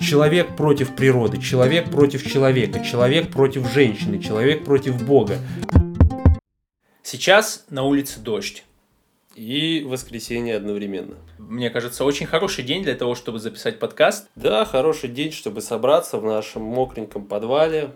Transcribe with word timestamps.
человек 0.00 0.56
против 0.56 0.96
природы, 0.96 1.38
человек 1.40 1.90
против 1.90 2.28
человека, 2.28 2.82
человек 2.84 3.30
против 3.30 3.70
женщины, 3.72 4.20
человек 4.20 4.64
против 4.64 5.02
Бога. 5.04 5.38
Сейчас 7.02 7.66
на 7.70 7.82
улице 7.84 8.20
дождь. 8.20 8.64
И 9.36 9.84
воскресенье 9.86 10.56
одновременно. 10.56 11.16
Мне 11.38 11.70
кажется, 11.70 12.04
очень 12.04 12.26
хороший 12.26 12.64
день 12.64 12.82
для 12.82 12.94
того, 12.94 13.14
чтобы 13.14 13.38
записать 13.38 13.78
подкаст. 13.78 14.28
Да, 14.34 14.64
хороший 14.64 15.08
день, 15.08 15.30
чтобы 15.30 15.60
собраться 15.60 16.18
в 16.18 16.24
нашем 16.24 16.62
мокреньком 16.62 17.26
подвале, 17.26 17.90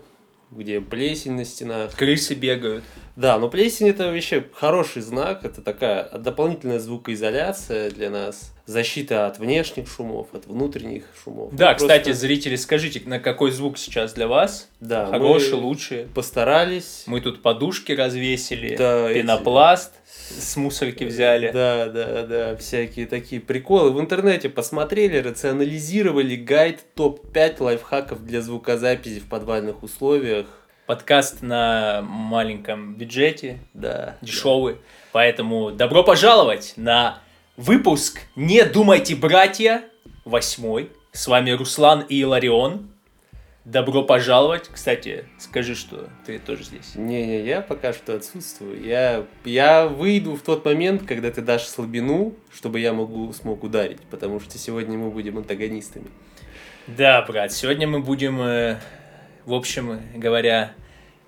где 0.55 0.81
плесень 0.81 1.33
на 1.33 1.45
стенах. 1.45 1.93
Крысы 1.95 2.33
бегают. 2.33 2.83
Да, 3.15 3.37
но 3.39 3.49
плесень 3.49 3.89
это 3.89 4.11
вообще 4.11 4.45
хороший 4.53 5.01
знак, 5.01 5.45
это 5.45 5.61
такая 5.61 6.09
дополнительная 6.17 6.79
звукоизоляция 6.79 7.89
для 7.89 8.09
нас, 8.09 8.53
защита 8.65 9.27
от 9.27 9.39
внешних 9.39 9.87
шумов, 9.87 10.27
от 10.33 10.47
внутренних 10.47 11.05
шумов. 11.23 11.55
Да, 11.55 11.69
мы 11.69 11.75
кстати, 11.75 12.05
просто... 12.05 12.19
зрители, 12.19 12.55
скажите, 12.57 13.01
на 13.05 13.19
какой 13.19 13.51
звук 13.51 13.77
сейчас 13.77 14.13
для 14.13 14.27
вас? 14.27 14.69
Да, 14.81 15.05
хороший, 15.05 15.53
лучший. 15.53 16.07
Постарались. 16.13 17.03
Мы 17.05 17.21
тут 17.21 17.41
подушки 17.41 17.93
развесили, 17.93 18.75
да, 18.75 19.13
пенопласт. 19.13 19.93
Эти 19.93 20.04
с 20.29 20.55
мусорки 20.55 21.03
взяли. 21.03 21.51
Да, 21.51 21.87
да, 21.87 22.23
да, 22.23 22.55
всякие 22.57 23.05
такие 23.05 23.41
приколы. 23.41 23.91
В 23.91 23.99
интернете 23.99 24.49
посмотрели, 24.49 25.17
рационализировали 25.17 26.35
гайд 26.35 26.81
топ-5 26.95 27.61
лайфхаков 27.61 28.25
для 28.25 28.41
звукозаписи 28.41 29.19
в 29.19 29.27
подвальных 29.27 29.83
условиях. 29.83 30.47
Подкаст 30.85 31.41
на 31.41 32.01
маленьком 32.03 32.95
бюджете, 32.95 33.59
да, 33.73 34.17
дешевый. 34.21 34.75
Да. 34.75 34.79
Поэтому 35.13 35.71
добро 35.71 36.03
пожаловать 36.03 36.73
на 36.75 37.19
выпуск 37.57 38.19
«Не 38.35 38.63
думайте, 38.65 39.15
братья!» 39.15 39.83
восьмой. 40.25 40.91
С 41.11 41.27
вами 41.27 41.51
Руслан 41.51 42.01
и 42.01 42.19
Иларион. 42.19 42.89
Добро 43.65 44.03
пожаловать. 44.03 44.69
Кстати, 44.71 45.25
скажи, 45.39 45.73
что 45.73 46.07
ты 46.23 46.37
тоже 46.37 46.63
здесь. 46.63 46.93
Не-не, 46.93 47.43
я 47.43 47.61
пока 47.61 47.93
что 47.93 48.15
отсутствую. 48.15 48.79
Я, 48.85 49.25
я 49.43 49.87
выйду 49.87 50.35
в 50.35 50.41
тот 50.41 50.63
момент, 50.63 51.01
когда 51.07 51.31
ты 51.31 51.41
дашь 51.41 51.63
слабину, 51.63 52.35
чтобы 52.53 52.79
я 52.79 52.93
могу, 52.93 53.33
смог 53.33 53.63
ударить, 53.63 54.01
потому 54.11 54.39
что 54.39 54.59
сегодня 54.59 54.99
мы 54.99 55.09
будем 55.09 55.39
антагонистами. 55.39 56.05
Да, 56.85 57.23
брат, 57.23 57.51
сегодня 57.53 57.87
мы 57.87 58.01
будем, 58.01 58.39
э, 58.39 58.77
в 59.45 59.53
общем 59.55 59.99
говоря, 60.13 60.73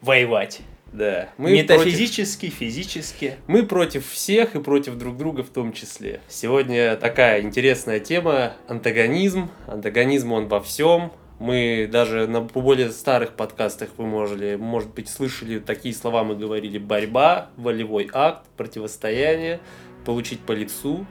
воевать. 0.02 0.62
Да. 0.94 1.30
Мы 1.38 1.54
Метафизически, 1.54 2.46
против... 2.46 2.60
физически. 2.60 3.34
Мы 3.48 3.66
против 3.66 4.08
всех 4.08 4.56
и 4.56 4.62
против 4.62 4.96
друг 4.98 5.18
друга 5.18 5.42
в 5.42 5.50
том 5.50 5.74
числе. 5.74 6.22
Сегодня 6.28 6.98
такая 6.98 7.42
интересная 7.42 8.00
тема 8.00 8.54
антагонизм. 8.68 9.50
Антагонизм 9.66 10.34
он 10.34 10.48
во 10.48 10.62
всем 10.62 11.12
мы 11.40 11.88
даже 11.92 12.28
на 12.28 12.42
более 12.42 12.92
старых 12.92 13.34
подкастах 13.34 13.90
вы 13.98 14.06
можете, 14.06 14.58
может 14.58 14.94
быть, 14.94 15.10
слышали 15.10 15.60
такие 15.60 15.94
слова, 15.94 16.24
мы 16.24 16.36
говорили 16.36 16.78
борьба, 16.78 17.50
волевой 17.58 18.10
акт, 18.12 18.48
противостояние, 18.58 19.60
получить 20.06 20.40
по 20.40 20.52
лицу. 20.52 21.06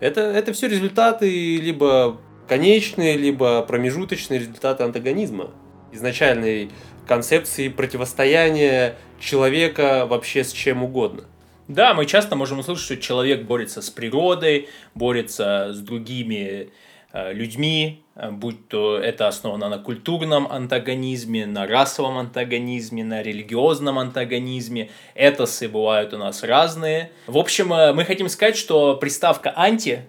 Это, 0.00 0.20
это 0.20 0.52
все 0.52 0.68
результаты 0.68 1.56
либо 1.56 2.20
конечные, 2.48 3.16
либо 3.16 3.62
промежуточные 3.62 4.40
результаты 4.40 4.84
антагонизма. 4.84 5.50
Изначальной 5.92 6.70
концепции 7.06 7.68
противостояния 7.68 8.96
человека 9.18 10.06
вообще 10.06 10.44
с 10.44 10.52
чем 10.52 10.82
угодно. 10.82 11.24
Да, 11.66 11.94
мы 11.94 12.04
часто 12.06 12.36
можем 12.36 12.58
услышать, 12.58 12.84
что 12.84 12.96
человек 12.98 13.44
борется 13.44 13.80
с 13.80 13.88
природой, 13.88 14.68
борется 14.94 15.72
с 15.72 15.78
другими 15.78 16.70
Э, 17.16 17.32
людьми, 17.32 18.03
будь 18.30 18.68
то 18.68 18.98
это 18.98 19.28
основано 19.28 19.68
на 19.68 19.78
культурном 19.78 20.46
антагонизме, 20.50 21.46
на 21.46 21.66
расовом 21.66 22.18
антагонизме, 22.18 23.04
на 23.04 23.22
религиозном 23.22 23.98
антагонизме. 23.98 24.90
Этосы 25.14 25.68
бывают 25.68 26.14
у 26.14 26.18
нас 26.18 26.42
разные. 26.42 27.10
В 27.26 27.38
общем, 27.38 27.72
э, 27.72 27.92
мы 27.92 28.04
хотим 28.04 28.28
сказать, 28.28 28.56
что 28.56 28.96
приставка 28.96 29.52
«анти», 29.56 30.06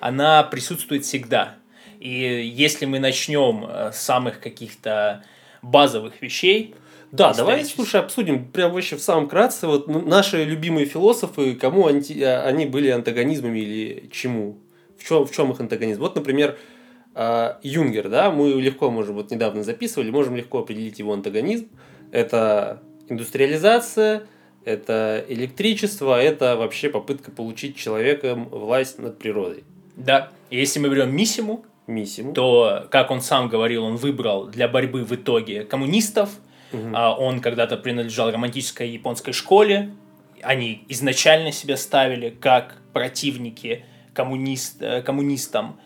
она 0.00 0.42
присутствует 0.42 1.04
всегда. 1.04 1.54
И 2.00 2.08
если 2.54 2.84
мы 2.84 2.98
начнем 2.98 3.66
с 3.92 3.96
самых 3.96 4.40
каких-то 4.40 5.24
базовых 5.62 6.20
вещей, 6.20 6.74
да, 7.14 7.32
давай, 7.32 7.64
слушай, 7.64 8.00
обсудим 8.00 8.44
прям 8.46 8.72
вообще 8.72 8.96
в 8.96 9.00
самом 9.00 9.28
кратце. 9.28 9.68
Вот 9.68 9.86
наши 9.86 10.42
любимые 10.42 10.84
философы, 10.84 11.54
кому 11.54 11.86
анти, 11.86 12.20
они 12.20 12.66
были 12.66 12.90
антагонизмами 12.90 13.60
или 13.60 14.10
чему? 14.12 14.58
В 14.98 15.06
чем, 15.06 15.24
в 15.24 15.30
чем 15.30 15.52
их 15.52 15.60
антагонизм? 15.60 16.00
Вот, 16.00 16.16
например, 16.16 16.58
Юнгер, 17.62 18.08
да, 18.08 18.30
мы 18.30 18.50
легко 18.60 18.90
можем, 18.90 19.14
вот 19.14 19.30
недавно 19.30 19.62
записывали, 19.62 20.10
можем 20.10 20.34
легко 20.36 20.58
определить 20.58 20.98
его 20.98 21.12
антагонизм. 21.12 21.68
Это 22.10 22.82
индустриализация, 23.08 24.24
это 24.64 25.24
электричество, 25.28 26.20
это 26.20 26.56
вообще 26.56 26.88
попытка 26.88 27.30
получить 27.30 27.76
человеком 27.76 28.48
власть 28.48 28.98
над 28.98 29.18
природой. 29.18 29.64
Да, 29.96 30.30
если 30.50 30.80
мы 30.80 30.88
берем 30.88 31.14
Миссиму, 31.14 31.64
Миссиму. 31.86 32.32
то, 32.32 32.86
как 32.90 33.10
он 33.10 33.20
сам 33.20 33.48
говорил, 33.48 33.84
он 33.84 33.96
выбрал 33.96 34.46
для 34.46 34.66
борьбы 34.68 35.04
в 35.04 35.12
итоге 35.12 35.64
коммунистов, 35.64 36.30
угу. 36.72 36.96
он 36.96 37.40
когда-то 37.40 37.76
принадлежал 37.76 38.30
романтической 38.30 38.88
японской 38.88 39.32
школе, 39.32 39.92
они 40.42 40.84
изначально 40.88 41.52
себя 41.52 41.76
ставили 41.76 42.30
как 42.30 42.78
противники 42.92 43.84
коммунист, 44.12 44.80
э, 44.80 45.02
коммунистам. 45.02 45.78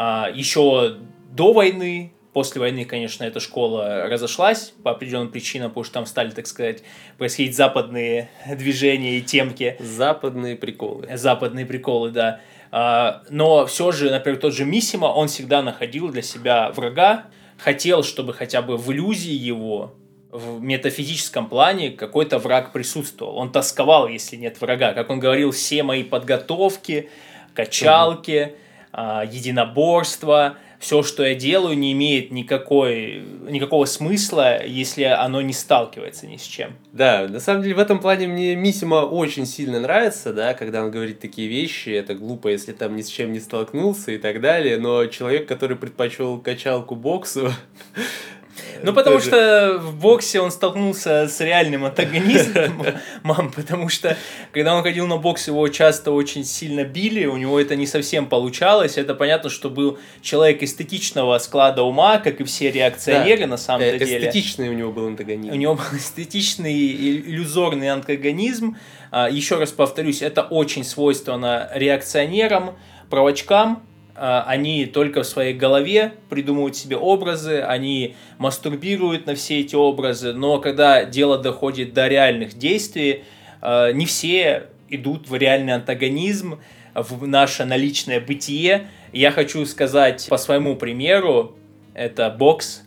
А, 0.00 0.30
еще 0.32 0.96
до 1.32 1.52
войны, 1.52 2.12
после 2.32 2.60
войны, 2.60 2.84
конечно, 2.84 3.24
эта 3.24 3.40
школа 3.40 4.04
разошлась 4.08 4.72
по 4.84 4.92
определенным 4.92 5.32
причинам, 5.32 5.70
потому 5.70 5.82
что 5.82 5.94
там 5.94 6.06
стали, 6.06 6.30
так 6.30 6.46
сказать, 6.46 6.84
происходить 7.18 7.56
западные 7.56 8.30
движения 8.56 9.18
и 9.18 9.22
темки. 9.22 9.76
Западные 9.80 10.54
приколы. 10.54 11.08
Западные 11.16 11.66
приколы, 11.66 12.12
да. 12.12 12.40
А, 12.70 13.24
но 13.28 13.66
все 13.66 13.90
же, 13.90 14.08
например, 14.08 14.38
тот 14.38 14.54
же 14.54 14.64
Миссима, 14.64 15.06
он 15.06 15.26
всегда 15.26 15.62
находил 15.62 16.10
для 16.10 16.22
себя 16.22 16.70
врага, 16.70 17.24
хотел, 17.58 18.04
чтобы 18.04 18.34
хотя 18.34 18.62
бы 18.62 18.76
в 18.76 18.92
иллюзии 18.92 19.32
его 19.32 19.96
в 20.30 20.62
метафизическом 20.62 21.48
плане 21.48 21.90
какой-то 21.90 22.38
враг 22.38 22.70
присутствовал. 22.72 23.36
Он 23.36 23.50
тосковал, 23.50 24.06
если 24.06 24.36
нет 24.36 24.60
врага. 24.60 24.92
Как 24.92 25.10
он 25.10 25.18
говорил, 25.18 25.50
все 25.50 25.82
мои 25.82 26.04
подготовки, 26.04 27.08
качалки, 27.52 28.52
угу. 28.52 28.67
Единоборство. 28.92 30.56
Все, 30.78 31.02
что 31.02 31.24
я 31.24 31.34
делаю, 31.34 31.76
не 31.76 31.92
имеет 31.92 32.30
никакой, 32.30 33.24
никакого 33.48 33.84
смысла, 33.84 34.64
если 34.64 35.02
оно 35.02 35.40
не 35.40 35.52
сталкивается 35.52 36.28
ни 36.28 36.36
с 36.36 36.42
чем. 36.42 36.76
Да, 36.92 37.26
на 37.26 37.40
самом 37.40 37.62
деле 37.62 37.74
в 37.74 37.80
этом 37.80 37.98
плане 37.98 38.28
мне 38.28 38.54
Мисима 38.54 39.04
очень 39.04 39.44
сильно 39.44 39.80
нравится, 39.80 40.32
да, 40.32 40.54
когда 40.54 40.84
он 40.84 40.92
говорит 40.92 41.18
такие 41.18 41.48
вещи, 41.48 41.90
это 41.90 42.14
глупо, 42.14 42.46
если 42.46 42.72
там 42.72 42.94
ни 42.94 43.02
с 43.02 43.08
чем 43.08 43.32
не 43.32 43.40
столкнулся 43.40 44.12
и 44.12 44.18
так 44.18 44.40
далее, 44.40 44.78
но 44.78 45.06
человек, 45.06 45.48
который 45.48 45.76
предпочел 45.76 46.38
качалку 46.38 46.94
боксу, 46.94 47.50
Ну, 48.82 48.92
потому 48.92 49.20
что 49.20 49.78
в 49.78 49.96
боксе 49.96 50.40
он 50.40 50.50
столкнулся 50.50 51.28
с 51.28 51.40
реальным 51.40 51.84
антагонизмом, 51.84 52.86
мам, 53.22 53.50
потому 53.50 53.88
что 53.88 54.16
когда 54.52 54.74
он 54.74 54.82
ходил 54.82 55.06
на 55.06 55.16
бокс, 55.16 55.48
его 55.48 55.66
часто 55.68 56.12
очень 56.12 56.44
сильно 56.44 56.84
били, 56.84 57.26
у 57.26 57.36
него 57.36 57.60
это 57.60 57.76
не 57.76 57.86
совсем 57.86 58.26
получалось. 58.26 58.96
Это 58.96 59.14
понятно, 59.14 59.50
что 59.50 59.70
был 59.70 59.98
человек 60.22 60.62
эстетичного 60.62 61.38
склада 61.38 61.82
ума, 61.82 62.18
как 62.18 62.40
и 62.40 62.44
все 62.44 62.70
реакционеры 62.70 63.46
на 63.46 63.56
самом 63.56 63.82
э, 63.82 63.98
деле. 63.98 64.18
Эстетичный 64.18 64.68
у 64.68 64.74
него 64.74 64.92
был 64.92 65.06
антагонизм. 65.06 65.52
У 65.52 65.56
него 65.56 65.74
был 65.74 65.84
эстетичный, 65.96 66.74
иллюзорный 66.74 67.88
антагонизм. 67.88 68.76
А, 69.10 69.28
еще 69.28 69.56
раз 69.56 69.72
повторюсь, 69.72 70.22
это 70.22 70.42
очень 70.42 70.84
свойственно 70.84 71.70
реакционерам, 71.74 72.76
правочкам, 73.10 73.82
они 74.18 74.86
только 74.86 75.22
в 75.22 75.26
своей 75.26 75.54
голове 75.54 76.14
придумывают 76.28 76.76
себе 76.76 76.96
образы, 76.96 77.60
они 77.60 78.16
мастурбируют 78.38 79.26
на 79.26 79.34
все 79.34 79.60
эти 79.60 79.74
образы, 79.74 80.32
но 80.32 80.58
когда 80.58 81.04
дело 81.04 81.38
доходит 81.38 81.92
до 81.92 82.08
реальных 82.08 82.54
действий, 82.54 83.24
а, 83.60 83.92
не 83.92 84.06
все 84.06 84.66
идут 84.88 85.28
в 85.28 85.34
реальный 85.34 85.74
антагонизм, 85.74 86.58
в 86.94 87.26
наше 87.26 87.64
наличное 87.64 88.20
бытие. 88.20 88.88
Я 89.12 89.30
хочу 89.30 89.64
сказать 89.66 90.26
по 90.28 90.36
своему 90.36 90.76
примеру, 90.76 91.56
это 91.94 92.30
бокс, 92.30 92.82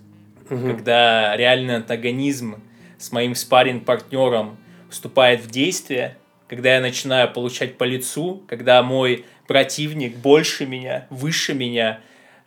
угу. 0.49 0.67
когда 0.67 1.35
реальный 1.35 1.77
антагонизм 1.77 2.61
с 2.97 3.11
моим 3.11 3.35
спарринг-партнером 3.35 4.57
вступает 4.89 5.41
в 5.41 5.49
действие, 5.49 6.17
когда 6.47 6.75
я 6.75 6.81
начинаю 6.81 7.31
получать 7.31 7.77
по 7.77 7.83
лицу, 7.83 8.43
когда 8.47 8.83
мой 8.83 9.25
противник 9.47 10.15
больше 10.17 10.65
меня, 10.65 11.07
выше 11.09 11.53
меня. 11.53 11.99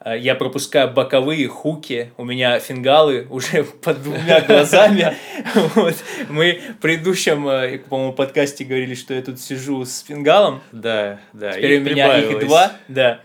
Э, 0.05 0.19
я 0.19 0.35
пропускаю 0.35 0.93
боковые 0.93 1.49
хуки, 1.49 2.13
у 2.17 2.25
меня 2.25 2.59
фингалы 2.59 3.27
уже 3.31 3.65
под 3.65 4.03
двумя 4.03 4.41
глазами. 4.41 5.17
Вот. 5.75 5.97
Мы 6.29 6.61
в 6.79 6.83
предыдущем, 6.83 7.49
э, 7.49 7.79
по-моему, 7.79 8.13
подкасте 8.13 8.65
говорили, 8.65 8.95
что 8.95 9.15
я 9.15 9.23
тут 9.23 9.41
сижу 9.41 9.85
с 9.85 10.03
фингалом. 10.03 10.63
Да, 10.73 11.21
да. 11.33 11.53
Теперь 11.53 11.81
у 11.81 11.85
меня 11.85 12.19
их 12.19 12.39
два, 12.41 12.73
да. 12.89 13.21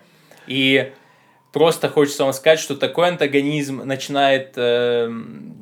И 0.47 0.91
Просто 1.51 1.89
хочется 1.89 2.23
вам 2.25 2.33
сказать, 2.33 2.59
что 2.59 2.75
такой 2.75 3.07
антагонизм 3.07 3.81
начинает 3.83 4.53
э, 4.55 5.11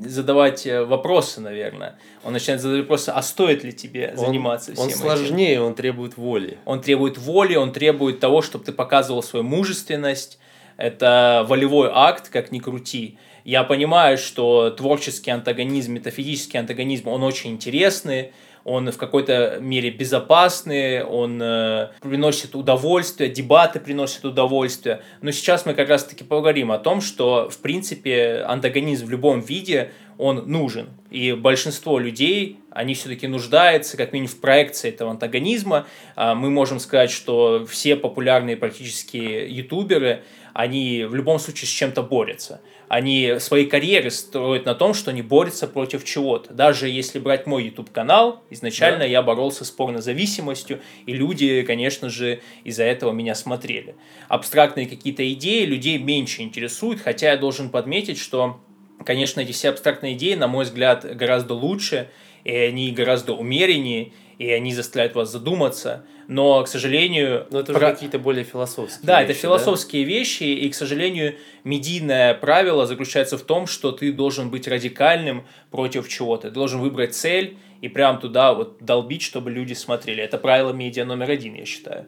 задавать 0.06 0.68
э, 0.68 0.84
вопросы, 0.84 1.40
наверное. 1.40 1.98
Он 2.26 2.34
начинает 2.34 2.62
задавать 2.62 2.82
вопросы, 2.84 3.10
а 3.16 3.22
стоит 3.22 3.64
ли 3.64 3.72
тебе 3.72 4.14
Он- 4.18 4.26
заниматься 4.26 4.74
всем 4.74 4.84
Он 4.84 4.90
этим? 4.90 5.00
сложнее, 5.00 5.62
он 5.62 5.76
требует 5.76 6.18
воли. 6.18 6.58
Он 6.66 6.82
требует 6.82 7.18
воли, 7.18 7.56
он 7.56 7.72
требует 7.72 8.20
того, 8.20 8.42
чтобы 8.42 8.66
ты 8.66 8.74
показывал 8.74 9.24
свою 9.24 9.44
мужественность. 9.46 10.40
Это 10.76 11.46
волевой 11.48 11.90
акт, 11.94 12.30
как 12.30 12.52
ни 12.52 12.60
крути. 12.60 13.18
Я 13.46 13.64
понимаю, 13.64 14.18
что 14.18 14.70
творческий 14.72 15.32
антагонизм, 15.32 15.94
метафизический 15.94 16.60
антагонизм, 16.60 17.08
он 17.08 17.24
очень 17.24 17.52
интересный, 17.52 18.34
он 18.68 18.92
в 18.92 18.98
какой-то 18.98 19.60
мере 19.62 19.90
безопасный, 19.92 21.02
он 21.02 21.42
э, 21.42 21.88
приносит 22.02 22.54
удовольствие, 22.54 23.30
дебаты 23.30 23.80
приносят 23.80 24.26
удовольствие. 24.26 25.02
Но 25.22 25.32
сейчас 25.32 25.66
мы 25.66 25.74
как 25.74 25.88
раз-таки 25.88 26.26
поговорим 26.26 26.74
о 26.74 26.78
том, 26.78 27.00
что, 27.00 27.50
в 27.50 27.60
принципе, 27.60 28.44
антагонизм 28.46 29.06
в 29.06 29.10
любом 29.10 29.40
виде, 29.40 29.92
он 30.18 30.52
нужен. 30.52 30.90
И 31.12 31.32
большинство 31.32 31.98
людей, 31.98 32.60
они 32.72 32.94
все-таки 32.94 33.28
нуждаются, 33.28 33.96
как 33.96 34.12
минимум, 34.12 34.32
в 34.32 34.42
проекции 34.42 34.90
этого 34.90 35.12
антагонизма. 35.12 35.88
А, 36.18 36.36
Мы 36.36 36.50
можем 36.50 36.80
сказать, 36.80 37.12
что 37.12 37.66
все 37.70 37.96
популярные 37.96 38.58
практически 38.58 39.16
ютуберы, 39.16 40.24
они 40.54 41.06
в 41.06 41.16
любом 41.16 41.40
случае 41.40 41.68
с 41.68 41.72
чем-то 41.72 42.04
борются. 42.04 42.60
Они 42.88 43.36
свои 43.40 43.66
карьеры 43.66 44.12
строят 44.12 44.66
на 44.66 44.74
том, 44.74 44.94
что 44.94 45.12
они 45.12 45.22
борются 45.22 45.68
против 45.68 46.06
чего-то. 46.06 46.54
Даже 46.54 46.88
если 46.88 47.20
брать 47.20 47.46
мой 47.46 47.66
YouTube-канал, 47.66 48.44
изначально 48.50 49.00
Да. 49.00 49.06
я 49.06 49.22
боролся 49.22 49.66
с 49.66 49.72
порнозависимостью, 49.72 50.80
и 51.06 51.14
люди, 51.14 51.64
конечно 51.64 52.10
же, 52.10 52.40
из-за 52.64 52.84
этого 52.84 53.12
меня 53.12 53.36
смотрели. 53.36 53.96
Абстрактные 54.30 54.88
какие-то 54.88 55.30
идеи 55.34 55.66
людей 55.66 55.98
меньше 55.98 56.42
интересуют, 56.42 57.02
хотя 57.02 57.32
я 57.32 57.38
должен 57.38 57.70
подметить, 57.70 58.18
что 58.18 58.62
Конечно, 59.06 59.42
эти 59.42 59.52
все 59.52 59.70
абстрактные 59.70 60.14
идеи, 60.14 60.34
на 60.34 60.48
мой 60.48 60.66
взгляд, 60.66 61.06
гораздо 61.16 61.54
лучше, 61.54 62.10
и 62.44 62.52
они 62.52 62.92
гораздо 62.92 63.34
умереннее, 63.34 64.12
и 64.38 64.52
они 64.52 64.74
заставляют 64.74 65.16
вас 65.16 65.32
задуматься. 65.32 66.06
Но, 66.28 66.62
к 66.64 66.68
сожалению... 66.68 67.48
Но 67.52 67.62
это 67.62 67.72
уже 67.72 67.80
про- 67.80 67.92
какие-то 67.92 68.20
более 68.20 68.44
философские 68.44 69.06
Да, 69.06 69.22
вещи, 69.22 69.32
это 69.32 69.40
философские 69.40 70.04
вещи, 70.04 70.44
и, 70.44 70.70
к 70.70 70.76
сожалению, 70.76 71.36
медийное 71.64 72.34
правило 72.34 72.86
заключается 72.86 73.38
в 73.38 73.42
том, 73.44 73.66
что 73.66 73.92
ты 73.92 74.12
должен 74.12 74.50
быть 74.50 74.68
радикальным 74.68 75.46
против 75.72 76.08
чего-то. 76.10 76.50
Ты 76.50 76.54
должен 76.54 76.82
выбрать 76.82 77.16
цель 77.16 77.58
и 77.82 77.88
прям 77.88 78.20
туда 78.20 78.54
вот 78.54 78.78
долбить, 78.82 79.22
чтобы 79.22 79.52
люди 79.52 79.74
смотрели. 79.74 80.22
Это 80.22 80.38
правило 80.38 80.72
медиа 80.74 81.06
номер 81.06 81.32
один, 81.32 81.56
я 81.56 81.66
считаю. 81.66 82.08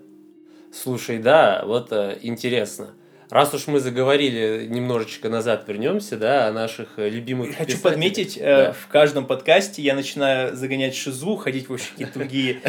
Слушай, 0.72 1.18
да, 1.20 1.64
вот 1.66 1.92
э, 1.92 2.20
интересно. 2.22 2.94
Раз 3.32 3.54
уж 3.54 3.68
мы 3.68 3.80
заговорили, 3.80 4.66
немножечко 4.68 5.30
назад 5.30 5.66
вернемся, 5.68 6.18
да, 6.18 6.48
о 6.48 6.52
наших 6.52 6.88
э, 6.98 7.10
любимых 7.10 7.50
Хочу 7.50 7.58
писателях. 7.60 7.82
подметить, 7.84 8.38
э, 8.42 8.42
Да. 8.66 8.74
в 8.74 8.88
каждом 8.88 9.28
подкасте 9.28 9.84
я 9.84 9.94
начинаю 9.94 10.56
загонять 10.56 10.96
шизу, 10.96 11.36
ходить 11.36 11.70
вообще 11.70 11.90
какие-то 11.92 12.18
другие, 12.18 12.58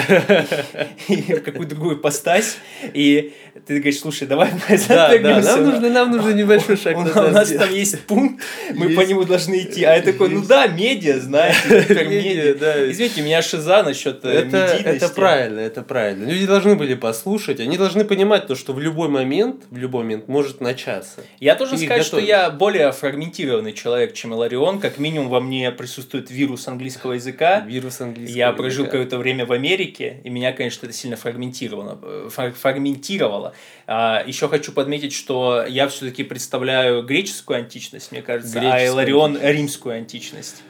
в 1.09 1.41
какую-то 1.41 1.75
другую 1.75 1.97
постась, 1.97 2.59
и 2.93 3.33
ты 3.67 3.77
говоришь, 3.77 4.01
слушай, 4.01 4.27
давай 4.29 4.51
мы 4.53 4.77
Да, 4.87 5.09
да, 5.09 5.15
вернемся 5.17 5.57
нам 5.57 5.65
на- 5.65 5.71
нужно, 5.73 5.89
нам 5.91 6.11
нужно 6.11 6.31
небольшой 6.35 6.77
шаг 6.77 6.95
У 6.99 7.01
нас 7.05 7.49
там 7.53 7.73
есть 7.73 7.99
пункт, 8.01 8.45
мы 8.75 8.91
по 8.91 9.01
нему 9.01 9.25
должны 9.25 9.61
идти. 9.61 9.85
А 9.85 9.95
я 9.97 10.03
такой, 10.03 10.29
ну 10.29 10.45
да, 10.45 10.67
медиа, 10.67 11.21
знаете, 11.21 12.05
Медиа, 12.07 12.55
да. 12.55 12.91
Извините, 12.91 13.23
у 13.23 13.25
меня 13.25 13.41
шиза 13.41 13.83
насчет 13.83 14.23
э, 14.27 14.47
это 14.85 15.09
правильно, 15.09 15.61
это 15.61 15.81
правильно. 15.81 16.29
Люди 16.31 16.45
должны 16.47 16.75
были 16.77 16.93
послушать, 16.93 17.61
они 17.61 17.79
должны 17.79 18.05
понимать 18.05 18.47
то, 18.47 18.55
что 18.55 18.75
в 18.75 18.79
любой 18.81 19.09
момент, 19.09 19.63
в 19.71 19.79
любой 19.79 20.03
момент 20.03 20.29
может 20.29 20.50
начаться. 20.59 21.21
Я 21.39 21.55
должен 21.55 21.79
Ты 21.79 21.85
сказать, 21.87 22.05
что 22.05 22.19
я 22.19 22.51
более 22.51 22.91
фрагментированный 22.93 23.73
человек, 23.73 24.15
чем 24.15 24.33
Иларион. 24.35 24.81
Как 24.81 24.99
минимум 24.99 25.29
во 25.29 25.41
мне 25.41 25.71
присутствует 25.71 26.31
вирус 26.31 26.67
английского 26.67 27.13
языка. 27.13 27.61
Вирус 27.61 28.01
английского 28.01 28.37
Я 28.37 28.53
прожил 28.53 28.85
языка. 28.85 28.91
какое-то 28.99 29.19
время 29.19 29.47
в 29.47 29.53
Америке, 29.53 30.21
и 30.25 30.31
меня, 30.31 30.53
конечно, 30.53 30.87
это 30.87 30.95
сильно 30.95 31.17
фрагментировало. 31.17 31.99
э, 32.03 32.29
фраг- 32.31 32.57
фрагментировало. 32.57 33.55
А, 33.87 34.25
еще 34.27 34.49
хочу 34.49 34.73
подметить, 34.73 35.13
что 35.13 35.65
я 35.69 35.87
все-таки 35.89 36.25
представляю 36.25 37.03
греческую 37.05 37.59
античность, 37.59 38.11
мне 38.13 38.23
кажется, 38.23 38.59
а 38.59 38.61
Греческую 38.63 38.87
Иларион 38.87 39.31
античность. 39.33 39.57
римскую 39.57 39.95
античность. 39.97 40.63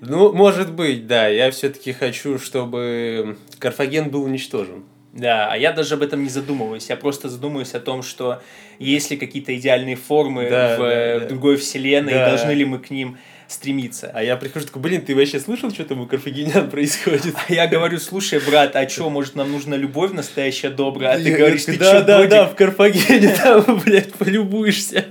Ну, 0.00 0.32
может 0.32 0.72
быть, 0.72 1.06
да. 1.06 1.26
Я 1.28 1.50
все-таки 1.50 1.92
хочу, 1.92 2.38
чтобы 2.38 3.38
Карфаген 3.58 4.10
был 4.10 4.24
уничтожен. 4.24 4.84
Да, 5.16 5.48
а 5.50 5.56
я 5.56 5.72
даже 5.72 5.94
об 5.94 6.02
этом 6.02 6.22
не 6.22 6.28
задумываюсь. 6.28 6.88
Я 6.88 6.96
просто 6.96 7.28
задумываюсь 7.28 7.74
о 7.74 7.80
том, 7.80 8.02
что 8.02 8.42
есть 8.78 9.10
ли 9.10 9.16
какие-то 9.16 9.56
идеальные 9.56 9.96
формы 9.96 10.48
Да, 10.50 10.76
в, 10.76 10.78
да, 10.80 10.92
э, 10.92 11.18
в 11.18 11.20
да. 11.22 11.28
другой 11.28 11.56
вселенной, 11.56 12.12
Да. 12.12 12.26
и 12.26 12.30
должны 12.30 12.50
ли 12.52 12.64
мы 12.64 12.78
к 12.78 12.90
ним 12.90 13.16
стремиться. 13.48 14.10
А 14.12 14.22
я 14.22 14.36
прихожу 14.36 14.66
такой, 14.66 14.82
блин, 14.82 15.02
ты 15.02 15.14
вообще 15.14 15.38
слышал, 15.40 15.70
что 15.70 15.84
там 15.84 16.00
у 16.00 16.06
карфагенян 16.06 16.68
происходит? 16.70 17.34
А 17.48 17.52
я 17.52 17.66
говорю, 17.66 17.98
слушай, 17.98 18.40
брат, 18.44 18.74
а 18.76 18.88
что, 18.88 19.08
может, 19.08 19.36
нам 19.36 19.50
нужна 19.52 19.76
любовь 19.76 20.12
настоящая 20.12 20.70
добрая? 20.70 21.12
А 21.14 21.16
ты 21.16 21.30
Я 21.30 21.36
говоришь, 21.38 21.64
ты 21.64 21.78
да, 21.78 21.92
чё, 21.92 22.04
да, 22.04 22.16
додик?» 22.18 22.30
да, 22.30 22.44
в 22.46 22.54
Карфагене 22.56 23.34
там, 23.42 23.80
блядь, 23.84 24.12
полюбуешься. 24.14 25.06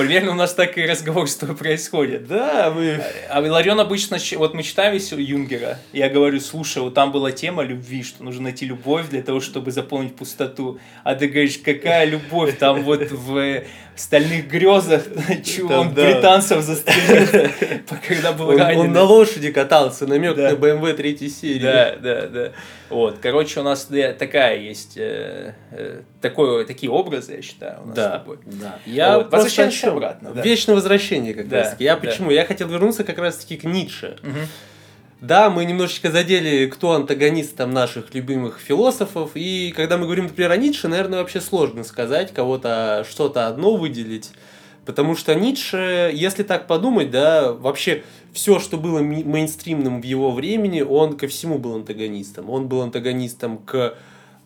Примерно 0.00 0.30
у 0.30 0.34
нас 0.34 0.54
так 0.54 0.78
и 0.78 0.86
разговор 0.86 1.28
с 1.28 1.36
тобой 1.36 1.56
происходит. 1.56 2.26
Да, 2.26 2.72
мы... 2.74 3.02
А 3.28 3.42
Иларион 3.42 3.80
обычно, 3.80 4.16
вот 4.36 4.54
мы 4.54 4.62
читаем 4.62 4.98
Юнгера, 5.18 5.78
я 5.92 6.08
говорю, 6.08 6.40
слушай, 6.40 6.82
вот 6.82 6.94
там 6.94 7.12
была 7.12 7.32
тема 7.32 7.64
любви, 7.64 8.02
что 8.02 8.24
нужно 8.24 8.44
найти 8.44 8.64
любовь 8.64 9.10
для 9.10 9.20
того, 9.20 9.40
чтобы 9.40 9.72
заполнить 9.72 10.16
пустоту. 10.16 10.78
А 11.04 11.14
ты 11.14 11.28
говоришь, 11.28 11.58
какая 11.58 12.06
любовь? 12.06 12.56
Там 12.56 12.82
вот 12.82 13.10
в 13.10 13.62
стальных 14.00 14.48
грезах 14.48 15.02
он 15.70 15.90
британцев 15.94 16.62
застрелил, 16.62 17.50
когда 18.08 18.32
был 18.32 18.48
Он, 18.48 18.58
ранен. 18.58 18.80
он 18.80 18.92
на 18.92 19.02
лошади 19.02 19.50
катался, 19.52 20.06
намек 20.06 20.36
на 20.36 20.52
BMW 20.52 20.94
третьей 20.94 21.28
серии. 21.28 21.62
Да, 21.62 21.96
да, 22.00 22.26
да. 22.26 22.52
Вот, 22.88 23.18
короче, 23.20 23.60
у 23.60 23.62
нас 23.62 23.88
такая 24.18 24.58
есть, 24.58 24.96
э, 24.96 25.54
э, 25.70 26.00
такое, 26.20 26.64
такие 26.64 26.90
образы, 26.90 27.34
я 27.36 27.42
считаю, 27.42 27.82
у 27.82 27.86
нас 27.86 27.94
с 27.94 27.96
Да, 27.96 28.10
тобой. 28.18 28.38
да. 28.46 28.78
Я 28.84 29.18
Вот, 29.18 29.30
чём? 29.70 29.94
обратно, 29.94 30.32
да. 30.32 30.42
Вечное 30.42 30.74
возвращение 30.74 31.34
как 31.34 31.48
Да, 31.48 31.58
раз 31.58 31.70
таки. 31.70 31.84
Я 31.84 31.96
почему? 31.96 32.30
Я 32.30 32.44
хотел 32.44 32.68
вернуться 32.68 33.04
как 33.04 33.18
раз 33.18 33.36
таки 33.36 33.56
к 33.56 33.64
Ницше. 33.64 34.16
Мгм. 34.22 34.40
Да, 35.20 35.50
мы 35.50 35.66
немножечко 35.66 36.10
задели, 36.10 36.64
кто 36.64 36.92
антагонист 36.92 37.54
там 37.54 37.72
наших 37.72 38.14
любимых 38.14 38.58
философов, 38.58 39.32
и 39.34 39.70
когда 39.76 39.98
мы 39.98 40.06
говорим, 40.06 40.24
например, 40.24 40.50
о 40.50 40.56
Ницше, 40.56 40.88
наверное, 40.88 41.18
вообще 41.18 41.42
сложно 41.42 41.84
сказать, 41.84 42.32
кого-то 42.32 43.04
что-то 43.06 43.46
одно 43.46 43.76
выделить, 43.76 44.30
потому 44.86 45.14
что 45.14 45.34
Ницше, 45.34 46.10
если 46.14 46.42
так 46.42 46.66
подумать, 46.66 47.10
да, 47.10 47.52
вообще 47.52 48.02
все, 48.32 48.58
что 48.60 48.78
было 48.78 49.00
мейнстримным 49.00 50.00
в 50.00 50.04
его 50.06 50.30
времени, 50.30 50.80
он 50.80 51.18
ко 51.18 51.28
всему 51.28 51.58
был 51.58 51.74
антагонистом. 51.74 52.48
Он 52.48 52.66
был 52.66 52.80
антагонистом 52.80 53.58
к, 53.58 53.96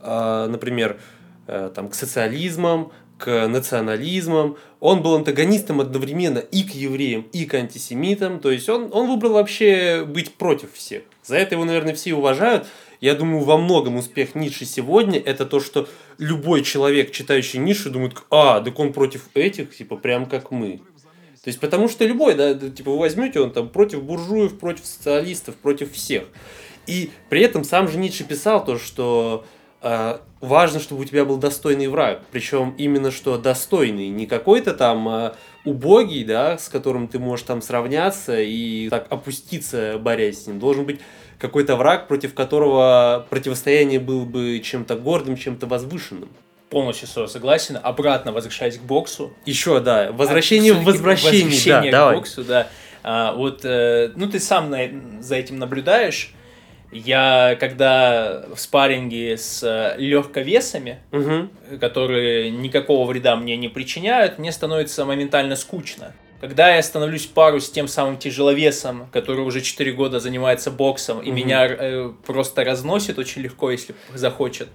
э, 0.02 0.46
например, 0.50 0.98
э, 1.46 1.70
там, 1.72 1.88
к 1.88 1.94
социализмам, 1.94 2.90
к 3.18 3.48
национализмам. 3.48 4.56
Он 4.80 5.02
был 5.02 5.14
антагонистом 5.14 5.80
одновременно 5.80 6.38
и 6.38 6.62
к 6.62 6.74
евреям, 6.74 7.26
и 7.32 7.44
к 7.44 7.54
антисемитам. 7.54 8.40
То 8.40 8.50
есть 8.50 8.68
он, 8.68 8.90
он 8.92 9.08
выбрал 9.08 9.34
вообще 9.34 10.04
быть 10.04 10.34
против 10.34 10.72
всех. 10.74 11.02
За 11.24 11.36
это 11.36 11.54
его, 11.54 11.64
наверное, 11.64 11.94
все 11.94 12.14
уважают. 12.14 12.66
Я 13.00 13.14
думаю, 13.14 13.44
во 13.44 13.58
многом 13.58 13.96
успех 13.96 14.34
Ницше 14.34 14.64
сегодня 14.64 15.18
это 15.18 15.46
то, 15.46 15.60
что 15.60 15.88
любой 16.18 16.62
человек, 16.62 17.12
читающий 17.12 17.58
Ницше, 17.58 17.90
думает, 17.90 18.14
а, 18.30 18.60
так 18.60 18.78
он 18.78 18.92
против 18.92 19.28
этих, 19.34 19.76
типа, 19.76 19.96
прям 19.96 20.26
как 20.26 20.50
мы. 20.50 20.80
То 21.42 21.48
есть, 21.48 21.60
потому 21.60 21.88
что 21.88 22.06
любой, 22.06 22.34
да, 22.34 22.54
типа, 22.54 22.92
вы 22.92 22.98
возьмете, 22.98 23.40
он 23.40 23.52
там 23.52 23.68
против 23.68 24.02
буржуев, 24.02 24.58
против 24.58 24.86
социалистов, 24.86 25.56
против 25.56 25.92
всех. 25.92 26.24
И 26.86 27.10
при 27.28 27.42
этом 27.42 27.64
сам 27.64 27.88
же 27.88 27.98
Ницше 27.98 28.24
писал 28.24 28.64
то, 28.64 28.78
что 28.78 29.44
важно, 30.40 30.80
чтобы 30.80 31.02
у 31.02 31.04
тебя 31.04 31.24
был 31.24 31.36
достойный 31.36 31.88
враг. 31.88 32.22
Причем 32.32 32.74
именно 32.78 33.10
что 33.10 33.36
достойный, 33.38 34.08
не 34.08 34.26
какой-то 34.26 34.72
там 34.74 35.08
э, 35.08 35.32
убогий, 35.64 36.24
да, 36.24 36.56
с 36.58 36.68
которым 36.68 37.08
ты 37.08 37.18
можешь 37.18 37.44
там 37.46 37.60
сравняться 37.62 38.40
и 38.40 38.88
так 38.88 39.06
опуститься, 39.10 39.98
борясь 39.98 40.44
с 40.44 40.46
ним. 40.46 40.58
Должен 40.58 40.84
быть 40.84 41.00
какой-то 41.38 41.76
враг, 41.76 42.08
против 42.08 42.34
которого 42.34 43.26
противостояние 43.30 44.00
было 44.00 44.24
бы 44.24 44.60
чем-то 44.64 44.96
гордым, 44.96 45.36
чем-то 45.36 45.66
возвышенным. 45.66 46.30
Полностью 46.70 47.06
согласен. 47.28 47.78
Обратно 47.82 48.32
возвращаясь 48.32 48.78
к 48.78 48.82
боксу. 48.82 49.32
Еще, 49.46 49.80
да, 49.80 50.10
возвращение 50.12 50.72
А, 50.72 50.76
в 50.76 50.78
всё-таки 50.80 50.98
возвращение, 50.98 51.42
да, 51.42 51.46
возвращение 51.46 51.90
к 51.90 51.92
давай. 51.92 52.16
боксу, 52.16 52.44
да. 52.44 52.68
А, 53.02 53.32
вот, 53.34 53.60
э, 53.64 54.12
ну 54.16 54.28
ты 54.28 54.40
сам 54.40 54.70
на- 54.70 55.20
за 55.20 55.36
этим 55.36 55.58
наблюдаешь. 55.58 56.32
Я, 56.94 57.56
когда 57.58 58.44
в 58.54 58.58
спарринге 58.58 59.36
с 59.36 59.62
э, 59.64 59.96
легковесами, 59.98 61.00
Мгм. 61.10 61.50
которые 61.80 62.50
никакого 62.50 63.04
вреда 63.06 63.34
мне 63.34 63.56
не 63.56 63.68
причиняют, 63.68 64.38
мне 64.38 64.52
становится 64.52 65.04
моментально 65.04 65.56
скучно. 65.56 66.12
Когда 66.40 66.76
я 66.76 66.82
становлюсь 66.82 67.26
пару 67.26 67.58
с 67.60 67.68
тем 67.68 67.88
самым 67.88 68.16
тяжеловесом, 68.16 69.08
который 69.12 69.40
уже 69.44 69.60
4 69.60 69.90
года 69.92 70.20
занимается 70.20 70.70
боксом, 70.70 71.20
и 71.20 71.30
меня 71.32 71.66
э, 71.66 72.12
просто 72.24 72.62
разносит 72.64 73.18
очень 73.18 73.42
легко, 73.42 73.72
если 73.72 73.94
захочет, 74.14 74.68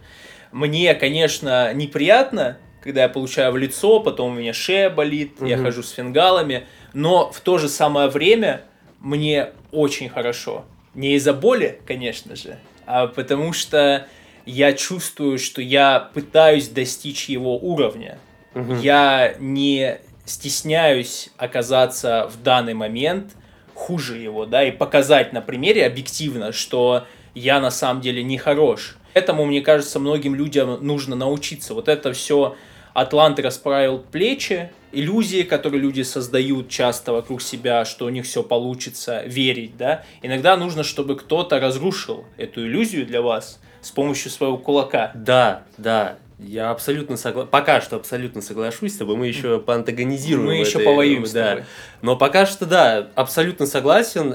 мне, 0.51 0.93
конечно, 0.95 1.73
неприятно 1.73 2.57
когда 2.81 3.03
я 3.03 3.09
получаю 3.09 3.51
в 3.51 3.57
лицо, 3.57 3.99
потом 3.99 4.31
у 4.31 4.35
меня 4.35 4.53
шея 4.53 4.89
болит, 4.89 5.33
я 5.41 5.57
Мгм. 5.57 5.65
хожу 5.65 5.83
с 5.83 5.91
фингалами, 5.91 6.63
но 6.93 7.29
в 7.31 7.41
то 7.41 7.57
же 7.57 7.67
самое 7.67 8.07
время 8.07 8.61
мне 9.01 9.49
очень 9.71 10.07
хорошо. 10.09 10.63
Не 10.95 11.15
из-за 11.15 11.33
боли, 11.33 11.79
конечно 11.85 12.35
же, 12.35 12.57
а 12.85 13.07
потому 13.07 13.53
что 13.53 14.07
я 14.45 14.73
чувствую, 14.73 15.37
что 15.37 15.61
я 15.61 16.09
пытаюсь 16.13 16.67
достичь 16.69 17.29
его 17.29 17.57
уровня. 17.57 18.17
Мгм. 18.53 18.79
Я 18.79 19.35
не 19.39 19.99
стесняюсь 20.25 21.29
оказаться 21.37 22.29
в 22.33 22.41
данный 22.41 22.73
момент 22.73 23.33
хуже 23.73 24.17
его, 24.17 24.45
да, 24.45 24.63
и 24.63 24.71
показать 24.71 25.33
на 25.33 25.41
примере 25.41 25.85
объективно, 25.85 26.51
что 26.51 27.05
я 27.33 27.59
на 27.59 27.71
самом 27.71 28.01
деле 28.01 28.23
не 28.23 28.37
хорош. 28.37 28.97
Этому, 29.13 29.45
мне 29.45 29.61
кажется, 29.61 29.99
многим 29.99 30.35
людям 30.35 30.85
нужно 30.85 31.15
научиться. 31.15 31.73
Вот 31.73 31.87
это 31.87 32.13
все 32.13 32.55
Атлант 32.99 33.39
расправил 33.39 33.99
плечи, 33.99 34.71
иллюзии, 34.91 35.43
которые 35.43 35.81
люди 35.81 36.01
создают 36.01 36.67
часто 36.67 37.13
вокруг 37.13 37.41
себя, 37.41 37.85
что 37.85 38.05
у 38.05 38.09
них 38.09 38.25
все 38.25 38.43
получится, 38.43 39.23
верить, 39.25 39.77
да. 39.77 40.03
Иногда 40.21 40.57
нужно, 40.57 40.83
чтобы 40.83 41.15
кто-то 41.15 41.59
разрушил 41.59 42.25
эту 42.37 42.61
иллюзию 42.65 43.05
для 43.05 43.21
вас 43.21 43.61
с 43.81 43.91
помощью 43.91 44.31
своего 44.31 44.57
кулака. 44.57 45.11
Да, 45.15 45.63
да. 45.77 46.17
Я 46.39 46.71
абсолютно 46.71 47.17
согласен. 47.17 47.49
Пока 47.49 47.81
что 47.81 47.97
абсолютно 47.97 48.41
соглашусь 48.41 48.93
с 48.95 48.97
тобой. 48.97 49.15
Мы 49.17 49.27
еще 49.27 49.59
поантагонизируем. 49.59 50.47
Мы 50.47 50.57
в 50.57 50.67
еще 50.67 50.79
этой- 50.79 50.85
повоюем 50.85 51.25
да. 51.33 51.63
Но 52.01 52.15
пока 52.15 52.45
что, 52.45 52.65
да, 52.65 53.09
абсолютно 53.15 53.65
согласен. 53.65 54.33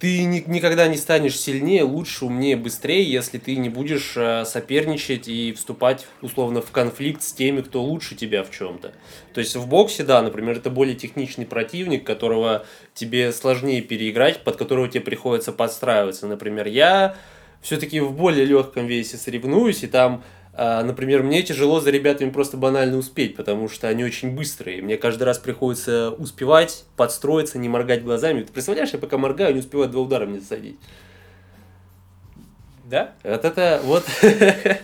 Ты 0.00 0.24
ни- 0.24 0.42
никогда 0.46 0.88
не 0.88 0.96
станешь 0.96 1.38
сильнее, 1.38 1.82
лучше, 1.82 2.24
умнее, 2.24 2.56
быстрее, 2.56 3.04
если 3.04 3.36
ты 3.36 3.54
не 3.56 3.68
будешь 3.68 4.14
а, 4.16 4.46
соперничать 4.46 5.28
и 5.28 5.52
вступать, 5.52 6.06
условно, 6.22 6.62
в 6.62 6.70
конфликт 6.70 7.22
с 7.22 7.34
теми, 7.34 7.60
кто 7.60 7.82
лучше 7.82 8.14
тебя 8.14 8.42
в 8.42 8.50
чем-то. 8.50 8.94
То 9.34 9.40
есть 9.40 9.56
в 9.56 9.68
боксе, 9.68 10.02
да, 10.02 10.22
например, 10.22 10.56
это 10.56 10.70
более 10.70 10.96
техничный 10.96 11.44
противник, 11.44 12.06
которого 12.06 12.64
тебе 12.94 13.30
сложнее 13.30 13.82
переиграть, 13.82 14.42
под 14.42 14.56
которого 14.56 14.88
тебе 14.88 15.02
приходится 15.02 15.52
подстраиваться. 15.52 16.26
Например, 16.26 16.66
я 16.66 17.14
все-таки 17.60 18.00
в 18.00 18.12
более 18.12 18.46
легком 18.46 18.86
весе 18.86 19.18
соревнуюсь, 19.18 19.82
и 19.82 19.86
там, 19.86 20.24
например, 20.56 21.22
мне 21.22 21.42
тяжело 21.42 21.80
за 21.80 21.90
ребятами 21.90 22.30
просто 22.30 22.56
банально 22.56 22.98
успеть, 22.98 23.36
потому 23.36 23.68
что 23.68 23.88
они 23.88 24.04
очень 24.04 24.34
быстрые. 24.34 24.82
Мне 24.82 24.96
каждый 24.96 25.22
раз 25.24 25.38
приходится 25.38 26.10
успевать, 26.10 26.84
подстроиться, 26.96 27.58
не 27.58 27.68
моргать 27.68 28.02
глазами. 28.02 28.42
Ты 28.42 28.52
представляешь, 28.52 28.90
я 28.92 28.98
пока 28.98 29.16
моргаю, 29.16 29.54
не 29.54 29.60
успеваю 29.60 29.88
два 29.88 30.02
удара 30.02 30.26
мне 30.26 30.40
засадить. 30.40 30.76
Да? 32.84 33.14
Вот 33.22 33.44
это 33.44 33.80
вот... 33.84 34.04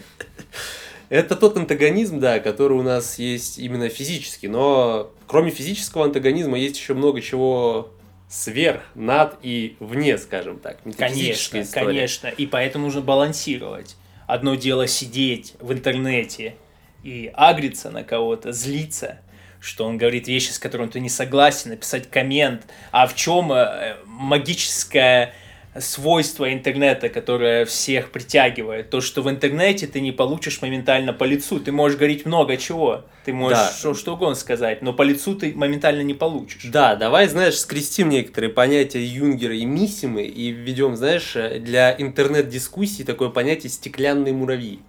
Это 1.09 1.37
тот 1.37 1.57
антагонизм, 1.57 2.19
да, 2.19 2.41
который 2.41 2.77
у 2.77 2.83
нас 2.83 3.21
есть 3.21 3.61
именно 3.61 3.89
физически. 3.89 4.47
Но 4.47 5.13
кроме 5.29 5.53
физического 5.53 6.05
антагонизма 6.05 6.59
есть 6.59 6.77
еще 6.77 6.95
много 6.95 7.21
чего 7.21 7.93
сверх, 8.29 8.83
над 8.95 9.37
и 9.43 9.77
вне, 9.79 10.19
скажем 10.19 10.59
так. 10.59 10.79
Конечно, 10.99 11.65
конечно. 11.71 12.27
И 12.29 12.47
поэтому 12.47 12.87
нужно 12.87 13.03
балансировать. 13.03 13.97
Одно 14.27 14.55
дело 14.55 14.87
сидеть 14.87 15.55
в 15.61 15.73
интернете 15.73 16.57
и 17.03 17.31
агриться 17.35 17.91
на 17.91 18.03
кого-то, 18.03 18.53
злиться, 18.53 19.21
что 19.61 19.85
он 19.85 19.99
говорит 19.99 20.29
вещи, 20.29 20.51
с 20.51 20.59
которыми 20.59 20.89
ты 20.89 21.01
не 21.01 21.09
согласен, 21.09 21.71
написать 21.71 22.11
коммент. 22.11 22.67
А 22.91 23.07
в 23.07 23.15
чем 23.15 23.53
э, 23.53 23.97
магическое 24.05 25.33
свойство 25.81 26.53
интернета, 26.53 27.09
которое 27.09 27.65
всех 27.65 28.11
притягивает? 28.11 28.91
То, 28.91 29.01
что 29.01 29.23
в 29.23 29.31
интернете 29.31 29.87
ты 29.87 30.01
не 30.01 30.13
получишь 30.13 30.63
моментально 30.63 31.13
по 31.13 31.25
лицу. 31.25 31.61
Ты 31.61 31.73
можешь 31.73 31.99
говорить 31.99 32.27
много 32.27 32.57
чего. 32.57 33.05
Ты 33.25 33.33
можешь 33.33 33.59
Да. 33.59 33.73
что, 33.73 33.95
что 33.95 34.15
угодно 34.15 34.35
сказать, 34.37 34.83
но 34.83 34.93
по 34.93 35.03
лицу 35.03 35.35
ты 35.35 35.53
моментально 35.55 36.03
не 36.03 36.15
получишь. 36.15 36.63
Да, 36.65 36.95
давай, 36.95 37.29
знаешь, 37.29 37.59
скрестим 37.59 38.09
некоторые 38.09 38.51
понятия 38.51 39.05
Юнгера 39.05 39.55
и 39.55 39.65
Миссимы 39.65 40.23
и 40.25 40.51
введем, 40.51 40.97
знаешь, 40.97 41.33
для 41.35 41.95
интернет-дискуссий 41.99 43.05
такое 43.05 43.31
понятие 43.31 43.71
«стеклянные 43.71 44.33
муравьи». 44.33 44.81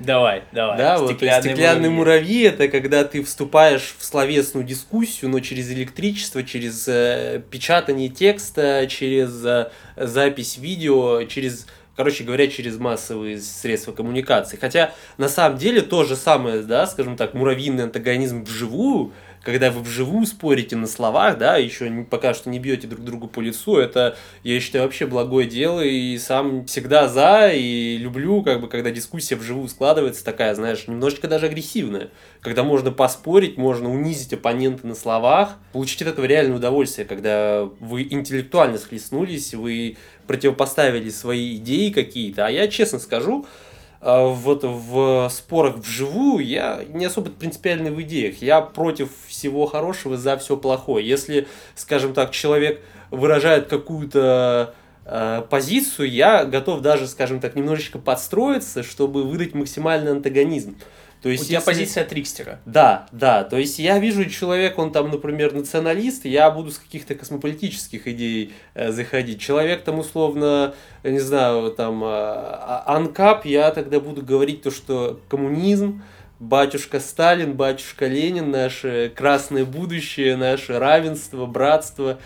Давай, 0.00 0.42
давай. 0.52 0.78
Да, 0.78 0.98
вот 0.98 1.16
стеклянные, 1.16 1.90
муравьи. 1.90 2.42
это 2.42 2.68
когда 2.68 3.04
ты 3.04 3.22
вступаешь 3.22 3.94
в 3.98 4.04
словесную 4.04 4.64
дискуссию, 4.64 5.30
но 5.30 5.40
через 5.40 5.70
электричество, 5.70 6.42
через 6.42 6.88
э, 6.88 7.42
печатание 7.50 8.08
текста, 8.08 8.86
через 8.88 9.44
э, 9.44 9.70
запись 9.96 10.56
видео, 10.56 11.24
через, 11.24 11.66
короче 11.94 12.24
говоря, 12.24 12.48
через 12.48 12.78
массовые 12.78 13.40
средства 13.40 13.92
коммуникации. 13.92 14.56
Хотя 14.56 14.92
на 15.18 15.28
самом 15.28 15.58
деле 15.58 15.82
то 15.82 16.04
же 16.04 16.16
самое, 16.16 16.62
да, 16.62 16.86
скажем 16.86 17.16
так, 17.16 17.34
муравьиный 17.34 17.84
антагонизм 17.84 18.44
вживую, 18.44 19.12
когда 19.42 19.70
вы 19.70 19.82
вживую 19.82 20.26
спорите 20.26 20.76
на 20.76 20.86
словах, 20.86 21.38
да, 21.38 21.56
еще 21.56 21.90
пока 22.08 22.34
что 22.34 22.48
не 22.50 22.58
бьете 22.58 22.86
друг 22.86 23.04
другу 23.04 23.26
по 23.26 23.40
лицу, 23.40 23.76
это, 23.76 24.16
я 24.44 24.60
считаю, 24.60 24.84
вообще 24.84 25.06
благое 25.06 25.48
дело, 25.48 25.80
и 25.80 26.16
сам 26.18 26.66
всегда 26.66 27.08
за, 27.08 27.50
и 27.52 27.96
люблю, 27.96 28.42
как 28.42 28.60
бы, 28.60 28.68
когда 28.68 28.90
дискуссия 28.90 29.36
вживую 29.36 29.68
складывается 29.68 30.24
такая, 30.24 30.54
знаешь, 30.54 30.86
немножечко 30.86 31.28
даже 31.28 31.46
агрессивная, 31.46 32.10
когда 32.40 32.62
можно 32.62 32.90
поспорить, 32.92 33.56
можно 33.56 33.90
унизить 33.90 34.32
оппонента 34.32 34.86
на 34.86 34.94
словах, 34.94 35.58
получить 35.72 36.02
от 36.02 36.08
этого 36.08 36.24
реальное 36.24 36.56
удовольствие, 36.56 37.06
когда 37.06 37.68
вы 37.80 38.02
интеллектуально 38.02 38.78
схлестнулись, 38.78 39.54
вы 39.54 39.96
противопоставили 40.26 41.10
свои 41.10 41.56
идеи 41.56 41.90
какие-то, 41.90 42.46
а 42.46 42.50
я 42.50 42.68
честно 42.68 42.98
скажу, 43.00 43.46
а, 44.04 44.26
вот 44.26 44.64
в 44.64 45.28
спорах 45.30 45.76
вживую 45.76 46.44
я 46.44 46.84
не 46.88 47.04
особо 47.04 47.30
принципиальный 47.30 47.92
в 47.92 48.02
идеях. 48.02 48.42
Я 48.42 48.60
против 48.60 49.10
всего 49.42 49.66
хорошего, 49.66 50.16
за 50.16 50.36
все 50.36 50.56
плохое. 50.56 51.06
Если, 51.06 51.48
скажем 51.74 52.14
так, 52.14 52.30
человек 52.30 52.80
выражает 53.10 53.66
какую-то 53.66 54.72
э, 55.04 55.42
позицию, 55.50 56.08
я 56.12 56.44
готов 56.44 56.80
даже, 56.80 57.08
скажем 57.08 57.40
так, 57.40 57.56
немножечко 57.56 57.98
подстроиться, 57.98 58.84
чтобы 58.84 59.24
выдать 59.24 59.52
максимальный 59.54 60.12
антагонизм. 60.12 60.76
То 61.22 61.28
У 61.28 61.32
есть, 61.32 61.46
тебя 61.48 61.58
если- 61.58 61.70
позиция 61.70 62.04
трикстера. 62.04 62.60
да, 62.66 63.06
да. 63.12 63.42
То 63.44 63.56
есть 63.56 63.78
я 63.80 63.98
вижу 63.98 64.28
человека, 64.28 64.78
он 64.80 64.90
там, 64.92 65.10
например, 65.10 65.52
националист, 65.54 66.24
я 66.24 66.50
буду 66.50 66.70
с 66.70 66.78
каких-то 66.78 67.14
космополитических 67.16 68.06
идей 68.08 68.52
э, 68.74 68.90
заходить. 68.92 69.40
Человек 69.40 69.82
там 69.82 69.98
условно, 69.98 70.74
я 71.02 71.10
не 71.10 71.20
знаю, 71.20 71.70
там 71.72 72.02
а, 72.04 72.84
а, 72.86 72.96
анкап, 72.96 73.44
я 73.44 73.70
тогда 73.72 73.98
буду 74.00 74.22
говорить 74.22 74.62
то, 74.62 74.70
что 74.72 75.20
коммунизм, 75.28 76.02
батюшка 76.42 76.98
Сталин, 77.00 77.54
батюшка 77.54 78.06
Ленин, 78.08 78.50
наше 78.50 79.12
красное 79.14 79.64
будущее, 79.64 80.36
наше 80.36 80.78
равенство, 80.78 81.46
братство. 81.46 82.18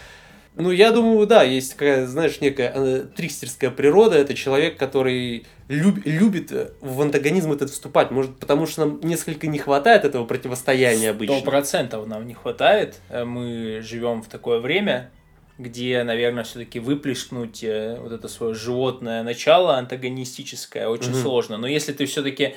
Ну, 0.54 0.70
я 0.70 0.90
думаю, 0.90 1.26
да, 1.26 1.42
есть 1.42 1.72
такая, 1.72 2.06
знаешь, 2.06 2.40
некая 2.40 2.72
э, 2.74 3.04
трикстерская 3.14 3.70
природа. 3.70 4.16
Это 4.16 4.32
человек, 4.32 4.78
который 4.78 5.44
люб- 5.68 6.00
любит 6.06 6.50
в 6.80 7.02
антагонизм 7.02 7.52
этот 7.52 7.68
вступать. 7.68 8.10
Может, 8.10 8.38
потому 8.38 8.66
что 8.66 8.86
нам 8.86 9.00
несколько 9.02 9.48
не 9.48 9.58
хватает 9.58 10.06
этого 10.06 10.24
противостояния 10.24 11.08
Сто 11.08 11.10
обычно. 11.10 11.40
процентов 11.42 12.06
нам 12.06 12.26
не 12.26 12.32
хватает. 12.32 13.00
Э, 13.10 13.24
Мы 13.24 13.82
живем 13.82 14.22
в 14.22 14.28
такое 14.28 14.60
время, 14.60 15.10
где, 15.58 16.02
наверное, 16.04 16.44
все-таки 16.44 16.80
выплеснуть 16.80 17.62
э, 17.62 17.98
вот 18.00 18.12
это 18.12 18.26
свое 18.28 18.54
животное 18.54 19.22
начало 19.22 19.76
антагонистическое 19.76 20.88
очень 20.88 21.10
Мгм. 21.10 21.20
сложно. 21.20 21.58
Но 21.58 21.66
если 21.66 21.92
ты 21.92 22.06
все-таки 22.06 22.54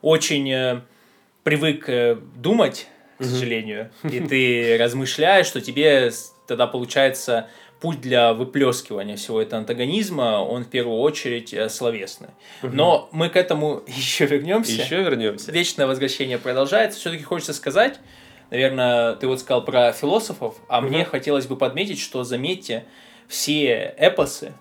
очень 0.00 0.80
привык 1.42 1.88
э, 1.88 2.16
думать, 2.36 2.86
к 3.18 3.24
сожалению, 3.24 3.90
и 4.02 4.20
ты 4.20 4.76
размышляешь, 4.80 5.46
что 5.46 5.60
тебе 5.60 6.10
тогда 6.46 6.66
получается 6.66 7.48
путь 7.80 8.00
для 8.00 8.32
выплескивания 8.32 9.16
всего 9.16 9.40
этого 9.42 9.58
антагонизма, 9.58 10.38
он 10.40 10.64
в 10.64 10.68
первую 10.68 10.98
очередь 10.98 11.52
э, 11.52 11.68
словесный. 11.68 12.28
Но 12.62 13.08
мы 13.12 13.28
к 13.28 13.36
этому 13.36 13.82
еще 13.86 14.26
вернемся. 14.26 14.72
Еще 14.72 15.02
вернемся. 15.02 15.50
Вечное 15.50 15.86
возвращение 15.86 16.38
продолжается. 16.38 16.98
Все-таки 17.00 17.24
хочется 17.24 17.52
сказать, 17.52 17.98
наверное, 18.50 19.14
ты 19.14 19.26
вот 19.26 19.40
сказал 19.40 19.64
про 19.64 19.92
философов, 19.92 20.56
а 20.68 20.80
мне 20.80 21.04
хотелось 21.04 21.46
бы 21.46 21.56
подметить, 21.56 21.98
что, 22.00 22.22
заметьте, 22.22 22.84
все 23.28 23.94
эпосы, 23.98 24.52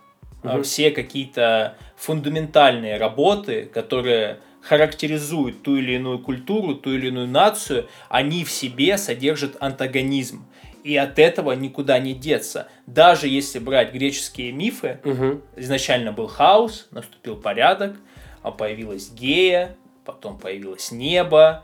Мгм. 0.43 0.63
все 0.63 0.89
какие-то 0.89 1.75
фундаментальные 1.97 2.97
работы, 2.97 3.65
которые 3.71 4.39
характеризуют 4.61 5.63
ту 5.63 5.75
или 5.75 5.93
иную 5.93 6.19
культуру, 6.19 6.75
ту 6.75 6.93
или 6.93 7.07
иную 7.07 7.27
нацию, 7.27 7.87
они 8.09 8.43
в 8.43 8.51
себе 8.51 8.97
содержат 8.97 9.57
антагонизм. 9.59 10.45
И 10.83 10.97
от 10.97 11.19
этого 11.19 11.51
никуда 11.51 11.99
не 11.99 12.13
деться. 12.13 12.67
Даже 12.87 13.27
если 13.27 13.59
брать 13.59 13.93
греческие 13.93 14.51
мифы, 14.51 14.99
Мгм. 15.03 15.41
изначально 15.55 16.11
был 16.11 16.27
хаос, 16.27 16.87
наступил 16.91 17.35
порядок, 17.35 17.95
а 18.41 18.51
появилась 18.51 19.11
гея, 19.11 19.75
потом 20.05 20.39
появилось 20.39 20.91
небо, 20.91 21.63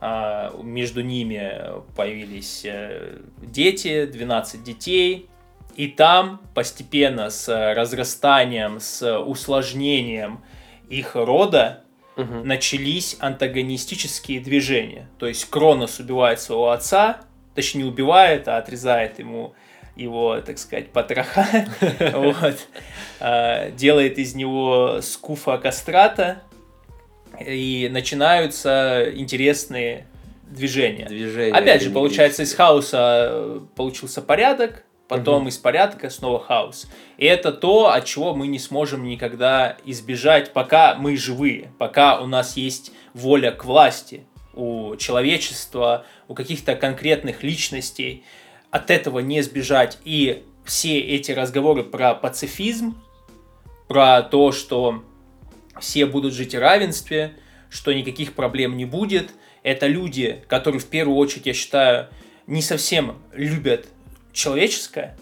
а, 0.00 0.54
между 0.62 1.00
ними 1.02 1.50
появились 1.96 2.62
э, 2.64 3.18
дети, 3.42 4.04
12 4.06 4.62
детей, 4.62 5.28
и 5.74 5.88
там 5.88 6.40
постепенно 6.54 7.30
с 7.30 7.48
разрастанием, 7.74 8.80
с 8.80 9.18
усложнением 9.20 10.40
их 10.90 11.14
рода 11.14 11.84
Мгм. 12.18 12.46
начались 12.46 13.16
антагонистические 13.20 14.40
движения. 14.40 15.08
То 15.18 15.26
есть 15.26 15.48
Кронос 15.48 16.00
убивает 16.00 16.40
своего 16.40 16.70
отца, 16.70 17.20
точнее 17.54 17.84
не 17.84 17.88
убивает, 17.88 18.48
а 18.48 18.58
отрезает 18.58 19.18
ему 19.20 19.54
его, 19.94 20.40
так 20.40 20.58
сказать, 20.58 20.90
потроха, 20.90 21.66
вот, 22.14 22.66
А, 23.20 23.70
делает 23.70 24.18
из 24.18 24.34
него 24.34 25.00
скуфа 25.00 25.58
кастрата, 25.58 26.42
и 27.44 27.88
начинаются 27.90 29.10
интересные 29.14 30.06
движения. 30.48 31.06
Движение. 31.06 31.52
Опять 31.52 31.82
же, 31.82 31.90
получается, 31.90 32.42
из 32.42 32.54
хаоса 32.54 33.60
получился 33.76 34.22
порядок, 34.22 34.84
потом 35.08 35.48
из 35.48 35.56
порядка 35.56 36.10
снова 36.10 36.38
хаос. 36.38 36.86
И 37.16 37.24
это 37.24 37.50
то, 37.50 37.90
от 37.90 38.04
чего 38.04 38.34
мы 38.34 38.46
не 38.46 38.58
сможем 38.58 39.04
никогда 39.04 39.76
избежать, 39.84 40.52
пока 40.52 40.94
мы 40.94 41.16
живые, 41.16 41.72
пока 41.78 42.20
у 42.20 42.26
нас 42.26 42.56
есть 42.56 42.92
воля 43.14 43.50
к 43.50 43.64
власти 43.64 44.24
у 44.58 44.96
человечества, 44.96 46.04
у 46.26 46.34
каких-то 46.34 46.74
конкретных 46.74 47.42
личностей. 47.42 48.24
От 48.70 48.90
этого 48.90 49.20
не 49.20 49.40
сбежать. 49.42 49.98
И 50.04 50.44
все 50.64 50.98
эти 50.98 51.30
разговоры 51.32 51.84
про 51.84 52.14
пацифизм, 52.14 53.00
про 53.86 54.22
то, 54.22 54.52
что 54.52 55.04
все 55.80 56.06
будут 56.06 56.34
жить 56.34 56.54
в 56.54 56.58
равенстве, 56.58 57.34
что 57.70 57.92
никаких 57.92 58.34
проблем 58.34 58.76
не 58.76 58.84
будет. 58.84 59.30
Это 59.62 59.86
люди, 59.86 60.42
которые 60.48 60.80
в 60.80 60.86
первую 60.86 61.16
очередь, 61.16 61.46
я 61.46 61.54
считаю, 61.54 62.08
не 62.46 62.60
совсем 62.60 63.18
любят 63.32 63.86
человеческое. 64.38 65.18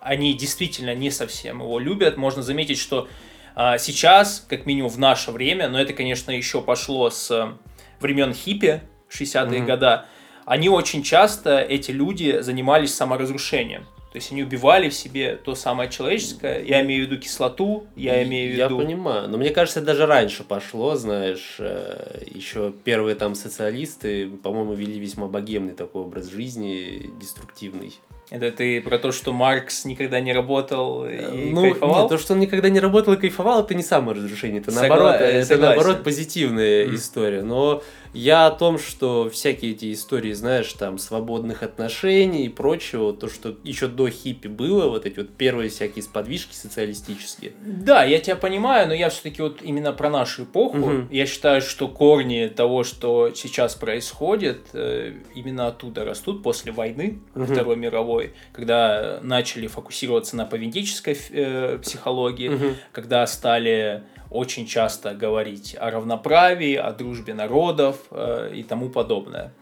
Они 0.00 0.34
действительно 0.34 0.94
не 0.94 1.10
совсем 1.10 1.60
его 1.60 1.78
любят. 1.78 2.16
Можно 2.16 2.42
заметить, 2.42 2.78
что 2.78 3.08
а, 3.54 3.78
сейчас, 3.78 4.44
как 4.48 4.66
минимум 4.66 4.90
в 4.90 4.98
наше 4.98 5.32
время, 5.32 5.68
но 5.68 5.80
это, 5.80 5.92
конечно, 5.92 6.30
еще 6.30 6.62
пошло 6.62 7.10
с 7.10 7.30
э, 7.30 7.52
времен 8.00 8.32
хиппи, 8.32 8.82
60-е 9.10 9.58
Мгм. 9.60 9.66
года, 9.66 10.06
они 10.44 10.68
очень 10.68 11.02
часто, 11.02 11.58
эти 11.60 11.90
люди, 11.90 12.40
занимались 12.40 12.94
саморазрушением. 12.94 13.84
То 14.12 14.16
есть 14.16 14.32
они 14.32 14.42
убивали 14.42 14.88
в 14.88 14.94
себе 14.94 15.36
то 15.36 15.54
самое 15.54 15.90
человеческое. 15.90 16.62
Я 16.62 16.82
имею 16.82 17.04
в 17.06 17.10
виду 17.10 17.20
кислоту, 17.20 17.86
я 17.96 18.22
имею 18.22 18.54
в 18.54 18.56
Я 18.56 18.66
виду... 18.66 18.78
понимаю, 18.78 19.28
но 19.28 19.36
мне 19.36 19.50
кажется, 19.50 19.80
даже 19.82 20.06
раньше 20.06 20.44
пошло, 20.44 20.94
знаешь, 20.94 21.56
э, 21.58 22.22
еще 22.26 22.72
первые 22.84 23.16
там 23.16 23.34
социалисты, 23.34 24.28
по-моему, 24.28 24.74
вели 24.74 24.98
весьма 24.98 25.26
богемный 25.26 25.74
такой 25.74 26.02
образ 26.02 26.30
жизни, 26.30 27.10
деструктивный. 27.20 27.94
Это 28.30 28.50
ты 28.52 28.80
про 28.82 28.98
то, 28.98 29.10
что 29.10 29.32
Маркс 29.32 29.84
никогда 29.86 30.20
не 30.20 30.32
работал 30.34 31.06
и 31.06 31.50
ну, 31.50 31.62
кайфовал? 31.62 32.00
нет, 32.02 32.08
то, 32.10 32.18
что 32.18 32.34
он 32.34 32.40
никогда 32.40 32.68
не 32.68 32.78
работал 32.78 33.14
и 33.14 33.16
кайфовал, 33.16 33.62
это 33.62 33.74
не 33.74 33.82
саморазрушение, 33.82 34.60
это 34.60 34.70
Согла- 34.70 34.80
наоборот, 34.88 35.14
э, 35.20 35.24
это 35.24 35.46
согласен. 35.46 35.76
наоборот 35.76 36.04
позитивная 36.04 36.86
Мгм. 36.86 36.94
история. 36.96 37.42
Но 37.42 37.82
я 38.18 38.46
о 38.46 38.50
том, 38.50 38.78
что 38.78 39.30
всякие 39.30 39.72
эти 39.72 39.92
истории, 39.92 40.32
знаешь, 40.32 40.72
там 40.72 40.98
свободных 40.98 41.62
отношений 41.62 42.46
и 42.46 42.48
прочего, 42.48 43.12
то, 43.12 43.28
что 43.28 43.56
еще 43.62 43.86
до 43.86 44.10
хиппи 44.10 44.48
было, 44.48 44.88
вот 44.88 45.06
эти 45.06 45.18
вот 45.18 45.30
первые 45.36 45.70
всякие 45.70 46.02
сподвижки 46.02 46.52
социалистические. 46.54 47.52
Да, 47.62 48.04
я 48.04 48.18
тебя 48.18 48.36
понимаю, 48.36 48.88
но 48.88 48.94
я 48.94 49.08
все-таки 49.10 49.40
вот 49.42 49.62
именно 49.62 49.92
про 49.92 50.10
нашу 50.10 50.44
эпоху. 50.44 50.76
Мгм. 50.78 51.08
Я 51.10 51.26
считаю, 51.26 51.60
что 51.60 51.86
корни 51.88 52.48
того, 52.48 52.82
что 52.84 53.32
сейчас 53.34 53.74
происходит, 53.76 54.66
э, 54.72 55.14
именно 55.34 55.68
оттуда 55.68 56.04
растут 56.04 56.42
после 56.42 56.72
войны 56.72 57.20
Мгм. 57.34 57.46
Второй 57.46 57.76
мировой, 57.76 58.32
когда 58.52 59.20
начали 59.22 59.66
фокусироваться 59.68 60.36
на 60.36 60.44
поведенческой 60.44 61.16
э, 61.30 61.78
психологии, 61.82 62.48
Мгм. 62.48 62.74
когда 62.92 63.26
стали 63.26 64.02
очень 64.30 64.66
часто 64.66 65.14
говорить 65.14 65.76
о 65.78 65.90
равноправии, 65.90 66.74
о 66.74 66.92
дружбе 66.92 67.34
народов 67.34 67.96
э, 68.10 68.52
и 68.54 68.62
тому 68.62 68.88
подобное. 68.90 69.52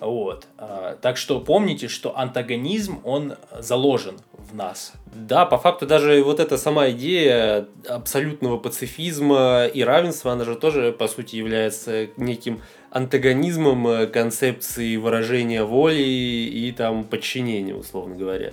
Вот. 0.00 0.46
А, 0.56 0.96
Так 1.00 1.16
что 1.16 1.40
помните, 1.40 1.88
что 1.88 2.18
антагонизм, 2.18 3.00
он 3.04 3.34
заложен 3.58 4.16
в 4.32 4.54
нас. 4.54 4.94
Да, 5.06 5.44
по 5.44 5.58
факту 5.58 5.86
даже 5.86 6.22
вот 6.22 6.40
эта 6.40 6.56
сама 6.56 6.90
идея 6.90 7.68
абсолютного 7.86 8.56
пацифизма 8.56 9.66
и 9.66 9.82
равенства, 9.82 10.32
она 10.32 10.44
же 10.44 10.56
тоже, 10.56 10.92
по 10.92 11.06
сути, 11.06 11.36
является 11.36 12.08
неким 12.16 12.62
антагонизмом 12.90 13.86
э, 13.88 14.06
концепции 14.06 14.96
выражения 14.96 15.64
воли 15.64 16.02
и 16.02 16.72
там 16.72 17.04
подчинения, 17.04 17.74
условно 17.74 18.16
говоря. 18.16 18.52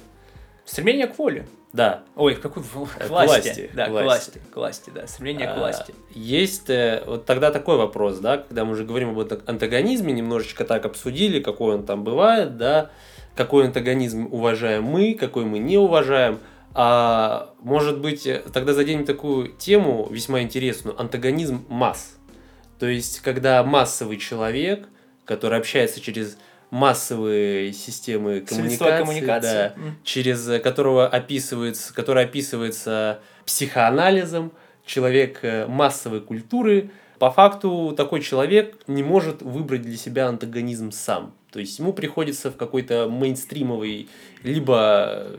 Стремление 0.65 1.07
к 1.07 1.17
воле. 1.17 1.47
Да. 1.73 2.03
Ой, 2.15 2.35
в 2.35 2.41
какой 2.41 2.63
Э, 2.63 3.07
к 3.07 3.09
власти. 3.09 3.69
Да, 3.73 3.87
к 3.87 3.89
власти. 3.91 4.41
К 4.51 4.55
власти, 4.55 4.91
да. 4.93 5.05
Стремление 5.07 5.47
к 5.47 5.51
А, 5.51 5.59
власти. 5.59 5.93
Есть 6.13 6.69
э, 6.69 7.03
вот 7.05 7.25
тогда 7.25 7.51
такой 7.51 7.77
вопрос, 7.77 8.19
да, 8.19 8.37
когда 8.37 8.65
мы 8.65 8.71
уже 8.71 8.85
говорим 8.85 9.09
об 9.09 9.19
антаг- 9.19 9.43
антагонизме, 9.45 10.13
немножечко 10.13 10.65
так 10.65 10.85
обсудили, 10.85 11.39
какой 11.41 11.75
он 11.75 11.85
там 11.85 12.03
бывает, 12.03 12.57
да, 12.57 12.89
какой 13.35 13.65
антагонизм 13.65 14.27
уважаем 14.31 14.83
мы, 14.83 15.13
какой 15.13 15.45
мы 15.45 15.59
не 15.59 15.77
уважаем. 15.77 16.39
А 16.73 17.53
может 17.59 17.99
быть, 17.99 18.25
э, 18.25 18.43
тогда 18.53 18.73
заденем 18.73 19.05
такую 19.05 19.49
тему 19.49 20.07
весьма 20.09 20.41
интересную, 20.41 20.99
антагонизм 20.99 21.65
масс. 21.69 22.15
То 22.79 22.87
есть, 22.87 23.19
когда 23.21 23.63
массовый 23.63 24.17
человек, 24.17 24.87
который 25.25 25.57
общается 25.59 25.99
через 25.99 26.37
массовые 26.69 27.71
системы 27.71 28.41
коммуникации, 28.41 28.97
коммуникации. 28.99 29.53
да, 29.53 29.73
М. 29.77 29.95
через 30.03 30.47
э, 30.49 30.59
которого 30.59 31.07
описывается, 31.07 31.93
который 31.93 32.23
описывается 32.25 33.19
психоанализом, 33.45 34.51
человек 34.85 35.39
э, 35.43 35.65
массовой 35.67 36.21
культуры, 36.21 36.89
по 37.19 37.31
факту 37.31 37.93
такой 37.95 38.21
человек 38.21 38.77
не 38.87 39.01
может 39.01 39.41
выбрать 39.41 39.81
для 39.81 39.97
себя 39.97 40.27
антагонизм 40.27 40.91
сам. 40.91 41.33
То 41.51 41.59
есть 41.59 41.79
ему 41.79 41.93
приходится 41.93 42.51
в 42.51 42.57
какой-то 42.57 43.07
мейнстримовый, 43.09 44.09
либо 44.43 45.05
э, 45.09 45.37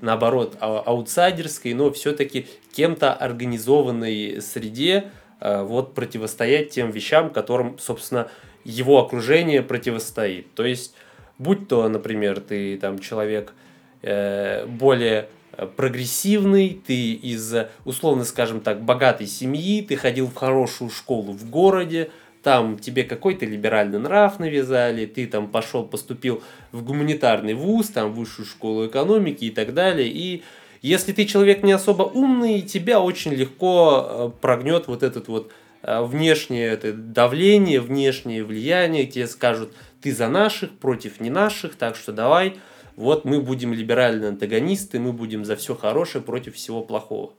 наоборот 0.00 0.56
а- 0.60 0.82
аутсайдерской, 0.86 1.74
но 1.74 1.90
все-таки 1.92 2.46
кем-то 2.72 3.12
организованной 3.12 4.40
среде 4.40 5.10
вот 5.40 5.94
противостоять 5.94 6.70
тем 6.70 6.90
вещам, 6.90 7.30
которым, 7.30 7.78
собственно, 7.78 8.28
его 8.64 8.98
окружение 8.98 9.62
противостоит. 9.62 10.52
То 10.54 10.64
есть, 10.64 10.94
будь 11.38 11.68
то, 11.68 11.88
например, 11.88 12.40
ты 12.40 12.76
там 12.78 12.98
человек 12.98 13.54
э, 14.02 14.66
более 14.66 15.28
э, 15.52 15.66
прогрессивный, 15.66 16.80
ты 16.86 17.12
из, 17.12 17.54
условно 17.84 18.24
скажем 18.24 18.60
так, 18.60 18.82
богатой 18.82 19.26
семьи, 19.26 19.82
ты 19.82 19.96
ходил 19.96 20.26
в 20.26 20.34
хорошую 20.34 20.90
школу 20.90 21.32
в 21.32 21.48
городе, 21.48 22.10
там 22.42 22.78
тебе 22.78 23.04
какой-то 23.04 23.44
либеральный 23.44 23.98
нрав 23.98 24.38
навязали, 24.38 25.06
ты 25.06 25.26
там 25.26 25.48
пошел, 25.48 25.84
поступил 25.84 26.42
в 26.72 26.84
гуманитарный 26.84 27.54
вуз, 27.54 27.88
там 27.88 28.12
высшую 28.12 28.46
школу 28.46 28.86
экономики 28.86 29.44
и 29.44 29.50
так 29.50 29.74
далее, 29.74 30.08
и 30.08 30.42
если 30.80 31.12
ты 31.12 31.24
человек 31.24 31.62
не 31.62 31.72
особо 31.72 32.04
умный, 32.04 32.62
тебя 32.62 33.00
очень 33.00 33.32
легко 33.32 34.06
э, 34.08 34.30
прогнет 34.40 34.86
вот 34.86 35.02
этот 35.02 35.28
вот 35.28 35.50
внешнее 35.82 36.68
это 36.68 36.92
давление, 36.92 37.80
внешнее 37.80 38.44
влияние, 38.44 39.06
тебе 39.06 39.26
скажут, 39.26 39.72
ты 40.02 40.12
за 40.12 40.28
наших, 40.28 40.70
против 40.78 41.20
не 41.20 41.30
наших, 41.30 41.76
так 41.76 41.96
что 41.96 42.12
давай, 42.12 42.56
вот 42.96 43.24
мы 43.24 43.40
будем 43.40 43.72
либеральные 43.72 44.30
антагонисты, 44.30 44.98
мы 44.98 45.12
будем 45.12 45.44
за 45.44 45.56
все 45.56 45.74
хорошее 45.74 46.22
против 46.22 46.56
всего 46.56 46.82
плохого. 46.82 47.34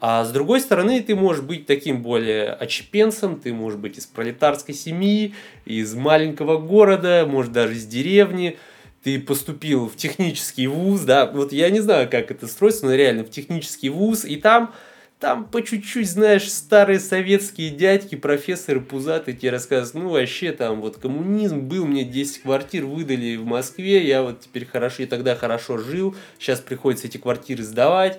А 0.00 0.24
с 0.24 0.32
другой 0.32 0.60
стороны, 0.60 1.02
ты 1.02 1.14
можешь 1.14 1.42
быть 1.42 1.66
таким 1.66 2.02
более 2.02 2.52
очепенцем, 2.52 3.38
ты 3.38 3.52
можешь 3.52 3.78
быть 3.78 3.98
из 3.98 4.06
пролетарской 4.06 4.74
семьи, 4.74 5.34
из 5.66 5.94
маленького 5.94 6.56
города, 6.56 7.26
может 7.28 7.52
даже 7.52 7.74
из 7.74 7.84
деревни, 7.84 8.56
ты 9.02 9.20
поступил 9.20 9.88
в 9.88 9.96
технический 9.96 10.66
вуз, 10.66 11.02
да, 11.02 11.26
вот 11.26 11.52
я 11.52 11.68
не 11.68 11.80
знаю, 11.80 12.08
как 12.10 12.30
это 12.30 12.46
строится, 12.46 12.86
но 12.86 12.94
реально 12.94 13.24
в 13.24 13.30
технический 13.30 13.90
вуз, 13.90 14.24
и 14.24 14.36
там, 14.36 14.72
там 15.20 15.44
по 15.44 15.62
чуть-чуть, 15.62 16.10
знаешь, 16.10 16.50
старые 16.50 16.98
советские 16.98 17.68
дядьки, 17.70 18.14
профессоры 18.14 18.80
пузатые 18.80 19.36
тебе 19.36 19.50
рассказывают, 19.50 19.94
ну 19.94 20.10
вообще 20.12 20.50
там 20.50 20.80
вот 20.80 20.96
коммунизм 20.96 21.60
был, 21.60 21.84
мне 21.86 22.04
10 22.04 22.42
квартир 22.42 22.86
выдали 22.86 23.36
в 23.36 23.44
Москве, 23.44 24.04
я 24.06 24.22
вот 24.22 24.40
теперь 24.40 24.64
хорошо, 24.64 25.02
и 25.02 25.06
тогда 25.06 25.36
хорошо 25.36 25.76
жил, 25.76 26.16
сейчас 26.38 26.60
приходится 26.60 27.06
эти 27.06 27.18
квартиры 27.18 27.62
сдавать, 27.62 28.18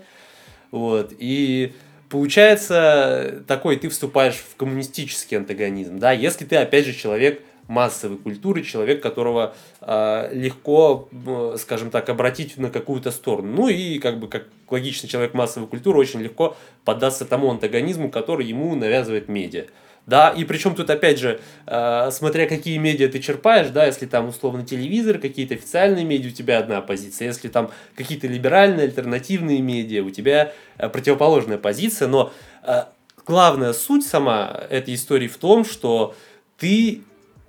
вот, 0.70 1.12
и 1.18 1.74
получается 2.08 3.44
такой, 3.48 3.78
ты 3.78 3.90
вступаешь 3.90 4.36
в 4.36 4.56
коммунистический 4.56 5.38
антагонизм, 5.38 5.98
да, 5.98 6.12
если 6.12 6.46
ты, 6.46 6.58
опять 6.58 6.86
же, 6.86 6.94
человек 6.94 7.42
массовой 7.72 8.18
культуры, 8.18 8.64
человек, 8.64 9.02
которого 9.02 9.56
э, 9.80 10.30
легко, 10.34 11.08
э, 11.12 11.56
скажем 11.58 11.90
так, 11.90 12.10
обратить 12.10 12.58
на 12.58 12.70
какую-то 12.70 13.12
сторону. 13.12 13.54
Ну 13.54 13.68
и 13.70 13.98
как 14.00 14.20
бы 14.20 14.28
как 14.28 14.48
логичный 14.70 15.10
человек 15.10 15.34
массовой 15.34 15.68
культуры 15.68 15.98
очень 15.98 16.20
легко 16.20 16.58
поддаться 16.84 17.26
тому 17.26 17.50
антагонизму, 17.50 18.12
который 18.12 18.46
ему 18.46 18.76
навязывает 18.76 19.30
медиа. 19.30 19.66
Да, 20.06 20.30
и 20.30 20.44
причем 20.44 20.76
тут 20.76 20.90
опять 20.90 21.20
же, 21.20 21.40
э, 21.68 22.10
смотря 22.12 22.46
какие 22.46 22.78
медиа 22.78 23.08
ты 23.08 23.20
черпаешь, 23.20 23.70
да, 23.70 23.86
если 23.86 24.06
там 24.06 24.28
условно 24.28 24.66
телевизор, 24.66 25.20
какие-то 25.20 25.54
официальные 25.54 26.04
медиа, 26.04 26.30
у 26.30 26.34
тебя 26.34 26.58
одна 26.58 26.82
позиция, 26.82 27.28
если 27.28 27.48
там 27.48 27.72
какие-то 27.96 28.28
либеральные, 28.28 28.86
альтернативные 28.86 29.62
медиа, 29.62 30.04
у 30.04 30.10
тебя 30.10 30.52
э, 30.78 30.90
противоположная 30.90 31.58
позиция, 31.58 32.10
но 32.10 32.34
э, 32.64 32.84
главная 33.26 33.72
суть 33.72 34.06
сама 34.06 34.62
этой 34.70 34.96
истории 34.96 35.28
в 35.28 35.38
том, 35.38 35.64
что 35.64 36.16
ты 36.58 37.04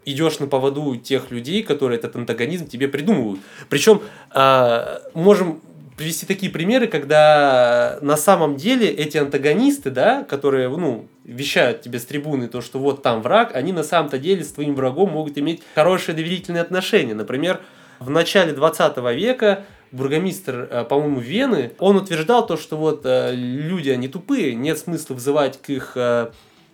идешь 0.05 0.39
на 0.39 0.47
поводу 0.47 0.97
тех 0.97 1.31
людей, 1.31 1.63
которые 1.63 1.99
этот 1.99 2.17
антагонизм 2.17 2.67
тебе 2.67 2.89
придумывают. 2.89 3.41
Причем 3.69 4.03
э, 4.35 4.99
можем 5.15 5.61
привести 5.97 6.27
такие 6.27 6.51
примеры, 6.51 6.87
когда 6.87 7.99
на 8.01 8.17
самом 8.17 8.57
деле 8.57 8.89
эти 8.89 9.19
антагонисты, 9.19 9.91
да, 9.91 10.25
которые, 10.25 10.69
ну, 10.69 11.07
вещают 11.25 11.83
тебе 11.83 11.99
с 11.99 12.05
трибуны 12.05 12.49
то, 12.49 12.61
что 12.61 12.79
вот 12.79 13.03
там 13.03 13.23
враг, 13.23 13.55
они 13.55 13.73
на 13.73 13.85
самом-то 13.85 14.19
деле 14.19 14.43
с 14.43 14.53
твоим 14.53 14.75
врагом 14.75 15.11
могут 15.11 15.39
иметь 15.39 15.63
хорошие 15.75 16.15
доверительные 16.15 16.63
отношения. 16.63 17.15
Например, 17.15 17.61
в 18.01 18.11
начале 18.11 18.53
20 18.53 18.97
века 19.15 19.65
бургомистр, 19.93 20.69
э, 20.71 20.85
по-моему, 20.85 21.21
Вены, 21.21 21.73
он 21.79 21.97
утверждал 21.97 22.47
то, 22.47 22.57
что 22.57 22.77
вот 22.77 23.03
э, 23.05 23.33
люди, 23.35 23.91
они 23.91 24.09
тупые, 24.09 24.55
нет 24.55 24.79
смысла 24.79 25.15
вызывать 25.15 25.61
к 25.61 25.71
их 25.71 25.93
э, 25.97 26.31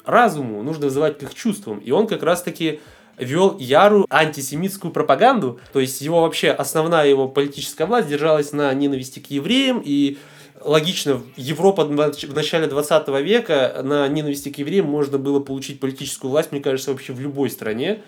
разуму, 0.06 0.62
нужно 0.62 0.86
вызывать 0.86 1.18
к 1.18 1.24
их 1.24 1.34
чувствам. 1.34 1.78
И 1.80 1.90
он 1.90 2.06
как 2.06 2.22
раз-таки 2.22 2.80
вел 3.18 3.56
ярую 3.58 4.06
антисемитскую 4.10 4.92
пропаганду, 4.92 5.60
то 5.72 5.80
есть 5.80 6.00
его 6.00 6.22
вообще 6.22 6.50
основная 6.50 7.08
его 7.08 7.28
политическая 7.28 7.86
власть 7.86 8.08
держалась 8.08 8.52
на 8.52 8.72
ненависти 8.74 9.18
к 9.20 9.30
евреям, 9.30 9.82
и 9.84 10.18
логично, 10.60 11.22
Европа 11.36 11.84
в 11.84 12.34
начале 12.34 12.66
20 12.66 13.08
века 13.22 13.80
на 13.82 14.08
ненависти 14.08 14.50
к 14.50 14.58
евреям 14.58 14.86
можно 14.86 15.18
было 15.18 15.40
получить 15.40 15.80
политическую 15.80 16.30
власть, 16.30 16.52
мне 16.52 16.60
кажется, 16.60 16.92
вообще 16.92 17.12
в 17.12 17.20
любой 17.20 17.50
стране, 17.50 18.02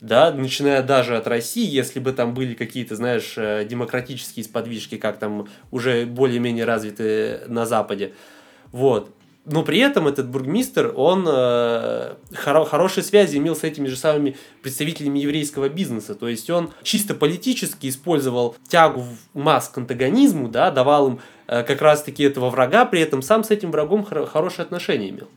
да, 0.00 0.32
начиная 0.32 0.82
даже 0.82 1.16
от 1.16 1.26
России, 1.26 1.66
если 1.66 1.98
бы 1.98 2.12
там 2.12 2.34
были 2.34 2.54
какие-то, 2.54 2.94
знаешь, 2.96 3.34
э, 3.36 3.64
демократические 3.64 4.44
сподвижки, 4.44 4.96
как 4.98 5.18
там 5.18 5.48
уже 5.70 6.04
более-менее 6.04 6.64
развиты 6.64 7.40
на 7.48 7.64
Западе. 7.64 8.12
Вот. 8.70 9.14
Но 9.46 9.62
при 9.62 9.78
этом 9.78 10.08
этот 10.08 10.28
бургмистр, 10.28 10.92
он 10.96 11.26
э, 11.28 12.14
хоро 12.34 12.64
хорошие 12.64 13.04
связи 13.04 13.36
имел 13.36 13.54
с 13.54 13.62
этими 13.62 13.88
же 13.88 13.96
самыми 13.96 14.36
представителями 14.62 15.18
еврейского 15.18 15.68
бизнеса. 15.68 16.14
То 16.14 16.28
есть 16.28 16.48
он 16.48 16.70
чисто 16.82 17.14
политически 17.14 17.88
использовал 17.88 18.56
тягу 18.68 19.04
масс 19.34 19.68
к 19.68 19.76
антагонизму, 19.76 20.48
да, 20.48 20.70
давал 20.70 21.08
им 21.08 21.20
э, 21.46 21.62
как 21.62 21.82
раз-таки 21.82 22.22
этого 22.22 22.48
врага, 22.48 22.86
при 22.86 23.00
этом 23.00 23.20
сам 23.20 23.44
с 23.44 23.50
этим 23.50 23.70
врагом 23.70 24.04
хор 24.04 24.24
хорошие 24.26 24.64
отношения 24.64 25.10
имел. 25.10 25.28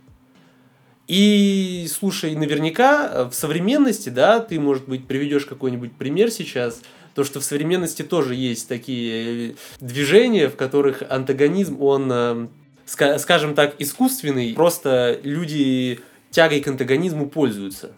И 1.07 1.87
слушай, 1.89 2.35
наверняка 2.35 3.09
э, 3.11 3.23
в 3.29 3.33
современности, 3.33 4.09
да, 4.09 4.39
ты, 4.39 4.59
может 4.59 4.87
быть, 4.87 5.07
приведешь 5.07 5.45
какой-нибудь 5.45 5.93
пример 5.93 6.31
сейчас, 6.31 6.81
то, 7.15 7.23
что 7.23 7.39
в 7.39 7.43
современности 7.43 8.03
тоже 8.03 8.35
есть 8.35 8.67
такие 8.67 9.51
э, 9.51 9.53
движения, 9.79 10.49
в 10.49 10.55
которых 10.55 11.03
антагонизм, 11.09 11.81
он, 11.81 12.11
э, 12.11 12.47
скажем 12.87 13.53
так, 13.53 13.75
искусственный, 13.79 14.53
просто 14.53 15.19
люди 15.23 15.99
тягой 16.31 16.61
к 16.61 16.67
антагонизму 16.67 17.27
пользуются. 17.29 17.91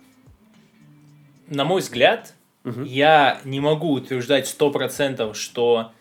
На 1.47 1.63
мой 1.63 1.81
взгляд, 1.81 2.33
угу. 2.63 2.83
я 2.83 3.39
не 3.43 3.59
могу 3.59 3.93
утверждать 3.93 4.47
сто 4.47 4.71
процентов, 4.71 5.37
что 5.37 5.91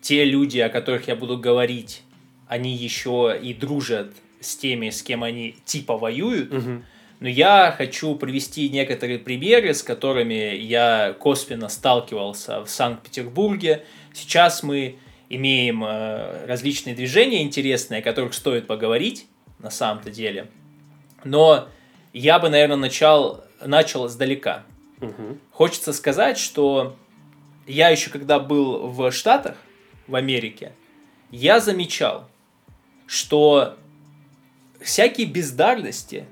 те 0.00 0.24
люди, 0.24 0.58
о 0.58 0.68
которых 0.68 1.08
я 1.08 1.16
буду 1.16 1.38
говорить, 1.38 2.02
они 2.48 2.74
еще 2.74 3.38
и 3.40 3.54
дружат 3.54 4.12
с 4.40 4.56
теми, 4.56 4.90
с 4.90 5.02
кем 5.02 5.22
они 5.22 5.56
типа 5.64 5.96
воюют. 5.96 6.52
Угу. 6.52 6.82
Но 7.20 7.28
я 7.28 7.72
хочу 7.76 8.16
привести 8.16 8.68
некоторые 8.68 9.20
примеры, 9.20 9.74
с 9.74 9.82
которыми 9.84 10.56
я 10.56 11.14
косвенно 11.18 11.68
сталкивался 11.68 12.64
в 12.64 12.68
Санкт-Петербурге. 12.68 13.84
Сейчас 14.12 14.64
мы 14.64 14.96
имеем 15.32 15.82
э, 15.82 16.46
различные 16.46 16.94
движения 16.94 17.42
интересные, 17.42 18.00
о 18.00 18.02
которых 18.02 18.34
стоит 18.34 18.66
поговорить 18.66 19.26
на 19.58 19.70
самом-то 19.70 20.10
деле. 20.10 20.48
Но 21.24 21.68
я 22.12 22.38
бы, 22.38 22.50
наверное, 22.50 22.76
начал, 22.76 23.42
начал 23.64 24.06
издалека. 24.06 24.64
Угу. 25.00 25.38
Хочется 25.50 25.94
сказать, 25.94 26.36
что 26.36 26.96
я 27.66 27.88
еще 27.88 28.10
когда 28.10 28.38
был 28.38 28.88
в 28.88 29.10
Штатах, 29.10 29.56
в 30.06 30.16
Америке, 30.16 30.72
я 31.30 31.60
замечал, 31.60 32.28
что 33.06 33.76
всякие 34.80 35.26
бездарности 35.26 36.26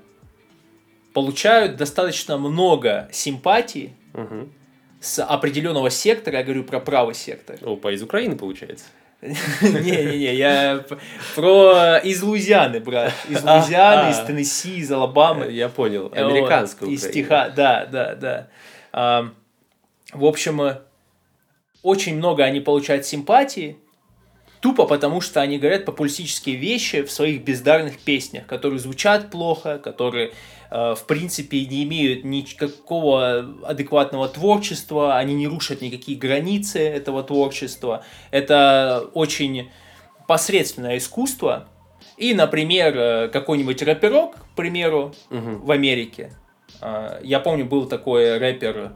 получают 1.13 1.75
достаточно 1.75 2.37
много 2.37 3.09
симпатии 3.11 3.95
угу. 4.13 4.49
С 5.01 5.23
определенного 5.23 5.89
сектора, 5.89 6.37
я 6.37 6.43
говорю 6.43 6.63
про 6.63 6.79
правый 6.79 7.15
сектор. 7.15 7.57
Опа, 7.61 7.91
из 7.91 8.01
Украины 8.01 8.37
получается. 8.37 8.85
Не-не-не, 9.21 10.33
я 10.35 10.85
про 11.35 11.97
из 11.97 12.23
Луизианы, 12.23 12.79
брат. 12.79 13.13
Из 13.27 13.43
Луизианы, 13.43 14.11
из 14.11 14.19
Теннесси, 14.19 14.77
из 14.77 14.91
Алабамы. 14.91 15.51
Я 15.51 15.69
понял, 15.69 16.11
американскую 16.13 16.91
Из 16.91 17.07
Тиха, 17.07 17.51
да, 17.55 17.85
да, 17.85 18.15
да. 18.93 19.31
В 20.13 20.25
общем, 20.25 20.61
очень 21.83 22.17
много 22.17 22.43
они 22.43 22.61
получают 22.61 23.05
симпатии, 23.05 23.77
Тупо 24.61 24.85
потому, 24.85 25.21
что 25.21 25.41
они 25.41 25.57
говорят 25.57 25.85
популистические 25.85 26.55
вещи 26.55 27.01
в 27.01 27.11
своих 27.11 27.43
бездарных 27.43 27.97
песнях, 27.97 28.45
которые 28.45 28.79
звучат 28.79 29.31
плохо, 29.31 29.79
которые, 29.79 30.27
э, 30.27 30.33
в 30.71 31.03
принципе, 31.05 31.65
не 31.65 31.83
имеют 31.83 32.23
никакого 32.23 33.45
адекватного 33.63 34.29
творчества, 34.29 35.17
они 35.17 35.33
не 35.35 35.47
рушат 35.47 35.81
никакие 35.81 36.17
границы 36.17 36.79
этого 36.79 37.23
творчества. 37.23 38.05
Это 38.31 39.09
очень 39.13 39.69
посредственное 40.27 40.97
искусство. 40.97 41.67
И, 42.15 42.33
например, 42.33 42.97
э, 42.97 43.27
какой-нибудь 43.27 43.81
рэперок, 43.81 44.35
к 44.35 44.55
примеру, 44.55 45.13
угу. 45.29 45.65
в 45.65 45.71
Америке. 45.71 46.31
Э, 46.81 47.19
я 47.21 47.41
помню, 47.41 47.65
был 47.65 47.85
такой 47.85 48.37
рэпер 48.37 48.93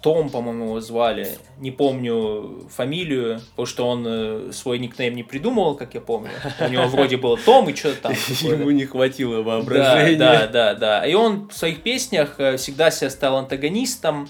том, 0.00 0.30
по-моему, 0.30 0.66
его 0.66 0.80
звали. 0.80 1.28
Не 1.58 1.70
помню 1.70 2.68
фамилию, 2.70 3.40
потому 3.50 3.66
что 3.66 3.88
он 3.88 4.04
э, 4.06 4.52
свой 4.52 4.78
никнейм 4.78 5.14
не 5.14 5.22
придумывал, 5.22 5.74
как 5.74 5.94
я 5.94 6.00
помню. 6.00 6.30
У 6.60 6.68
него 6.68 6.86
вроде 6.86 7.16
было 7.16 7.36
Том 7.36 7.68
и 7.68 7.74
что-то 7.74 8.02
там. 8.02 8.12
Ему 8.40 8.70
не 8.70 8.86
хватило 8.86 9.42
воображения. 9.42 10.16
Да, 10.16 10.46
да, 10.46 10.74
да, 10.74 11.06
И 11.06 11.14
он 11.14 11.48
в 11.48 11.54
своих 11.54 11.82
песнях 11.82 12.36
э, 12.38 12.56
всегда 12.56 12.90
себя 12.90 13.10
стал 13.10 13.36
антагонистом 13.36 14.28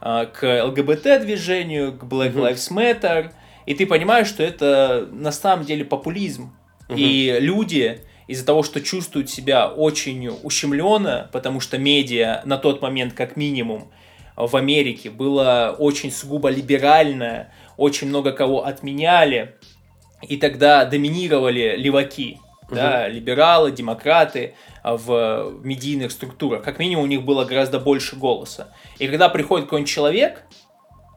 э, 0.00 0.26
к 0.32 0.64
ЛГБТ-движению, 0.64 1.92
к 1.92 2.04
Black 2.04 2.34
Lives 2.34 2.70
Matter. 2.70 3.32
И 3.66 3.74
ты 3.74 3.86
понимаешь, 3.86 4.28
что 4.28 4.42
это 4.42 5.08
на 5.12 5.32
самом 5.32 5.64
деле 5.64 5.84
популизм. 5.84 6.56
И 6.88 7.36
люди 7.40 8.00
из-за 8.26 8.44
того, 8.44 8.62
что 8.62 8.80
чувствуют 8.80 9.30
себя 9.30 9.68
очень 9.68 10.28
ущемленно, 10.42 11.28
потому 11.32 11.60
что 11.60 11.78
медиа 11.78 12.42
на 12.44 12.56
тот 12.58 12.82
момент, 12.82 13.12
как 13.14 13.36
минимум, 13.36 13.90
в 14.36 14.56
Америке 14.56 15.10
было 15.10 15.74
очень 15.78 16.10
сугубо 16.10 16.48
либеральное, 16.48 17.52
очень 17.76 18.08
много 18.08 18.32
кого 18.32 18.64
отменяли, 18.64 19.56
и 20.22 20.36
тогда 20.36 20.84
доминировали 20.84 21.76
леваки, 21.76 22.38
угу. 22.64 22.74
да, 22.74 23.08
либералы, 23.08 23.72
демократы 23.72 24.54
а, 24.82 24.96
в 24.96 25.60
медийных 25.62 26.12
структурах. 26.12 26.62
Как 26.62 26.78
минимум 26.78 27.04
у 27.04 27.08
них 27.08 27.24
было 27.24 27.44
гораздо 27.44 27.78
больше 27.78 28.16
голоса. 28.16 28.68
И 28.98 29.08
когда 29.08 29.28
приходит 29.28 29.66
какой-нибудь 29.66 29.90
человек, 29.90 30.44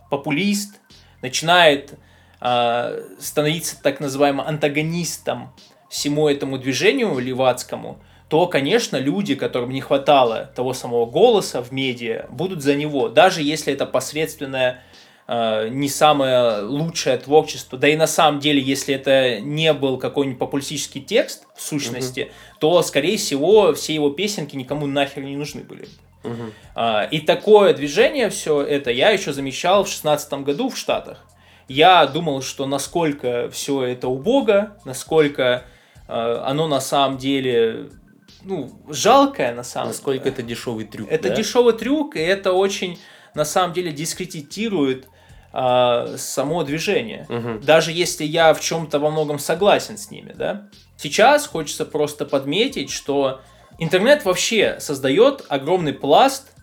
популист, 0.09 0.79
начинает 1.21 1.97
э, 2.41 3.01
становиться 3.19 3.81
так 3.81 3.99
называемым 3.99 4.45
антагонистом 4.45 5.53
всему 5.89 6.27
этому 6.27 6.57
движению 6.57 7.17
левацкому, 7.17 7.99
то, 8.29 8.47
конечно, 8.47 8.97
люди, 8.97 9.35
которым 9.35 9.69
не 9.69 9.81
хватало 9.81 10.49
того 10.55 10.73
самого 10.73 11.05
голоса 11.05 11.61
в 11.61 11.71
медиа, 11.71 12.25
будут 12.29 12.63
за 12.63 12.75
него, 12.75 13.09
даже 13.09 13.43
если 13.43 13.71
это 13.71 13.85
посредственное 13.85 14.83
э, 15.27 15.69
не 15.69 15.89
самое 15.89 16.61
лучшее 16.61 17.17
творчество. 17.17 17.77
Да 17.77 17.87
и 17.87 17.95
на 17.95 18.07
самом 18.07 18.39
деле, 18.39 18.59
если 18.59 18.95
это 18.95 19.39
не 19.39 19.73
был 19.73 19.97
какой-нибудь 19.97 20.39
популистический 20.39 21.01
текст 21.01 21.45
в 21.55 21.61
сущности, 21.61 22.21
угу. 22.21 22.31
то, 22.59 22.81
скорее 22.81 23.17
всего, 23.17 23.73
все 23.73 23.93
его 23.93 24.09
песенки 24.09 24.55
никому 24.55 24.87
нахер 24.87 25.23
не 25.23 25.35
нужны 25.35 25.61
были. 25.61 25.87
Угу. 26.23 26.81
И 27.11 27.19
такое 27.19 27.75
движение, 27.75 28.31
все 28.31 28.63
это 28.63 28.89
я 28.89 29.11
еще 29.11 29.31
замечал 29.31 29.83
в 29.83 29.89
шестнадцатом 29.89 30.43
году 30.43 30.69
в 30.69 30.77
Штатах. 30.77 31.23
Я 31.67 32.05
думал, 32.07 32.41
что 32.41 32.65
насколько 32.65 33.49
все 33.51 33.83
это 33.83 34.07
убого, 34.07 34.77
насколько 34.85 35.65
э, 36.07 36.41
оно 36.43 36.67
на 36.67 36.79
самом 36.79 37.17
деле 37.17 37.89
ну, 38.45 38.71
жалкое 38.87 39.53
на 39.53 39.63
самом 39.63 39.89
Насколько 39.89 40.25
деле. 40.25 40.35
это 40.35 40.43
дешевый 40.43 40.85
трюк. 40.85 41.11
Это 41.11 41.29
да? 41.29 41.35
дешевый 41.35 41.73
трюк, 41.73 42.15
и 42.15 42.19
это 42.19 42.53
очень, 42.53 42.99
на 43.33 43.43
самом 43.43 43.73
деле, 43.73 43.91
дискредитирует 43.91 45.07
а, 45.51 46.15
само 46.17 46.63
движение. 46.63 47.25
Угу. 47.27 47.65
Даже 47.65 47.91
если 47.91 48.23
я 48.23 48.53
в 48.53 48.61
чем-то 48.61 48.99
во 48.99 49.09
многом 49.09 49.39
согласен 49.39 49.97
с 49.97 50.11
ними, 50.11 50.33
да. 50.33 50.69
Сейчас 50.95 51.47
хочется 51.47 51.85
просто 51.85 52.25
подметить, 52.25 52.91
что 52.91 53.41
интернет 53.79 54.23
вообще 54.25 54.79
создает 54.79 55.43
огромный 55.49 55.93
пласт 55.93 56.53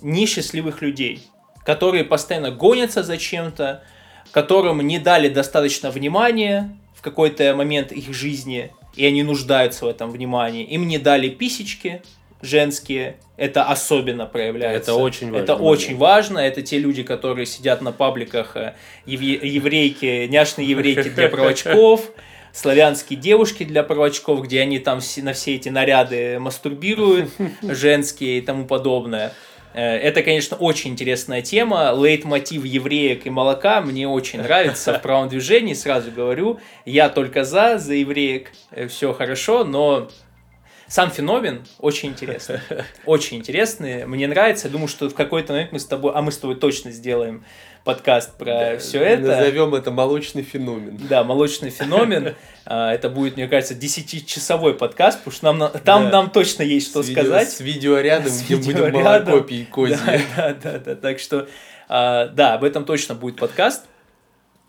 несчастливых 0.00 0.80
людей, 0.80 1.26
которые 1.64 2.04
постоянно 2.04 2.52
гонятся 2.52 3.02
за 3.02 3.16
чем-то, 3.16 3.82
которым 4.30 4.80
не 4.80 5.00
дали 5.00 5.28
достаточно 5.28 5.90
внимания 5.90 6.78
в 6.94 7.02
какой-то 7.02 7.54
момент 7.56 7.90
их 7.90 8.14
жизни– 8.14 8.72
и 8.96 9.04
они 9.04 9.22
нуждаются 9.22 9.86
в 9.86 9.88
этом 9.88 10.10
внимании. 10.10 10.64
Им 10.64 10.86
не 10.86 10.98
дали 10.98 11.28
писечки 11.28 12.02
женские, 12.42 13.16
это 13.36 13.64
особенно 13.64 14.26
проявляется. 14.26 14.92
Это 14.92 15.00
очень 15.00 15.30
важно. 15.30 15.42
Это 15.42 15.54
очень 15.54 15.96
важно. 15.96 16.38
Это 16.38 16.62
те 16.62 16.78
люди, 16.78 17.02
которые 17.02 17.46
сидят 17.46 17.82
на 17.82 17.92
пабликах 17.92 18.56
э, 18.56 18.74
еврейки, 19.06 20.26
няшные 20.26 20.68
еврейки 20.68 21.08
для 21.08 21.28
правочков, 21.30 22.10
славянские 22.52 23.18
девушки 23.18 23.64
для 23.64 23.82
правочков, 23.82 24.42
где 24.42 24.60
они 24.60 24.78
там 24.78 25.00
на 25.18 25.32
все 25.32 25.56
эти 25.56 25.68
наряды 25.68 26.38
мастурбируют, 26.38 27.30
женские 27.62 28.38
и 28.38 28.40
тому 28.40 28.66
подобное. 28.66 29.32
Э, 29.72 29.96
Это, 29.96 30.22
конечно, 30.22 30.56
очень 30.56 30.90
интересная 30.90 31.42
тема. 31.42 31.92
Лейтмотив 31.92 32.64
евреек 32.64 33.26
и 33.26 33.30
молока 33.30 33.80
мне 33.80 34.08
очень 34.08 34.40
нравится 34.40 34.94
в 34.94 35.02
правом 35.02 35.28
движении, 35.28 35.74
сразу 35.74 36.10
говорю. 36.10 36.58
Я 36.84 37.08
только 37.08 37.44
за, 37.44 37.78
за 37.78 37.94
евреек, 37.94 38.52
все 38.88 39.12
хорошо, 39.12 39.64
но 39.64 40.08
сам 40.90 41.10
феномен 41.10 41.64
очень 41.78 42.08
интересный. 42.10 42.58
Очень 43.06 43.38
интересный. 43.38 44.04
Мне 44.06 44.26
нравится. 44.26 44.66
Я 44.66 44.72
думаю, 44.72 44.88
что 44.88 45.08
в 45.08 45.14
какой-то 45.14 45.52
момент 45.52 45.70
мы 45.72 45.78
с 45.78 45.86
тобой, 45.86 46.12
а 46.14 46.20
мы 46.20 46.32
с 46.32 46.36
тобой 46.38 46.56
точно 46.56 46.90
сделаем 46.90 47.44
подкаст 47.84 48.36
про 48.36 48.76
все 48.78 49.00
это. 49.00 49.22
Назовем 49.28 49.74
это 49.74 49.90
молочный 49.92 50.42
феномен. 50.42 51.00
Да, 51.08 51.22
молочный 51.24 51.70
феномен. 51.70 52.34
А, 52.66 52.92
Это 52.92 53.08
будет, 53.08 53.36
мне 53.36 53.48
кажется, 53.48 53.74
10-часовой 53.74 54.74
подкаст, 54.74 55.18
потому 55.20 55.32
что 55.34 55.44
нам, 55.46 55.58
на- 55.58 55.68
там 55.70 56.04
Да. 56.04 56.10
нам 56.10 56.30
точно 56.30 56.62
есть 56.62 56.88
что 56.90 57.02
С 57.02 57.08
видео- 57.08 57.22
сказать. 57.22 57.50
С 57.50 57.60
видеорядом, 57.60 58.28
С 58.30 58.42
где 58.42 58.54
будем 58.56 58.68
видеорядом. 58.70 59.02
молоко 59.32 59.40
пить 59.48 59.70
козье. 59.70 59.96
Да, 60.36 60.52
да, 60.54 60.54
да, 60.72 60.78
да. 60.78 60.94
Так 60.94 61.18
что, 61.18 61.48
а, 61.88 62.28
да, 62.28 62.54
об 62.54 62.62
этом 62.62 62.84
точно 62.84 63.14
будет 63.16 63.36
подкаст. 63.36 63.86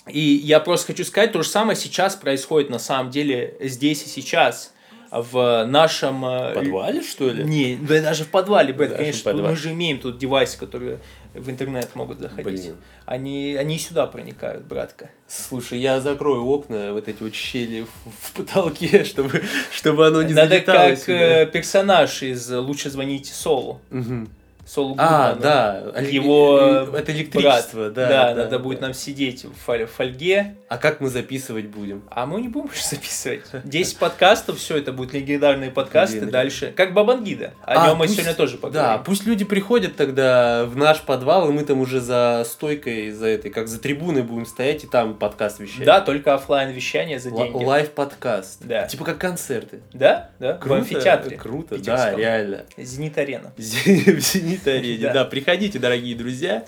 И 0.07 0.19
я 0.19 0.60
просто 0.62 0.88
хочу 0.88 1.03
сказать, 1.03 1.31
то 1.34 1.43
же 1.43 1.49
самое 1.49 1.75
сейчас 1.77 2.15
происходит 2.15 2.69
на 2.71 2.79
самом 2.79 3.12
деле 3.12 3.55
здесь 3.60 4.03
и 4.03 4.07
сейчас. 4.10 4.73
В 5.12 5.65
нашем... 5.65 6.24
э, 6.26 6.54
подвале, 6.56 7.02
что 7.02 7.30
ли? 7.30 7.43
Не, 7.43 7.76
да 7.76 8.02
даже 8.02 8.24
в 8.24 8.30
подвале, 8.30 8.71
Бэт, 8.71 8.95
конечно, 8.95 9.32
подвале. 9.32 9.50
мы 9.50 9.56
же 9.58 9.71
имеем 9.71 10.00
тут 10.00 10.17
девайсы, 10.17 10.58
которые 10.58 11.00
в 11.34 11.50
интернет 11.50 11.93
могут 11.95 12.19
заходить. 12.19 12.62
Блин. 12.62 12.76
Они, 13.06 13.58
они 13.60 13.78
сюда 13.78 14.08
проникают, 14.08 14.63
братка. 14.63 15.10
Слушай, 15.28 15.80
я 15.80 16.00
закрою 16.00 16.45
окна, 16.45 16.93
вот 16.93 17.10
эти 17.10 17.21
вот 17.21 17.36
щели 17.36 17.82
в, 17.82 18.10
в 18.21 18.32
потолке, 18.34 19.04
чтобы, 19.06 19.43
чтобы 19.74 20.08
оно 20.08 20.24
не 20.24 20.34
Надо 20.34 20.62
как 20.62 20.97
сюда. 20.97 21.41
э, 21.41 21.45
персонаж 21.45 22.24
из 22.24 22.50
«Лучше 22.50 22.89
звоните 22.89 23.34
Солу». 23.34 23.82
Мгм. 23.89 24.30
Солу 24.73 24.95
А, 24.97 25.34
да. 25.36 25.84
Его 25.99 26.57
э, 26.93 26.97
Это 26.99 27.12
электричество, 27.12 27.79
брат. 27.89 27.93
да. 27.93 28.07
Да, 28.07 28.34
да, 28.34 28.43
надо 28.43 28.57
будет 28.57 28.79
да. 28.79 28.86
нам 28.86 28.93
сидеть 28.93 29.43
в 29.43 29.53
фоль- 29.67 29.84
в 29.86 29.91
фольге, 29.91 30.55
А 30.69 30.77
как 30.77 31.01
мы 31.01 31.10
записывать 31.10 31.65
будем? 31.65 32.03
а 32.10 32.25
мы 32.25 32.39
не 32.39 32.47
будем 32.47 32.67
больше 32.67 32.86
записывать. 32.89 33.41
10 33.65 33.97
подкастов, 33.97 34.60
все 34.60 34.77
это 34.77 34.93
будут 34.93 35.12
легендарные 35.12 35.71
подкасты. 35.71 36.19
Блин, 36.19 36.29
Дальше, 36.31 36.73
как 36.73 36.93
Бабангида. 36.93 37.53
О 37.65 37.84
А, 37.84 37.88
нем 37.89 37.97
мы 37.97 38.07
сегодня 38.07 38.34
тоже 38.34 38.53
Да, 38.53 38.60
поговорим. 38.62 39.03
пусть 39.03 39.25
люди 39.25 39.43
приходят 39.43 39.97
тогда 39.97 40.63
в 40.63 40.77
наш 40.77 41.01
подвал, 41.01 41.49
и 41.49 41.51
мы 41.51 41.65
там 41.65 41.81
уже 41.81 41.99
за 41.99 42.45
стойкой, 42.47 43.12
за 43.12 43.27
этой, 43.27 43.51
как 43.51 43.67
за 43.67 43.77
трибуной 43.77 44.21
будем 44.23 44.45
стоять, 44.45 44.86
и 44.86 44.88
там 44.88 45.15
подкаст 45.15 45.60
вещать. 45.60 45.84
Да, 45.84 45.99
только 45.99 46.34
оффлайн 46.34 46.69
вещание 46.71 47.19
за 47.19 47.31
деньги. 47.31 47.62
Лайв-подкаст. 47.62 48.60
Да. 48.65 48.88
Типа 48.88 49.03
как 49.03 49.17
концерты. 49.17 49.81
Да, 49.91 50.29
да, 50.39 50.53
в 50.55 50.60
Круто, 50.60 50.75
амфитеатре. 50.79 51.36
Круто, 51.36 51.77
да, 51.77 52.15
реально. 52.15 52.63
Зенит-арена. 52.77 53.51
В 53.57 53.62
Да. 55.08 55.13
Да, 55.13 55.26
приходите, 55.26 55.80
дорогие 55.80 56.15
друзья. 56.15 56.65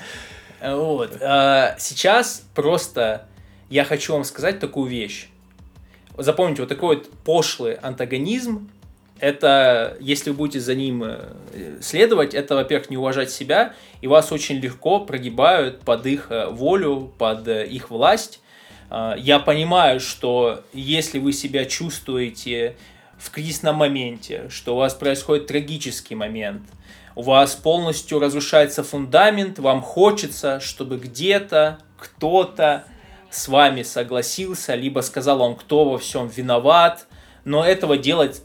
Вот. 0.61 1.17
а, 1.21 1.75
Сейчас 1.77 2.43
просто 2.55 3.27
я 3.69 3.83
хочу 3.83 4.13
вам 4.13 4.23
сказать 4.23 4.59
такую 4.59 4.89
вещь. 4.89 5.27
Запомните, 6.17 6.61
вот 6.61 6.69
такой 6.69 6.97
вот 6.97 7.09
пошлый 7.25 7.73
антагонизм, 7.73 8.69
это, 9.19 9.97
если 9.99 10.31
вы 10.31 10.35
будете 10.35 10.59
за 10.59 10.75
ним 10.75 11.03
э, 11.05 11.77
следовать, 11.81 12.33
это, 12.33 12.55
во-первых, 12.55 12.89
не 12.89 12.97
уважать 12.97 13.31
себя, 13.31 13.73
и 14.01 14.07
вас 14.07 14.31
очень 14.31 14.57
легко 14.57 14.99
прогибают 14.99 15.81
под 15.81 16.05
их 16.05 16.27
э, 16.29 16.47
волю, 16.47 17.11
под 17.17 17.47
э, 17.47 17.65
их 17.65 17.89
власть. 17.89 18.41
А, 18.89 19.15
Я 19.17 19.39
понимаю, 19.39 19.99
что 19.99 20.63
если 20.73 21.19
вы 21.19 21.31
себя 21.33 21.65
чувствуете 21.65 22.75
в 23.23 23.31
кризисном 23.31 23.77
моменте, 23.77 24.49
что 24.49 24.75
у 24.75 24.79
вас 24.79 24.93
происходит 24.93 25.47
трагический 25.47 26.13
момент, 26.13 26.63
у 27.15 27.21
вас 27.21 27.55
полностью 27.55 28.19
разрушается 28.19 28.83
фундамент, 28.83 29.59
вам 29.59 29.81
хочется, 29.81 30.59
чтобы 30.59 30.97
где-то 30.97 31.79
кто-то 31.97 32.83
с 33.29 33.47
вами 33.47 33.83
согласился, 33.83 34.75
либо 34.75 34.99
сказал 34.99 35.37
вам, 35.37 35.55
кто 35.55 35.85
во 35.85 35.97
всем 35.97 36.27
виноват, 36.27 37.07
но 37.45 37.63
этого 37.63 37.97
делать 37.97 38.41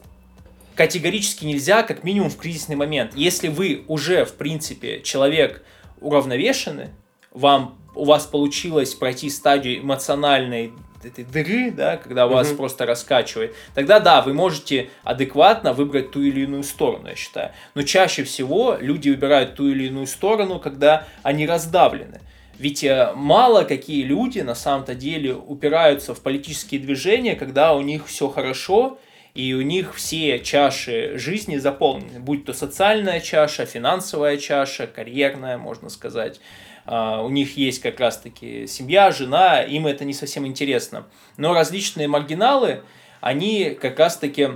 категорически 0.75 1.43
нельзя, 1.43 1.83
как 1.83 2.05
минимум 2.05 2.29
в 2.29 2.37
кризисный 2.37 2.77
момент. 2.77 3.11
Если 3.15 3.49
вы 3.49 3.83
уже, 3.89 4.23
в 4.23 4.35
принципе, 4.35 5.01
человек 5.01 5.61
уравновешенный, 5.99 6.87
вам, 7.31 7.77
у 7.95 8.05
вас 8.05 8.25
получилось 8.25 8.93
пройти 8.93 9.29
стадию 9.29 9.81
эмоциональной 9.81 10.71
этой 11.05 11.23
дыры, 11.23 11.71
да, 11.71 11.97
когда 11.97 12.27
вас 12.27 12.49
Мгм. 12.49 12.57
просто 12.57 12.85
раскачивает, 12.85 13.55
тогда 13.73 13.99
да, 13.99 14.21
вы 14.21 14.33
можете 14.33 14.89
адекватно 15.03 15.73
выбрать 15.73 16.11
ту 16.11 16.21
или 16.21 16.41
иную 16.41 16.63
сторону, 16.63 17.07
я 17.07 17.15
считаю. 17.15 17.51
Но 17.75 17.83
чаще 17.83 18.23
всего 18.23 18.77
люди 18.79 19.09
выбирают 19.09 19.55
ту 19.55 19.69
или 19.69 19.87
иную 19.87 20.07
сторону, 20.07 20.59
когда 20.59 21.05
они 21.23 21.45
раздавлены. 21.47 22.21
Ведь 22.57 22.83
э, 22.83 23.13
мало 23.15 23.63
какие 23.63 24.03
люди 24.03 24.39
на 24.39 24.53
самом-то 24.55 24.93
деле 24.93 25.33
упираются 25.33 26.13
в 26.13 26.21
политические 26.21 26.81
движения, 26.81 27.35
когда 27.35 27.73
у 27.73 27.81
них 27.81 28.05
все 28.05 28.27
хорошо, 28.27 28.99
и 29.33 29.53
у 29.53 29.61
них 29.61 29.95
все 29.95 30.39
чаши 30.39 31.13
жизни 31.17 31.57
заполнены, 31.57 32.19
будь 32.19 32.43
то 32.43 32.53
социальная 32.53 33.21
чаша, 33.21 33.65
финансовая 33.65 34.37
чаша, 34.37 34.87
карьерная, 34.87 35.57
можно 35.57 35.87
сказать. 35.89 36.41
А, 36.91 37.21
У 37.21 37.29
них 37.29 37.55
есть 37.55 37.81
как 37.81 37.99
раз-таки 37.99 38.65
семья, 38.65 39.11
жена, 39.11 39.61
им 39.61 39.85
это 39.85 40.05
не 40.05 40.13
совсем 40.15 40.47
интересно. 40.47 41.05
Но 41.37 41.53
различные 41.53 42.07
маргиналы, 42.07 42.81
они 43.21 43.77
как 43.79 43.99
раз-таки 43.99 44.49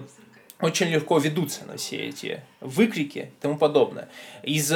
очень 0.59 0.87
легко 0.87 1.19
ведутся 1.19 1.63
на 1.65 1.77
все 1.77 1.97
эти 1.97 2.41
выкрики 2.59 3.19
и 3.37 3.41
тому 3.41 3.57
подобное. 3.57 4.09
Из 4.41 4.67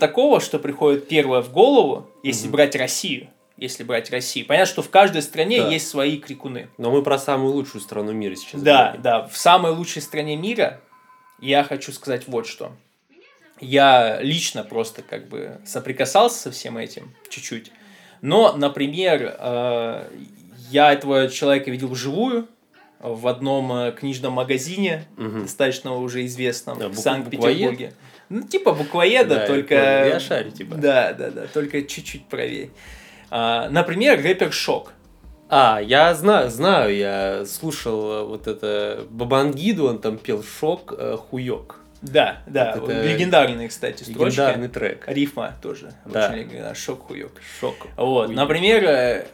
такого, 0.00 0.40
что 0.40 0.58
приходит 0.58 1.06
первое 1.06 1.40
в 1.40 1.52
голову, 1.52 2.10
если 2.24 2.46
Мгм. 2.46 2.52
брать 2.52 2.74
Россию, 2.74 3.28
если 3.58 3.84
брать 3.84 4.10
Россию, 4.10 4.46
понятно, 4.46 4.66
что 4.72 4.82
в 4.82 4.90
каждой 4.90 5.22
стране 5.22 5.62
Да. 5.62 5.68
есть 5.70 5.86
свои 5.86 6.16
крикуны. 6.18 6.68
Но 6.78 6.90
мы 6.90 7.04
про 7.04 7.16
самую 7.18 7.52
лучшую 7.52 7.80
страну 7.80 8.10
мира 8.10 8.34
сейчас 8.34 8.60
Да, 8.60 8.84
говорим. 8.86 9.02
да. 9.02 9.28
В 9.28 9.36
самой 9.36 9.70
лучшей 9.70 10.02
стране 10.02 10.34
мира 10.36 10.80
я 11.40 11.62
хочу 11.62 11.92
сказать 11.92 12.26
вот 12.26 12.48
что. 12.48 12.72
Я 13.64 14.20
лично 14.20 14.62
просто 14.62 15.02
как 15.02 15.28
бы 15.28 15.58
соприкасался 15.64 16.38
со 16.38 16.50
всем 16.50 16.76
этим 16.76 17.14
чуть-чуть. 17.28 17.72
Но, 18.20 18.54
например, 18.56 19.36
э, 19.38 20.08
я 20.70 20.92
этого 20.92 21.28
человека 21.28 21.70
видел 21.70 21.88
вживую 21.88 22.48
в 23.00 23.26
одном 23.26 23.72
э, 23.72 23.92
книжном 23.92 24.34
магазине, 24.34 25.04
Мгм. 25.16 25.42
достаточно 25.42 25.94
уже 25.94 26.24
известном 26.26 26.78
Да, 26.78 26.88
в 26.88 26.94
Санкт-Петербурге. 26.94 27.92
Ну, 28.30 28.42
типа 28.42 28.72
буквоеда, 28.72 29.34
Да, 29.34 29.46
только... 29.46 29.74
я 29.74 30.20
шарю, 30.20 30.50
типа. 30.50 30.76
Да, 30.76 31.12
да, 31.12 31.30
да, 31.30 31.46
только 31.46 31.82
чуть-чуть 31.82 32.26
правее. 32.26 32.70
А, 33.30 33.68
например, 33.68 34.22
рэпер 34.22 34.52
Шок. 34.52 34.92
А, 35.48 35.80
я 35.82 36.14
знаю, 36.14 36.50
знаю, 36.50 36.96
я 36.96 37.44
слушал 37.46 38.10
э, 38.12 38.24
вот 38.24 38.46
это 38.46 39.06
Бабангиду, 39.10 39.86
он 39.88 39.98
там 40.00 40.16
пел 40.16 40.42
«Шок, 40.42 40.94
э, 40.96 41.16
хуёк». 41.16 41.83
Да, 42.10 42.38
да, 42.46 42.76
Вот 42.78 42.90
это 42.90 43.02
легендарные, 43.02 43.68
кстати, 43.68 44.02
строчки. 44.02 44.36
Легендарный 44.38 44.68
трек. 44.68 45.04
Рифма 45.08 45.54
тоже. 45.62 45.92
Да. 46.04 46.28
Очень 46.28 46.38
легендарная. 46.40 46.74
Шок 46.74 47.06
хуёк. 47.06 47.32
Шок. 47.60 47.74
Вот, 47.96 48.26
Хуёк. 48.26 48.36
например, 48.36 48.84
э, 48.84 49.26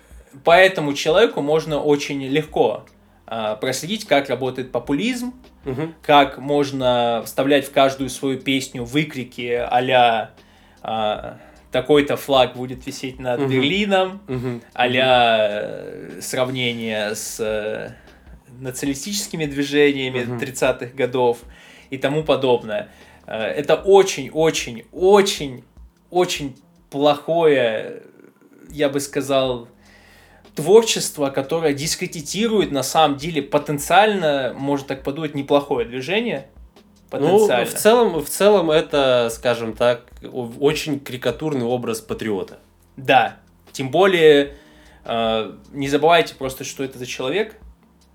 по 0.44 0.52
этому 0.56 0.94
человеку 0.94 1.42
можно 1.42 1.80
очень 1.80 2.22
легко 2.26 2.84
а, 3.32 3.54
проследить, 3.56 4.06
как 4.06 4.28
работает 4.28 4.72
популизм, 4.72 5.32
Мгм. 5.64 5.94
как 6.02 6.38
можно 6.38 7.22
вставлять 7.24 7.64
в 7.66 7.70
каждую 7.72 8.10
свою 8.10 8.38
песню 8.40 8.82
выкрики 8.84 9.52
а-ля 9.70 10.30
а, 10.82 11.38
такой-то 11.70 12.16
флаг 12.16 12.56
будет 12.56 12.84
висеть 12.86 13.20
над 13.20 13.40
Мгм. 13.40 13.50
Берлином, 13.50 14.20
Мгм. 14.26 14.62
а-ля 14.74 15.36
э, 15.62 16.18
сравнение 16.20 17.14
с 17.14 17.38
э, 17.40 17.90
националистическими 18.60 19.44
движениями 19.46 20.24
Мгм. 20.24 20.38
30-х 20.38 20.86
годов 20.96 21.38
и 21.90 21.98
тому 21.98 22.24
подобное. 22.24 22.88
Э, 23.26 23.42
Это 23.42 23.74
очень-очень, 23.76 24.84
очень, 24.92 25.64
очень 26.10 26.56
плохое, 26.90 28.02
я 28.70 28.88
бы 28.88 29.00
сказал, 29.00 29.68
творчество, 30.54 31.30
которое 31.30 31.74
дискредитирует 31.74 32.72
на 32.72 32.82
самом 32.82 33.16
деле 33.16 33.42
потенциально, 33.42 34.52
может 34.56 34.86
так 34.86 35.02
подумать, 35.02 35.34
неплохое 35.34 35.86
движение. 35.86 36.48
Ну, 37.12 37.46
в 37.46 37.74
целом, 37.74 38.20
в 38.24 38.28
целом 38.28 38.70
это, 38.70 39.30
скажем 39.32 39.72
так, 39.72 40.06
очень 40.60 41.00
карикатурный 41.00 41.64
образ 41.66 42.00
патриота. 42.00 42.60
Да. 42.96 43.38
Тем 43.72 43.90
более, 43.90 44.54
э, 45.04 45.52
не 45.72 45.88
забывайте 45.88 46.34
просто, 46.36 46.62
что 46.64 46.84
это 46.84 46.98
за 46.98 47.06
человек. 47.06 47.56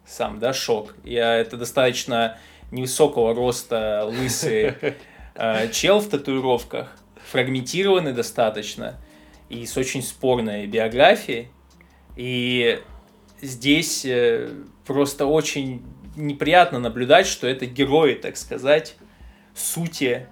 сам, 0.06 0.40
да, 0.40 0.54
шок. 0.54 0.96
Я 1.04 1.36
это 1.36 1.58
достаточно 1.58 2.38
невысокого 2.72 3.34
роста 3.34 4.06
лысый 4.06 4.74
э, 5.36 5.72
чел 5.72 6.00
в 6.00 6.10
татуировках, 6.10 6.96
фрагментированный 7.32 8.14
достаточно 8.14 9.00
и 9.50 9.66
с 9.66 9.78
очень 9.78 10.02
спорной 10.02 10.68
биографией. 10.68 11.50
И 12.16 12.82
здесь 13.42 14.06
э, 14.06 14.50
просто 14.86 15.26
очень 15.26 15.84
неприятно 16.16 16.80
наблюдать, 16.80 17.28
что 17.28 17.48
это 17.48 17.66
герои, 17.66 18.14
так 18.14 18.38
сказать, 18.38 18.96
сути 19.54 20.28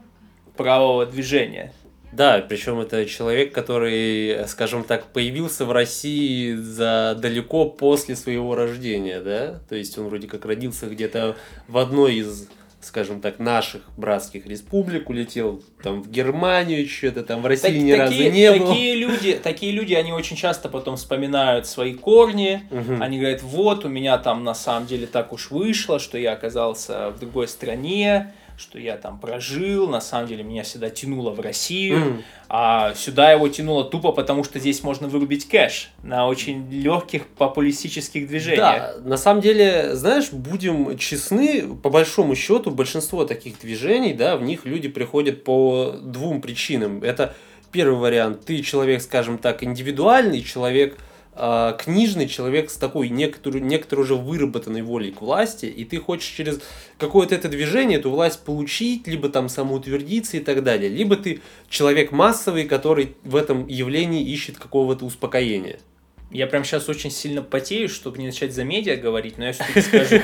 правого 0.55 1.05
движения. 1.05 1.73
Да, 2.15 2.45
причем 2.47 2.80
это 2.80 3.06
человек, 3.06 3.54
который, 3.54 4.47
скажем 4.47 4.84
так, 4.84 5.08
появился 5.08 5.65
в 5.65 5.71
России 5.71 6.54
за 6.54 7.17
далеко 7.19 7.65
после 7.65 8.15
своего 8.15 8.56
рождения, 8.56 9.19
да? 9.19 9.60
То 9.67 9.76
есть 9.76 9.97
он 9.97 10.08
вроде 10.08 10.28
как 10.28 10.45
родился 10.45 10.88
где-то 10.88 11.36
в 11.67 11.78
одной 11.78 12.15
из 12.15 12.47
скажем 12.84 13.21
так, 13.21 13.39
наших 13.39 13.82
братских 13.97 14.45
республик, 14.45 15.10
улетел 15.10 15.63
там 15.82 16.04
в 16.04 16.12
Германию, 16.12 16.88
что-то 16.88 17.23
там 17.23 17.41
в 17.41 17.45
России 17.45 17.67
так, 17.67 17.71
ни 17.71 17.91
такие, 17.91 17.97
разу 17.97 18.13
не 18.13 18.49
такие 18.49 18.93
был. 18.93 19.13
Люди, 19.13 19.39
такие 19.41 19.71
люди, 19.71 19.93
они 19.93 20.12
очень 20.12 20.36
часто 20.36 20.69
потом 20.69 20.97
вспоминают 20.97 21.65
свои 21.65 21.93
корни, 21.93 22.63
угу. 22.69 23.02
они 23.02 23.19
говорят, 23.19 23.41
вот, 23.41 23.86
у 23.86 23.89
меня 23.89 24.17
там 24.17 24.43
на 24.43 24.54
самом 24.54 24.86
деле 24.86 25.08
так 25.08 25.32
уж 25.32 25.49
вышло, 25.49 25.99
что 25.99 26.17
я 26.17 26.34
оказался 26.34 27.12
в 27.12 27.19
другой 27.19 27.47
стране, 27.47 28.34
что 28.57 28.79
я 28.79 28.97
там 28.97 29.19
прожил, 29.19 29.87
на 29.87 30.01
самом 30.01 30.27
деле 30.27 30.43
меня 30.43 30.63
всегда 30.63 30.89
тянуло 30.89 31.31
в 31.31 31.39
Россию, 31.39 31.97
mm. 31.97 32.23
а 32.49 32.93
сюда 32.95 33.31
его 33.31 33.47
тянуло 33.47 33.83
тупо, 33.83 34.11
потому 34.11 34.43
что 34.43 34.59
здесь 34.59 34.83
можно 34.83 35.07
вырубить 35.07 35.47
кэш 35.47 35.91
на 36.03 36.27
очень 36.27 36.69
легких 36.71 37.27
популистических 37.27 38.27
движениях. 38.27 38.59
Да, 38.59 38.95
на 39.03 39.17
самом 39.17 39.41
деле, 39.41 39.95
знаешь, 39.95 40.31
будем 40.31 40.97
честны, 40.97 41.75
по 41.75 41.89
большому 41.89 42.35
счету, 42.35 42.71
большинство 42.71 43.25
таких 43.25 43.59
движений, 43.59 44.13
да, 44.13 44.37
в 44.37 44.43
них 44.43 44.65
люди 44.65 44.87
приходят 44.87 45.43
по 45.43 45.95
двум 46.01 46.41
причинам. 46.41 47.03
Это 47.03 47.35
первый 47.71 47.97
вариант, 47.97 48.45
ты 48.45 48.61
человек, 48.61 49.01
скажем 49.01 49.37
так, 49.37 49.63
индивидуальный, 49.63 50.41
человек, 50.41 50.97
э, 51.35 51.77
книжный 51.79 52.27
человек 52.27 52.69
с 52.69 52.77
такой 52.77 53.09
некоторой, 53.09 53.61
некоторой 53.61 54.03
уже 54.03 54.15
выработанной 54.15 54.81
волей 54.81 55.11
к 55.11 55.21
власти, 55.21 55.65
и 55.65 55.85
ты 55.85 55.97
хочешь 55.97 56.29
через 56.29 56.59
какое-то 56.97 57.35
это 57.35 57.49
движение 57.49 57.99
эту 57.99 58.11
власть 58.11 58.43
получить, 58.43 59.07
либо 59.07 59.29
там 59.29 59.49
самоутвердиться 59.49 60.37
и 60.37 60.39
так 60.39 60.63
далее, 60.63 60.89
либо 60.89 61.15
ты 61.15 61.41
человек 61.69 62.11
массовый, 62.11 62.65
который 62.65 63.15
в 63.23 63.35
этом 63.35 63.67
явлении 63.67 64.23
ищет 64.23 64.57
какого-то 64.57 65.05
успокоения. 65.05 65.79
Я 66.31 66.47
прям 66.47 66.63
сейчас 66.63 66.89
очень 66.89 67.11
сильно 67.11 67.43
потею, 67.43 67.87
чтобы 67.89 68.17
не 68.17 68.25
начать 68.25 68.53
за 68.53 68.63
медиа 68.63 68.95
говорить, 68.95 69.37
но 69.37 69.45
я 69.45 69.53
все-таки 69.53 69.81
скажу. 69.81 70.21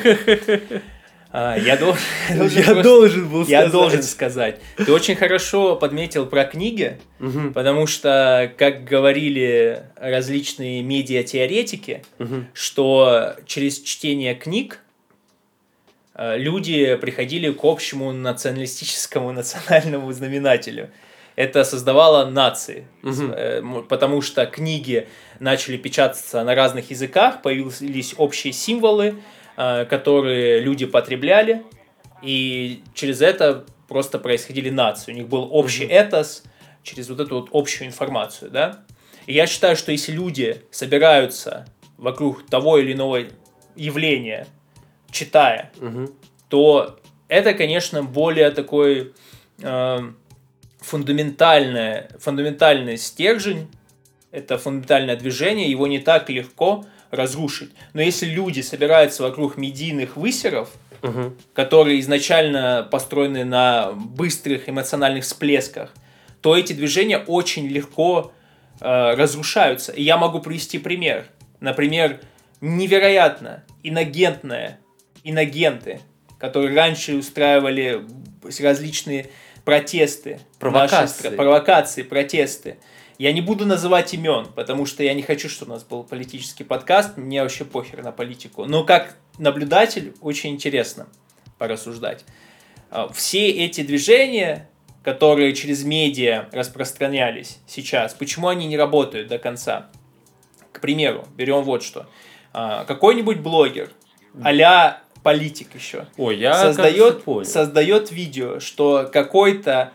А, 1.31 1.55
я 1.55 1.77
должен, 1.77 2.01
я 2.49 2.73
должен 2.83 3.29
был 3.29 3.45
я 3.45 3.61
сказать. 3.61 3.71
должен 3.71 4.03
сказать. 4.03 4.61
Ты 4.77 4.91
очень 4.91 5.15
хорошо 5.15 5.75
подметил 5.75 6.25
про 6.25 6.43
книги, 6.43 6.97
угу. 7.19 7.51
потому 7.53 7.85
что, 7.85 8.51
как 8.57 8.83
говорили 8.83 9.83
различные 9.95 10.81
медиа-теоретики, 10.81 12.03
угу. 12.17 12.45
что 12.53 13.35
через 13.45 13.79
чтение 13.79 14.33
книг 14.33 14.79
э, 16.15 16.37
люди 16.37 16.95
приходили 16.95 17.51
к 17.51 17.63
общему 17.63 18.11
националистическому 18.11 19.31
национальному 19.33 20.11
знаменателю. 20.11 20.89
Это 21.35 21.63
создавало 21.63 22.29
нации, 22.29 22.87
угу. 23.03 23.83
потому 23.83 24.21
что 24.21 24.45
книги 24.47 25.07
начали 25.39 25.77
печататься 25.77 26.43
на 26.43 26.53
разных 26.53 26.89
языках, 26.89 27.41
появились 27.43 28.13
общие 28.17 28.51
символы, 28.51 29.15
которые 29.89 30.61
люди 30.61 30.85
потребляли, 30.85 31.63
и 32.21 32.81
через 32.93 33.21
это 33.21 33.65
просто 33.89 34.17
происходили 34.17 34.69
нации. 34.69 35.11
У 35.11 35.15
них 35.15 35.27
был 35.27 35.49
общий 35.51 35.83
этос 35.83 36.43
через 36.83 37.09
вот 37.09 37.19
эту 37.19 37.41
вот 37.41 37.49
общую 37.51 37.87
информацию, 37.87 38.51
да. 38.51 38.83
И 39.25 39.33
я 39.33 39.47
считаю, 39.47 39.75
что 39.75 39.91
если 39.91 40.13
люди 40.13 40.61
собираются 40.71 41.65
вокруг 41.97 42.45
того 42.45 42.77
или 42.77 42.93
иного 42.93 43.23
явления, 43.75 44.47
читая, 45.11 45.71
угу. 45.81 46.11
то 46.47 46.99
это, 47.27 47.53
конечно, 47.53 48.01
более 48.01 48.51
такой 48.51 49.13
э, 49.61 49.99
фундаментальный, 50.79 52.03
фундаментальный 52.17 52.97
стержень, 52.97 53.67
это 54.31 54.57
фундаментальное 54.57 55.15
движение, 55.15 55.69
его 55.69 55.87
не 55.87 55.99
так 55.99 56.29
легко 56.29 56.85
разрушить. 57.11 57.71
Но 57.93 58.01
если 58.01 58.25
люди 58.25 58.61
собираются 58.61 59.23
вокруг 59.23 59.57
медийных 59.57 60.15
высеров, 60.17 60.69
угу. 61.01 61.33
которые 61.53 61.99
изначально 61.99 62.87
построены 62.89 63.45
на 63.45 63.91
быстрых 63.93 64.69
эмоциональных 64.69 65.23
всплесках, 65.23 65.93
то 66.41 66.55
эти 66.55 66.73
движения 66.73 67.17
очень 67.17 67.67
легко 67.67 68.31
э, 68.79 69.13
разрушаются. 69.15 69.91
И 69.91 70.03
я 70.03 70.17
могу 70.17 70.39
привести 70.39 70.77
пример. 70.77 71.25
Например, 71.59 72.19
невероятно 72.61 73.63
иногентное, 73.83 74.79
иногенты, 75.23 75.99
которые 76.37 76.75
раньше 76.75 77.15
устраивали 77.15 78.05
различные 78.59 79.29
протесты, 79.65 80.39
провокации, 80.57 81.25
наши, 81.25 81.35
провокации 81.35 82.03
протесты. 82.03 82.77
Я 83.19 83.34
не 83.34 83.41
буду 83.41 83.65
называть 83.65 84.13
имен, 84.13 84.47
потому 84.55 84.86
что 84.86 85.03
я 85.03 85.13
не 85.13 85.21
хочу, 85.21 85.49
чтобы 85.49 85.71
у 85.71 85.73
нас 85.73 85.84
был 85.84 86.05
политический 86.05 86.63
подкаст. 86.63 87.17
Мне 87.17 87.43
вообще 87.43 87.65
похер 87.65 88.01
на 88.01 88.13
политику. 88.13 88.63
Но 88.63 88.86
как 88.86 89.17
наблюдатель 89.38 90.15
очень 90.21 90.51
интересно 90.51 91.05
порассуждать. 91.58 92.23
А, 92.89 93.10
все 93.10 93.49
эти 93.49 93.82
движения, 93.82 94.69
которые 95.03 95.53
через 95.53 95.84
медиа 95.84 96.47
распространялись 96.53 97.60
сейчас, 97.67 98.13
почему 98.13 98.47
они 98.47 98.67
не 98.67 98.77
работают 98.77 99.27
до 99.27 99.38
конца? 99.38 99.89
К 100.71 100.79
примеру, 100.79 101.27
берем 101.36 101.63
вот 101.63 101.84
что. 101.84 102.08
А, 102.53 102.86
какой-нибудь 102.86 103.39
блогер, 103.41 103.91
а 104.41 105.01
политик 105.23 105.75
еще, 105.75 106.08
Ой, 106.15 106.38
я 106.38 106.55
создает, 106.55 107.25
создает 107.43 108.12
видео, 108.12 108.62
что 108.62 109.10
какой-то 109.12 109.91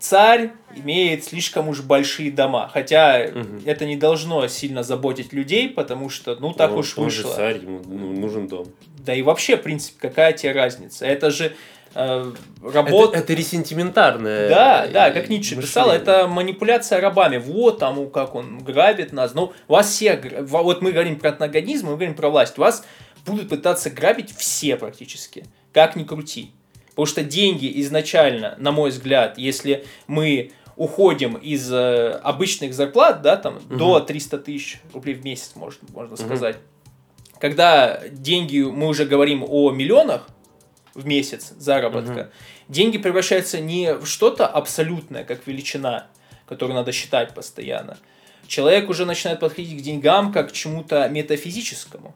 царь 0.00 0.52
имеет 0.74 1.24
слишком 1.24 1.68
уж 1.68 1.82
большие 1.82 2.32
дома. 2.32 2.68
Хотя 2.72 3.26
угу. 3.28 3.60
это 3.64 3.84
не 3.84 3.96
должно 3.96 4.48
сильно 4.48 4.82
заботить 4.82 5.32
людей, 5.32 5.68
потому 5.68 6.08
что, 6.08 6.36
ну, 6.40 6.52
так 6.52 6.72
он, 6.72 6.78
уж 6.78 6.98
он 6.98 7.04
вышло. 7.04 7.30
Же 7.30 7.36
царь, 7.36 7.56
ему 7.58 7.80
ну, 7.86 8.12
нужен 8.14 8.48
дом. 8.48 8.66
Да 8.98 9.14
и 9.14 9.22
вообще, 9.22 9.56
в 9.56 9.62
принципе, 9.62 10.08
какая 10.08 10.32
тебе 10.32 10.52
разница? 10.52 11.06
Это 11.06 11.30
же 11.30 11.54
э, 11.94 12.32
работа... 12.62 13.18
Это, 13.18 13.24
это 13.24 13.34
ресентиментарное. 13.34 14.48
Да, 14.48 14.86
да, 14.88 15.10
как 15.10 15.28
Ницше 15.28 15.56
писал, 15.56 15.90
это 15.90 16.26
манипуляция 16.26 17.00
рабами. 17.00 17.36
Вот 17.36 17.78
там, 17.78 18.10
как 18.10 18.34
он 18.34 18.58
грабит 18.58 19.12
нас. 19.12 19.34
Ну, 19.34 19.52
вас 19.68 19.90
все... 19.90 20.20
Вот 20.40 20.80
мы 20.82 20.92
говорим 20.92 21.18
про 21.18 21.30
антагонизм, 21.30 21.86
мы 21.86 21.92
говорим 21.92 22.14
про 22.14 22.30
власть. 22.30 22.56
Вас 22.56 22.84
будут 23.26 23.50
пытаться 23.50 23.90
грабить 23.90 24.34
все 24.34 24.76
практически. 24.76 25.44
Как 25.72 25.94
ни 25.94 26.04
крути. 26.04 26.52
Потому 26.90 27.06
что 27.06 27.22
деньги 27.22 27.80
изначально, 27.80 28.56
на 28.58 28.72
мой 28.72 28.90
взгляд, 28.90 29.38
если 29.38 29.84
мы 30.06 30.52
уходим 30.76 31.34
из 31.34 31.70
э, 31.72 32.12
обычных 32.22 32.72
зарплат, 32.72 33.20
да, 33.20 33.36
там, 33.36 33.56
угу. 33.56 33.76
до 33.76 34.00
300 34.00 34.38
тысяч 34.38 34.80
рублей 34.94 35.14
в 35.14 35.24
месяц, 35.24 35.52
можно, 35.54 35.86
можно 35.92 36.14
угу. 36.14 36.22
сказать. 36.22 36.56
Когда 37.38 38.00
деньги, 38.08 38.60
мы 38.60 38.88
уже 38.88 39.04
говорим 39.04 39.44
о 39.46 39.70
миллионах 39.72 40.28
в 40.94 41.06
месяц 41.06 41.52
заработка, 41.58 42.20
угу. 42.20 42.30
деньги 42.68 42.98
превращаются 42.98 43.60
не 43.60 43.94
в 43.94 44.06
что-то 44.06 44.46
абсолютное, 44.46 45.24
как 45.24 45.46
величина, 45.46 46.06
которую 46.46 46.76
надо 46.76 46.92
считать 46.92 47.34
постоянно. 47.34 47.98
Человек 48.46 48.88
уже 48.88 49.04
начинает 49.04 49.38
подходить 49.38 49.78
к 49.78 49.82
деньгам 49.82 50.32
как 50.32 50.48
к 50.48 50.52
чему-то 50.52 51.08
метафизическому, 51.08 52.14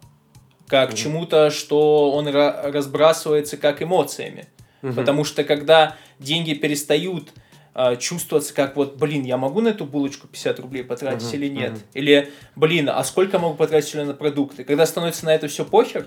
как 0.66 0.92
к 0.92 0.94
чему-то, 0.94 1.50
что 1.50 2.10
он 2.12 2.28
разбрасывается 2.28 3.56
как 3.56 3.82
эмоциями. 3.82 4.48
Угу. 4.84 4.92
Потому 4.92 5.24
что 5.24 5.44
когда 5.44 5.96
деньги 6.18 6.52
перестают 6.52 7.32
э, 7.74 7.96
чувствоваться 7.96 8.52
как 8.52 8.76
вот, 8.76 8.96
блин, 8.98 9.24
я 9.24 9.38
могу 9.38 9.62
на 9.62 9.68
эту 9.68 9.86
булочку 9.86 10.28
50 10.28 10.60
рублей 10.60 10.84
потратить 10.84 11.26
угу. 11.26 11.36
или 11.36 11.48
нет? 11.48 11.72
Угу. 11.72 11.80
Или, 11.94 12.30
блин, 12.54 12.90
а 12.90 13.02
сколько 13.02 13.38
могу 13.38 13.54
потратить 13.54 13.94
на 13.94 14.12
продукты? 14.12 14.62
Когда 14.62 14.84
становится 14.84 15.24
на 15.24 15.34
это 15.34 15.48
все 15.48 15.64
похер, 15.64 16.06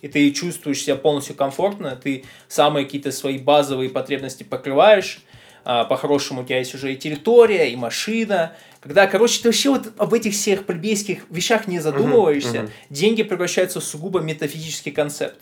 и 0.00 0.08
ты 0.08 0.30
чувствуешь 0.30 0.82
себя 0.82 0.96
полностью 0.96 1.34
комфортно, 1.34 1.96
ты 1.96 2.24
самые 2.46 2.84
какие-то 2.84 3.10
свои 3.10 3.38
базовые 3.38 3.90
потребности 3.90 4.44
покрываешь, 4.44 5.22
а, 5.64 5.84
по-хорошему 5.84 6.42
у 6.42 6.44
тебя 6.44 6.58
есть 6.58 6.74
уже 6.74 6.92
и 6.92 6.96
территория, 6.96 7.70
и 7.72 7.76
машина. 7.76 8.52
Когда, 8.80 9.06
короче, 9.06 9.40
ты 9.40 9.48
вообще 9.48 9.70
вот 9.70 9.92
об 9.96 10.12
этих 10.12 10.34
всех 10.34 10.66
плебейских 10.66 11.24
вещах 11.30 11.66
не 11.66 11.80
задумываешься, 11.80 12.56
uh-huh, 12.58 12.64
uh-huh. 12.64 12.70
деньги 12.90 13.22
превращаются 13.22 13.80
в 13.80 13.84
сугубо 13.84 14.20
метафизический 14.20 14.92
концепт. 14.92 15.40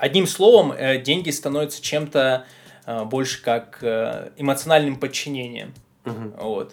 Одним 0.00 0.26
словом, 0.26 0.72
э, 0.72 0.98
деньги 0.98 1.28
становятся 1.28 1.82
чем-то 1.82 2.46
э, 2.86 3.04
больше 3.04 3.42
как 3.42 3.80
э, 3.82 4.30
эмоциональным 4.38 4.96
подчинением. 4.96 5.74
Угу. 6.06 6.32
Вот. 6.38 6.72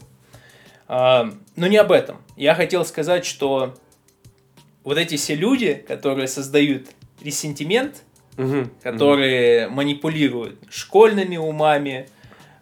А, 0.87 1.29
но 1.57 1.67
не 1.67 1.75
об 1.75 1.91
этом. 1.91 2.21
Я 2.37 2.55
хотел 2.55 2.85
сказать, 2.85 3.25
что 3.25 3.75
вот 4.85 4.97
эти 4.97 5.17
все 5.17 5.35
люди, 5.35 5.73
которые 5.73 6.29
создают 6.29 6.87
ресентимент, 7.21 8.03
Мгм. 8.37 8.71
которые 8.81 9.67
манипулируют 9.67 10.59
школьными 10.69 11.35
умами, 11.35 12.07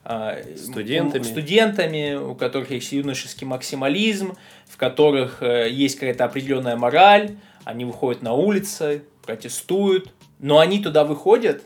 а, 0.04 0.40
Студентами. 0.58 1.22
студентами, 1.22 2.16
у 2.16 2.34
которых 2.34 2.72
есть 2.72 2.92
юношеский 2.92 3.46
максимализм, 3.46 4.36
в 4.68 4.78
которых 4.78 5.44
есть 5.44 6.00
какая-то 6.00 6.26
определенная 6.26 6.76
мораль, 6.76 7.38
они 7.66 7.86
выходят 7.86 8.24
на 8.24 8.34
улицы, 8.34 9.04
протестуют, 9.24 10.12
но 10.46 10.60
они 10.60 10.78
туда 10.78 11.06
выходят 11.06 11.64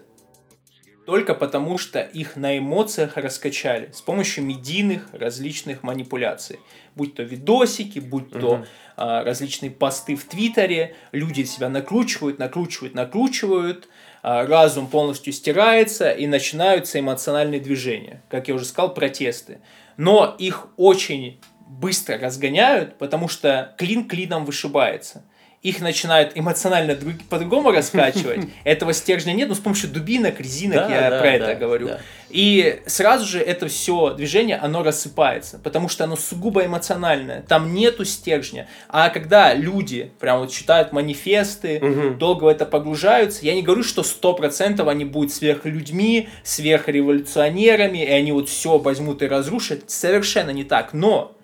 только 1.05 1.34
потому, 1.36 1.77
что 1.77 1.99
их 1.99 2.38
на 2.38 2.57
эмоциях 2.57 3.17
раскачали 3.17 3.91
с 3.91 3.99
помощью 3.99 4.45
медийных 4.45 5.09
различных 5.11 5.84
манипуляций. 5.84 6.61
Будь 6.95 7.13
то 7.13 7.23
видосики, 7.23 7.99
будь 7.99 8.32
то 8.32 8.55
Мгм. 8.55 8.65
а, 8.95 9.23
различные 9.25 9.69
посты 9.69 10.15
в 10.15 10.23
Твиттере, 10.23 10.95
люди 11.11 11.43
себя 11.43 11.67
накручивают, 11.67 12.39
накручивают, 12.39 12.95
накручивают, 12.95 13.89
а, 14.23 14.47
разум 14.47 14.88
полностью 14.88 15.34
стирается 15.34 16.11
и 16.11 16.25
начинаются 16.25 17.01
эмоциональные 17.01 17.59
движения, 17.59 18.23
как 18.30 18.47
я 18.47 18.53
уже 18.53 18.63
сказал, 18.63 18.93
протесты. 18.93 19.59
Но 19.97 20.38
их 20.39 20.67
очень 20.77 21.41
быстро 21.67 22.17
разгоняют, 22.17 22.97
потому 22.97 23.27
что 23.27 23.75
клин 23.77 24.07
клином 24.07 24.45
вышибается. 24.45 25.25
Их 25.62 25.82
начинают 25.82 26.32
эмоционально 26.36 26.95
друг- 26.95 27.22
по-другому 27.30 27.72
раскачивать. 27.72 28.45
Этого 28.64 28.93
стержня 28.93 29.34
нет, 29.34 29.49
но 29.49 29.55
с 29.55 29.60
помощью 29.60 29.89
дубинок, 29.89 30.39
резинок, 30.39 30.88
Да, 30.88 30.95
я 31.03 31.10
да, 31.10 31.20
про 31.20 31.28
да, 31.28 31.34
это 31.34 31.55
говорю. 31.55 31.88
да. 31.88 31.99
И 32.30 32.82
сразу 32.86 33.26
же 33.26 33.39
это 33.41 33.68
все 33.68 34.14
движение, 34.14 34.55
оно 34.55 34.84
рассыпается, 34.84 35.60
потому 35.62 35.89
что 35.89 36.05
оно 36.05 36.16
сугубо 36.16 36.64
эмоциональное, 36.66 37.41
там 37.41 37.74
нету 37.74 38.05
стержня. 38.05 38.68
А 38.88 39.10
когда 39.10 39.53
люди 39.53 40.12
прям 40.20 40.39
вот 40.39 40.51
читают 40.51 40.93
манифесты, 40.93 41.80
Мгм. 41.82 42.18
долго 42.20 42.43
в 42.45 42.47
это 42.47 42.66
погружаются, 42.66 43.43
я 43.45 43.53
не 43.53 43.62
говорю, 43.64 43.84
что 43.84 44.03
100% 44.03 44.88
они 44.88 45.03
будут 45.05 45.34
сверхлюдьми, 45.34 46.30
сверхреволюционерами, 46.43 47.99
и 48.05 48.10
они 48.10 48.32
вот 48.32 48.49
все 48.49 48.78
возьмут 48.78 49.22
и 49.22 49.28
разрушат, 49.28 49.89
совершенно 49.89 50.51
не 50.51 50.64
так. 50.64 50.93
Но 50.93 51.36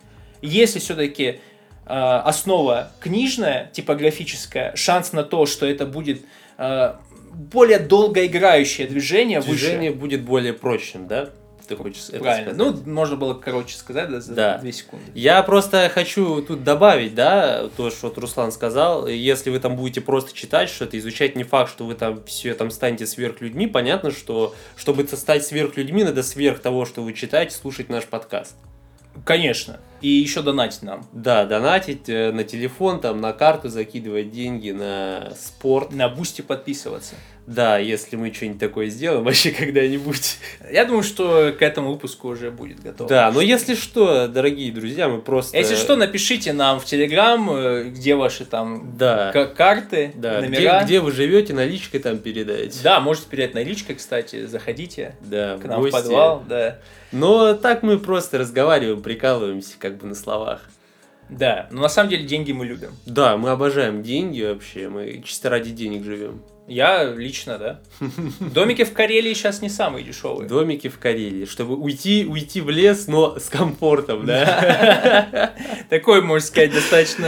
если 0.42 0.80
все-таки 0.80 1.40
основа 1.86 2.92
книжная, 3.00 3.70
типографическая, 3.74 4.76
шанс 4.76 5.14
на 5.14 5.24
то, 5.24 5.46
что 5.46 5.66
это 5.66 5.86
будет 5.86 6.22
э, 6.58 6.94
более 7.34 7.80
долгоиграющее 7.80 8.88
движение, 8.88 9.40
выше. 9.40 9.52
Движение 9.52 9.92
будет 9.92 10.24
более 10.24 10.54
прочным, 10.54 11.08
да? 11.08 11.30
Ты 11.68 11.76
хочешь 11.76 12.10
это 12.10 12.20
Правильно. 12.20 12.54
сказать? 12.54 12.86
Ну, 12.86 12.94
можно 12.94 13.16
было 13.16 13.34
короче 13.34 13.76
сказать, 13.76 14.10
да, 14.10 14.22
за 14.22 14.34
Да. 14.36 14.58
2 14.60 14.72
секунды. 14.72 15.06
Я 15.16 15.42
просто 15.42 15.90
хочу 15.92 16.42
тут 16.44 16.64
добавить, 16.64 17.16
да, 17.16 17.70
то, 17.76 17.90
что 17.90 18.10
вот 18.10 18.18
Руслан 18.20 18.52
сказал. 18.52 19.08
Если 19.08 19.50
вы 19.50 19.60
там 19.60 19.76
будете 19.76 20.00
просто 20.02 20.32
читать 20.36 20.70
что-то, 20.70 20.98
изучать 21.00 21.36
не 21.36 21.44
факт, 21.44 21.72
что 21.72 21.86
вы 21.86 21.96
там 21.96 22.24
все 22.26 22.54
там 22.54 22.70
станете 22.70 23.08
сверхлюдьми, 23.08 23.66
понятно, 23.66 24.12
что 24.12 24.54
чтобы 24.76 25.08
стать 25.08 25.44
сверхлюдьми, 25.46 26.04
надо 26.04 26.22
сверх 26.22 26.60
того, 26.60 26.86
что 26.86 27.02
вы 27.02 27.14
читаете, 27.14 27.56
слушать 27.56 27.90
наш 27.90 28.06
подкаст. 28.06 28.56
Конечно. 29.24 29.80
И 30.02 30.10
еще 30.10 30.42
донатить 30.42 30.84
нам. 30.84 31.08
Да, 31.14 31.46
донатить 31.46 32.10
э, 32.10 32.32
на 32.32 32.44
телефон, 32.44 33.00
там, 33.00 33.22
на 33.22 33.34
карту 33.34 33.70
закидывать 33.70 34.32
деньги, 34.32 34.72
на 34.72 35.32
спорт. 35.40 35.94
На 35.94 36.10
Boosty 36.10 36.42
подписываться. 36.42 37.16
Да, 37.48 37.78
если 37.78 38.16
мы 38.16 38.34
что-нибудь 38.34 38.60
такое 38.60 38.88
сделаем 38.88 39.24
вообще 39.26 39.52
когда-нибудь. 39.52 40.38
Я 40.72 40.86
думаю, 40.86 41.04
что 41.04 41.54
к 41.58 41.62
этому 41.62 41.92
выпуску 41.92 42.30
уже 42.30 42.50
будет 42.50 42.82
готово. 42.82 43.08
Да, 43.10 43.32
но 43.32 43.40
если 43.40 43.76
что, 43.76 44.28
дорогие 44.28 44.72
друзья, 44.72 45.08
мы 45.08 45.22
просто... 45.22 45.56
Если 45.58 45.76
что, 45.76 45.96
напишите 45.96 46.54
нам 46.54 46.80
в 46.80 46.86
Телеграм, 46.86 47.48
э, 47.52 47.84
где 47.90 48.16
ваши 48.16 48.46
там 48.46 48.98
Да. 48.98 49.32
карты, 49.56 50.12
Да, 50.16 50.42
где, 50.42 50.50
номера. 50.50 50.84
где 50.84 51.00
вы 51.00 51.12
живете, 51.12 51.54
наличкой 51.54 52.00
там 52.00 52.18
передайте. 52.18 52.80
Да, 52.84 53.00
можете 53.00 53.28
передать 53.30 53.54
наличкой, 53.54 53.96
кстати, 53.96 54.46
заходите 54.48 55.16
Да, 55.22 55.58
к 55.58 55.66
в 55.66 55.68
нам 55.68 55.80
в 55.80 55.84
гости. 55.84 55.94
подвал, 55.96 56.44
да. 56.50 56.80
Но 57.12 57.54
так 57.54 57.84
мы 57.84 58.00
просто 58.00 58.40
разговариваем, 58.40 59.04
прикалываемся 59.04 59.76
как 59.78 59.98
бы 59.98 60.08
на 60.08 60.16
словах. 60.16 60.62
Да, 61.30 61.68
но 61.72 61.82
на 61.82 61.90
самом 61.90 62.10
деле 62.10 62.24
деньги 62.24 62.52
мы 62.52 62.66
любим. 62.66 62.92
Да, 63.06 63.38
мы 63.38 63.52
обожаем 63.52 64.02
деньги 64.04 64.42
вообще, 64.44 64.90
мы 64.90 65.22
чисто 65.26 65.50
ради 65.50 65.70
денег 65.72 66.04
живем. 66.04 66.42
Я 66.68 67.04
лично, 67.04 67.58
да. 67.60 67.80
Домики 68.40 68.84
в 68.84 68.94
Карелии 68.94 69.34
сейчас 69.34 69.62
не 69.62 69.70
самые 69.70 70.04
дешевые. 70.04 70.50
Домики 70.50 70.88
в 70.90 70.98
Карелии, 70.98 71.46
чтобы 71.46 71.76
уйти, 71.76 72.26
уйти 72.26 72.60
в 72.60 72.70
лес, 72.70 73.06
но 73.08 73.38
с 73.40 73.50
комфортом, 73.50 74.26
да? 74.26 75.54
Такой, 75.90 76.22
можно 76.22 76.46
сказать, 76.46 76.74
достаточно 76.74 77.28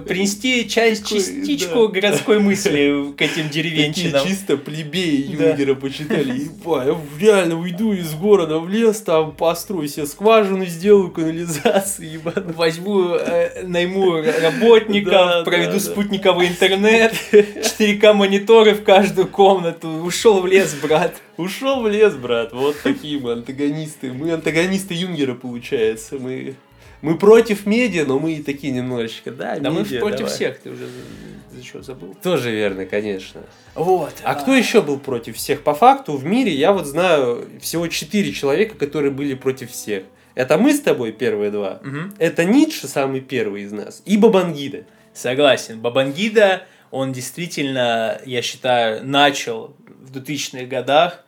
принести 0.00 0.68
часть, 0.68 1.08
частичку 1.08 1.88
городской 1.88 2.38
мысли 2.38 3.12
к 3.16 3.22
этим 3.22 3.48
деревенщинам. 3.48 4.24
чисто 4.24 4.56
плебеи. 4.56 5.32
Юнгера 5.32 5.74
почитали. 5.74 6.48
Я 6.64 6.96
реально 7.18 7.58
уйду 7.58 7.92
из 7.92 8.14
города 8.14 8.58
в 8.58 8.68
лес, 8.68 9.00
там 9.00 9.32
построю 9.32 9.88
себе 9.88 10.06
скважину, 10.06 10.64
сделаю 10.66 11.10
канализацию. 11.10 12.20
Возьму, 12.54 13.14
э, 13.14 13.66
найму 13.66 14.22
работников, 14.22 15.44
проведу 15.44 15.80
спутниковый 15.80 16.48
интернет, 16.48 17.14
4К 17.32 18.12
мониторы 18.44 18.74
в 18.74 18.84
каждую 18.84 19.28
комнату. 19.28 19.88
Ушел 19.88 20.40
в 20.40 20.46
лес, 20.46 20.74
брат. 20.74 21.14
Ушел 21.36 21.82
в 21.82 21.88
лес, 21.88 22.14
брат. 22.14 22.52
Вот 22.52 22.76
такие 22.82 23.18
мы 23.18 23.32
антагонисты. 23.32 24.12
Мы 24.12 24.32
антагонисты 24.32 24.94
Юнгера, 24.94 25.34
получается. 25.34 26.16
Мы, 26.18 26.54
мы 27.02 27.16
против 27.18 27.66
медиа, 27.66 28.04
но 28.06 28.18
мы 28.18 28.34
и 28.34 28.42
такие 28.42 28.72
немножечко. 28.72 29.30
Да, 29.30 29.58
Да 29.58 29.70
мы 29.70 29.80
медиа, 29.80 30.00
против 30.00 30.18
давай. 30.18 30.32
всех, 30.34 30.58
ты 30.58 30.70
уже 30.70 30.86
за- 30.86 31.56
за 31.58 31.64
что 31.64 31.82
забыл? 31.82 32.14
Тоже 32.22 32.50
верно, 32.50 32.84
конечно. 32.86 33.42
Вот. 33.74 34.12
А 34.22 34.34
кто 34.34 34.54
еще 34.54 34.82
был 34.82 34.98
против 34.98 35.36
всех? 35.36 35.62
По 35.62 35.74
факту 35.74 36.12
в 36.16 36.24
мире 36.24 36.52
я 36.52 36.72
вот 36.72 36.86
знаю 36.86 37.46
всего 37.60 37.88
четыре 37.88 38.32
человека, 38.32 38.76
которые 38.76 39.10
были 39.10 39.34
против 39.34 39.70
всех. 39.70 40.04
Это 40.34 40.58
мы 40.58 40.72
с 40.74 40.80
тобой 40.80 41.12
первые 41.12 41.50
два. 41.52 41.80
Мгм. 41.82 42.14
Это 42.18 42.44
Ницше, 42.44 42.88
самый 42.88 43.20
первый 43.20 43.62
из 43.62 43.72
нас, 43.72 44.02
и 44.04 44.16
Бабангида. 44.16 44.84
Согласен. 45.14 45.78
Бабангида, 45.78 46.66
он 46.94 47.12
действительно, 47.12 48.20
я 48.24 48.40
считаю, 48.40 49.04
начал 49.04 49.76
в 49.88 50.16
2000-х 50.16 50.66
годах 50.66 51.24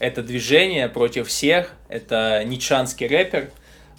это 0.00 0.24
движение 0.24 0.88
против 0.88 1.28
всех. 1.28 1.70
Это 1.88 2.42
нитшанский 2.44 3.06
рэпер. 3.06 3.50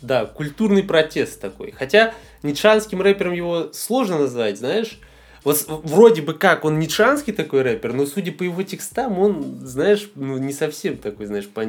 Да, 0.01 0.26
культурный 0.26 0.84
протест 0.84 1.39
такой. 1.39 1.72
Хотя 1.72 2.13
ницшанским 2.43 3.01
рэпером 3.01 3.32
его 3.32 3.72
сложно 3.72 4.20
назвать, 4.20 4.57
знаешь. 4.57 4.99
Вот 5.45 5.63
вроде 5.68 6.22
бы 6.22 6.34
как 6.34 6.66
он 6.66 6.80
ницшанский 6.80 7.32
такой 7.32 7.61
рэпер, 7.61 7.93
но 7.93 8.05
судя 8.07 8.34
по 8.34 8.43
его 8.43 8.63
текстам, 8.63 9.18
он, 9.18 9.59
знаешь, 9.61 10.09
ну, 10.16 10.38
не 10.38 10.51
совсем 10.51 10.97
такой, 10.97 11.28
знаешь, 11.28 11.47
по 11.47 11.61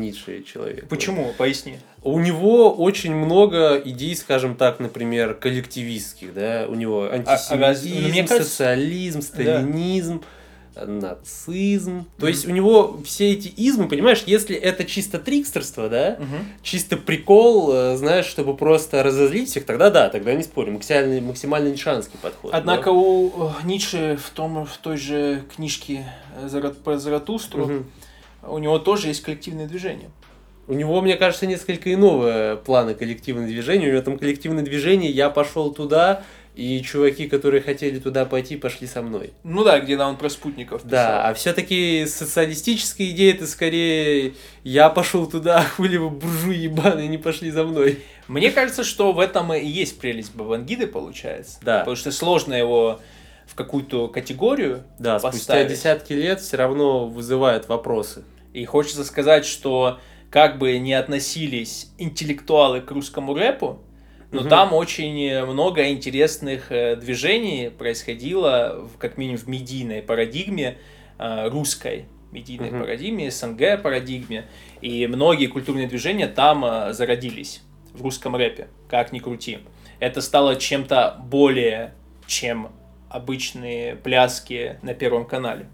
человек. 0.42 0.88
Почему? 0.88 1.32
Поясни. 1.38 1.78
У 2.07 2.21
него 2.21 2.73
очень 2.73 3.13
много 3.13 3.83
идей, 3.85 4.15
скажем 4.15 4.55
так, 4.55 4.79
например, 4.79 5.35
коллективистских, 5.35 6.33
да, 6.33 6.67
у 6.69 6.77
него 6.77 7.09
а 7.11 7.15
антисемитизм, 7.15 8.01
ну, 8.01 8.09
мне 8.09 8.23
кажется- 8.23 8.49
социализм, 8.49 9.23
сталинизм, 9.23 10.23
нацизм. 10.77 12.07
То 12.21 12.29
есть 12.29 12.47
у 12.47 12.53
него 12.53 13.01
все 13.05 13.33
эти 13.33 13.49
измы, 13.49 13.89
понимаешь, 13.89 14.23
если 14.25 14.55
это 14.55 14.85
чисто 14.85 15.19
трикстерство, 15.19 15.89
да, 15.89 16.19
чисто 16.63 16.97
прикол, 16.97 17.73
э, 17.75 17.97
знаешь, 17.97 18.27
чтобы 18.27 18.57
просто 18.57 19.03
разозлить 19.03 19.49
всех, 19.49 19.65
тогда 19.67 19.91
да, 19.91 20.09
тогда 20.09 20.33
не 20.33 20.45
спорим, 20.45 20.75
максимально, 20.75 21.21
максимально 21.21 21.71
нишанский 21.71 22.21
подход. 22.23 22.53
Однако 22.55 22.91
у 22.91 23.49
э, 23.49 23.51
Ницше 23.65 24.17
в, 24.23 24.31
том, 24.31 24.65
в 24.65 24.77
той 24.77 24.97
же 24.97 25.43
книжке 25.57 26.07
про 26.85 26.93
да. 26.93 26.99
Заратустру 26.99 27.67
Мгм. 27.67 27.87
у 28.47 28.59
него 28.59 28.79
тоже 28.79 29.09
есть 29.09 29.23
коллективное 29.23 29.67
движение. 29.67 30.11
У 30.69 30.73
него, 30.73 31.01
мне 31.01 31.17
кажется, 31.17 31.47
несколько 31.47 31.93
иного 31.93 32.61
плана 32.64 32.95
коллективного 32.95 33.47
движения. 33.47 33.89
У 33.89 33.93
него 33.93 34.03
там 34.03 34.19
коллективное 34.19 34.64
движение, 34.64 35.11
я 35.11 35.31
пошел 35.31 35.73
туда, 35.73 36.25
и 36.57 36.81
чуваки, 36.81 37.29
которые 37.29 37.61
хотели 37.61 37.99
туда 37.99 38.25
пойти, 38.25 38.57
пошли 38.57 38.87
со 38.87 39.03
мной. 39.03 39.35
Ну 39.45 39.62
да, 39.62 39.79
где 39.79 39.99
он 39.99 40.17
про 40.17 40.31
спутников 40.31 40.83
писал. 40.83 40.91
Да, 40.91 41.29
а 41.29 41.35
все-таки 41.35 42.07
социалистическая 42.07 43.11
идея 43.11 43.35
это 43.35 43.47
скорее 43.47 44.33
я 44.64 44.89
пошел 44.89 45.27
туда, 45.27 45.62
хули 45.77 45.99
вы 45.99 46.09
буржуи 46.09 46.57
ебаные 46.57 47.09
не 47.09 47.19
пошли 47.19 47.51
за 47.51 47.62
мной. 47.64 47.99
Мне 48.27 48.51
кажется, 48.51 48.85
что 48.85 49.12
в 49.12 49.21
этом 49.21 49.53
и 49.53 49.67
есть 49.67 49.99
прелесть 50.01 50.35
Бабангиды, 50.35 50.87
получается. 50.87 51.59
Да. 51.61 51.81
Потому 51.81 51.97
что 51.97 52.11
сложно 52.11 52.55
его 52.55 53.01
в 53.47 53.55
какую-то 53.55 54.09
категорию 54.09 54.83
Да, 54.99 55.19
спустя 55.19 55.39
поставить. 55.39 55.69
десятки 55.69 56.14
лет 56.14 56.41
все 56.41 56.57
равно 56.57 57.07
вызывает 57.07 57.69
вопросы. 57.69 58.25
И 58.55 58.64
хочется 58.64 59.05
сказать, 59.05 59.45
что 59.45 60.01
как 60.37 60.59
бы 60.59 60.76
не 60.76 60.93
относились 60.93 61.91
интеллектуалы 61.97 62.82
к 62.82 62.91
русскому 62.91 63.32
рэпу, 63.32 63.78
но 64.32 64.43
Мгм. 64.43 64.51
там 64.51 64.74
очень 64.74 65.47
много 65.47 65.89
интересных 65.89 66.70
э, 66.70 66.95
движений 66.97 67.70
происходило, 67.70 68.87
как 68.99 69.16
минимум 69.16 69.39
в 69.39 69.49
медийной 69.49 70.03
парадигме, 70.03 70.76
э, 71.18 71.49
русской 71.49 72.05
медийной 72.32 72.68
Мгм. 72.70 72.80
парадигме, 72.82 73.30
СНГ 73.30 73.80
парадигме. 73.82 74.45
И 74.82 75.07
многие 75.07 75.47
культурные 75.47 75.87
движения 75.87 76.26
там 76.26 76.66
э, 76.66 76.93
зародились, 76.93 77.62
в 77.95 78.03
русском 78.03 78.37
рэпе, 78.37 78.68
как 78.91 79.12
ни 79.12 79.20
крути. 79.20 79.61
Это 80.01 80.20
стало 80.20 80.57
чем-то 80.57 81.16
более 81.24 81.95
чем 82.26 82.72
обычные 83.09 83.97
пляски 83.97 84.78
на 84.82 84.93
Первом 84.93 85.24
канале. 85.24 85.66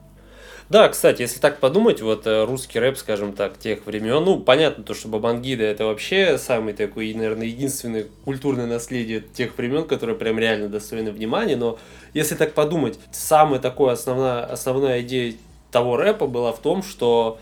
Да, 0.72 0.88
кстати, 0.88 1.20
если 1.20 1.38
так 1.38 1.58
подумать, 1.60 2.00
вот 2.00 2.26
э, 2.26 2.44
русский 2.46 2.78
рэп, 2.78 2.96
скажем 2.96 3.34
так, 3.34 3.58
тех 3.58 3.84
времен, 3.84 4.24
ну, 4.24 4.40
понятно, 4.40 4.82
то, 4.82 4.94
что 4.94 5.08
Бабангида 5.08 5.64
это 5.64 5.84
вообще 5.84 6.38
самый 6.38 6.72
такой, 6.72 7.12
наверное, 7.12 7.46
единственный 7.46 8.06
культурное 8.24 8.64
наследие 8.64 9.20
тех 9.20 9.58
времен, 9.58 9.84
которое 9.84 10.14
прям 10.14 10.38
реально 10.38 10.70
достойно 10.70 11.10
внимания, 11.10 11.56
но 11.56 11.78
если 12.14 12.36
так 12.36 12.54
подумать, 12.54 12.98
самая 13.10 13.60
такая 13.60 13.90
основная, 13.90 14.46
основная 14.46 15.02
идея 15.02 15.34
того 15.70 15.98
рэпа 15.98 16.26
была 16.26 16.52
в 16.52 16.62
том, 16.62 16.82
что 16.82 17.38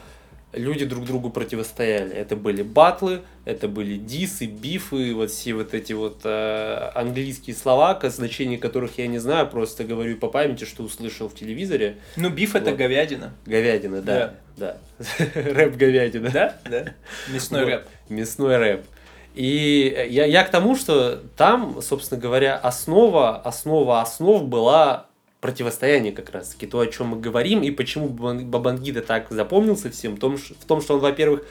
люди 0.52 0.84
друг 0.84 1.04
другу 1.04 1.30
противостояли. 1.30 2.12
Это 2.12 2.34
были 2.34 2.62
батлы, 2.62 3.22
это 3.50 3.68
были 3.68 3.96
дисы, 3.96 4.46
бифы, 4.46 5.14
вот 5.14 5.30
все 5.30 5.54
вот 5.54 5.74
эти 5.74 5.92
вот 5.92 6.20
э, 6.24 6.90
английские 6.94 7.56
слова, 7.56 7.98
значение 8.04 8.58
которых 8.58 8.98
я 8.98 9.06
не 9.06 9.18
знаю, 9.18 9.48
просто 9.48 9.84
говорю 9.84 10.16
по 10.16 10.28
памяти, 10.28 10.64
что 10.64 10.82
услышал 10.82 11.28
в 11.28 11.34
телевизоре. 11.34 11.98
Ну, 12.16 12.30
биф 12.30 12.54
вот. 12.54 12.62
это 12.62 12.72
говядина. 12.72 13.34
Говядина, 13.46 14.02
да. 14.02 14.34
Да. 14.56 14.76
да. 14.98 15.24
рэп 15.34 15.76
говядина. 15.76 16.30
Да, 16.30 16.56
да. 16.68 16.94
Мясной 17.28 17.64
рэп. 17.64 17.84
Мясной 18.08 18.56
рэп. 18.56 18.84
И 19.34 20.06
я, 20.10 20.24
я 20.24 20.44
к 20.44 20.50
тому, 20.50 20.76
что 20.76 21.20
там, 21.36 21.80
собственно 21.82 22.20
говоря, 22.20 22.56
основа, 22.56 23.40
основа 23.40 24.00
основ 24.00 24.44
была 24.44 25.06
противостояние 25.40 26.12
как 26.12 26.30
раз 26.30 26.48
таки, 26.50 26.66
то, 26.66 26.80
о 26.80 26.86
чем 26.86 27.08
мы 27.08 27.20
говорим, 27.20 27.62
и 27.62 27.70
почему 27.70 28.08
Бабангида 28.08 29.02
так 29.02 29.28
запомнился 29.30 29.90
всем, 29.90 30.16
в 30.16 30.18
том, 30.18 30.36
в 30.36 30.64
том 30.66 30.82
что 30.82 30.94
он, 30.94 31.00
во-первых, 31.00 31.44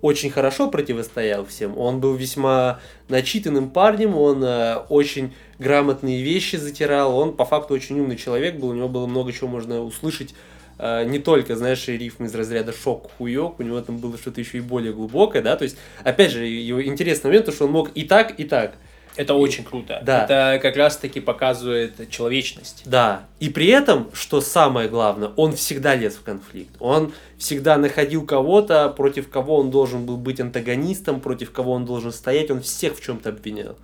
очень 0.00 0.30
хорошо 0.30 0.68
противостоял 0.70 1.44
всем, 1.46 1.76
он 1.78 2.00
был 2.00 2.14
весьма 2.14 2.80
начитанным 3.08 3.70
парнем, 3.70 4.16
он 4.16 4.42
э, 4.44 4.76
очень 4.88 5.32
грамотные 5.58 6.22
вещи 6.22 6.56
затирал, 6.56 7.16
он 7.16 7.34
по 7.34 7.44
факту 7.44 7.74
очень 7.74 7.98
умный 8.00 8.16
человек 8.16 8.56
был, 8.56 8.68
у 8.68 8.74
него 8.74 8.88
было 8.88 9.06
много 9.06 9.32
чего 9.32 9.48
можно 9.48 9.80
услышать, 9.80 10.34
э, 10.78 11.04
не 11.04 11.18
только, 11.18 11.56
знаешь, 11.56 11.86
рифм 11.88 12.24
из 12.24 12.34
разряда 12.34 12.72
шок, 12.72 13.10
хуёк, 13.16 13.58
у 13.60 13.62
него 13.62 13.80
там 13.80 13.98
было 13.98 14.18
что-то 14.18 14.40
еще 14.40 14.58
и 14.58 14.62
более 14.62 14.92
глубокое, 14.92 15.42
да, 15.42 15.56
то 15.56 15.64
есть, 15.64 15.76
опять 16.04 16.30
же, 16.30 16.46
его 16.46 16.84
интересный 16.84 17.28
момент, 17.28 17.46
то, 17.46 17.52
что 17.52 17.64
он 17.64 17.72
мог 17.72 17.90
и 17.94 18.04
так, 18.04 18.38
и 18.38 18.44
так, 18.44 18.76
это 19.16 19.34
очень 19.34 19.64
круто. 19.64 20.00
Да. 20.04 20.24
Это 20.24 20.58
как 20.62 20.76
раз-таки 20.76 21.20
показывает 21.20 22.10
человечность. 22.10 22.82
Да. 22.84 23.24
И 23.40 23.48
при 23.48 23.66
этом, 23.68 24.10
что 24.12 24.40
самое 24.40 24.88
главное, 24.88 25.30
он 25.36 25.54
всегда 25.54 25.94
лез 25.94 26.14
в 26.14 26.22
конфликт. 26.22 26.74
Он 26.80 27.12
всегда 27.38 27.78
находил 27.78 28.26
кого-то, 28.26 28.90
против 28.90 29.30
кого 29.30 29.56
он 29.56 29.70
должен 29.70 30.04
был 30.04 30.18
быть 30.18 30.40
антагонистом, 30.40 31.20
против 31.20 31.50
кого 31.50 31.72
он 31.72 31.86
должен 31.86 32.12
стоять. 32.12 32.50
Он 32.50 32.60
всех 32.60 32.96
в 32.96 33.02
чем-то 33.02 33.30
обвинял. 33.30 33.76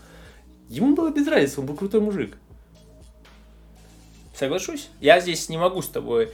Ему 0.69 0.95
было 0.95 1.11
без 1.11 1.27
разницы, 1.27 1.61
он 1.61 1.67
был 1.67 1.77
крутой 1.77 2.01
мужик. 2.01 2.37
Соглашусь. 4.35 4.89
Я 5.01 5.21
здесь 5.21 5.49
не 5.49 5.57
могу 5.57 5.83
с 5.83 5.89
тобой 5.89 6.31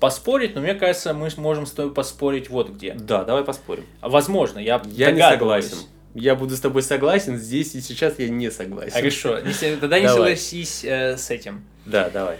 поспорить, 0.00 0.54
но 0.54 0.60
мне 0.60 0.74
кажется, 0.74 1.12
мы 1.12 1.28
можем 1.36 1.66
с 1.66 1.72
тобой 1.72 1.92
поспорить 1.92 2.50
вот 2.50 2.70
где. 2.70 2.94
Да, 2.94 3.24
давай 3.24 3.44
поспорим. 3.44 3.84
Возможно, 4.00 4.58
я 4.58 4.80
Я 4.86 5.10
не 5.10 5.20
согласен 5.20 5.76
я 6.18 6.34
буду 6.34 6.56
с 6.56 6.60
тобой 6.60 6.82
согласен, 6.82 7.36
здесь 7.36 7.74
и 7.74 7.80
сейчас 7.80 8.18
я 8.18 8.28
не 8.28 8.50
согласен. 8.50 8.92
Хорошо, 8.92 9.38
тогда 9.80 9.98
не 10.00 10.08
согласись 10.08 10.84
э, 10.84 11.16
с 11.16 11.30
этим. 11.30 11.64
Да, 11.86 12.10
давай. 12.10 12.36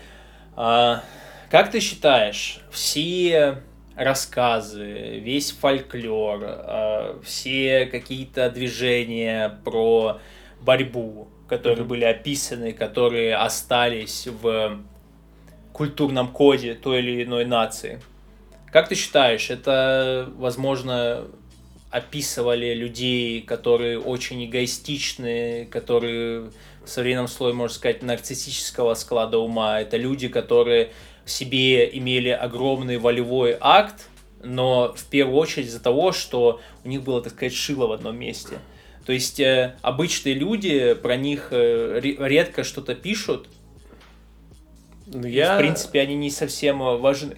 А, 0.57 1.03
как 1.51 1.71
ты 1.71 1.81
считаешь, 1.81 2.61
все 2.71 3.63
рассказы, 3.97 5.19
весь 5.21 5.53
фольклор, 5.53 6.41
а, 6.45 7.21
все 7.25 7.87
какие-то 7.87 8.51
движения 8.51 9.59
про 9.65 10.21
борьбу, 10.61 11.29
которые 11.49 11.85
mm-hmm. 11.85 11.85
были 11.85 12.05
описаны, 12.05 12.73
которые 12.73 13.37
остались 13.37 14.27
в 14.27 14.81
культурном 15.73 16.29
коде 16.29 16.75
той 16.75 16.99
или 16.99 17.25
иной 17.25 17.45
нации. 17.45 18.01
Как 18.73 18.89
ты 18.89 18.95
считаешь, 18.95 19.49
это, 19.49 20.29
возможно, 20.37 21.25
описывали 21.91 22.75
людей, 22.75 23.41
которые 23.43 23.99
очень 23.99 24.45
эгоистичны, 24.45 25.67
которые 25.71 26.51
в 26.85 26.89
современном 26.89 27.29
слое, 27.29 27.55
можно 27.55 27.75
сказать, 27.75 28.03
нарциссического 28.03 28.95
склада 28.95 29.39
ума. 29.39 29.81
Это 29.81 29.97
люди, 29.97 30.29
которые 30.29 30.93
в 31.25 31.31
себе 31.31 31.89
имели 31.97 32.31
огромный 32.31 32.99
волевой 32.99 33.57
акт, 33.61 34.09
но 34.43 34.95
в 34.95 35.05
первую 35.07 35.37
очередь 35.39 35.67
из-за 35.67 35.81
того, 35.81 36.13
что 36.13 36.61
у 36.85 36.89
них 36.89 37.03
было, 37.03 37.23
так 37.23 37.33
сказать, 37.33 37.55
шило 37.55 37.87
в 37.87 37.93
одном 37.93 38.19
месте. 38.19 38.59
То 39.05 39.13
есть 39.13 39.41
э, 39.41 39.77
обычные 39.81 40.35
люди 40.35 40.93
про 40.95 41.17
них 41.17 41.49
э, 41.51 42.01
редко 42.03 42.65
что-то 42.65 42.95
пишут. 42.95 43.49
Ну, 45.07 45.27
я... 45.27 45.57
В 45.57 45.59
принципе, 45.59 46.01
они 46.01 46.15
не 46.15 46.31
совсем 46.31 46.79
важны. 46.79 47.37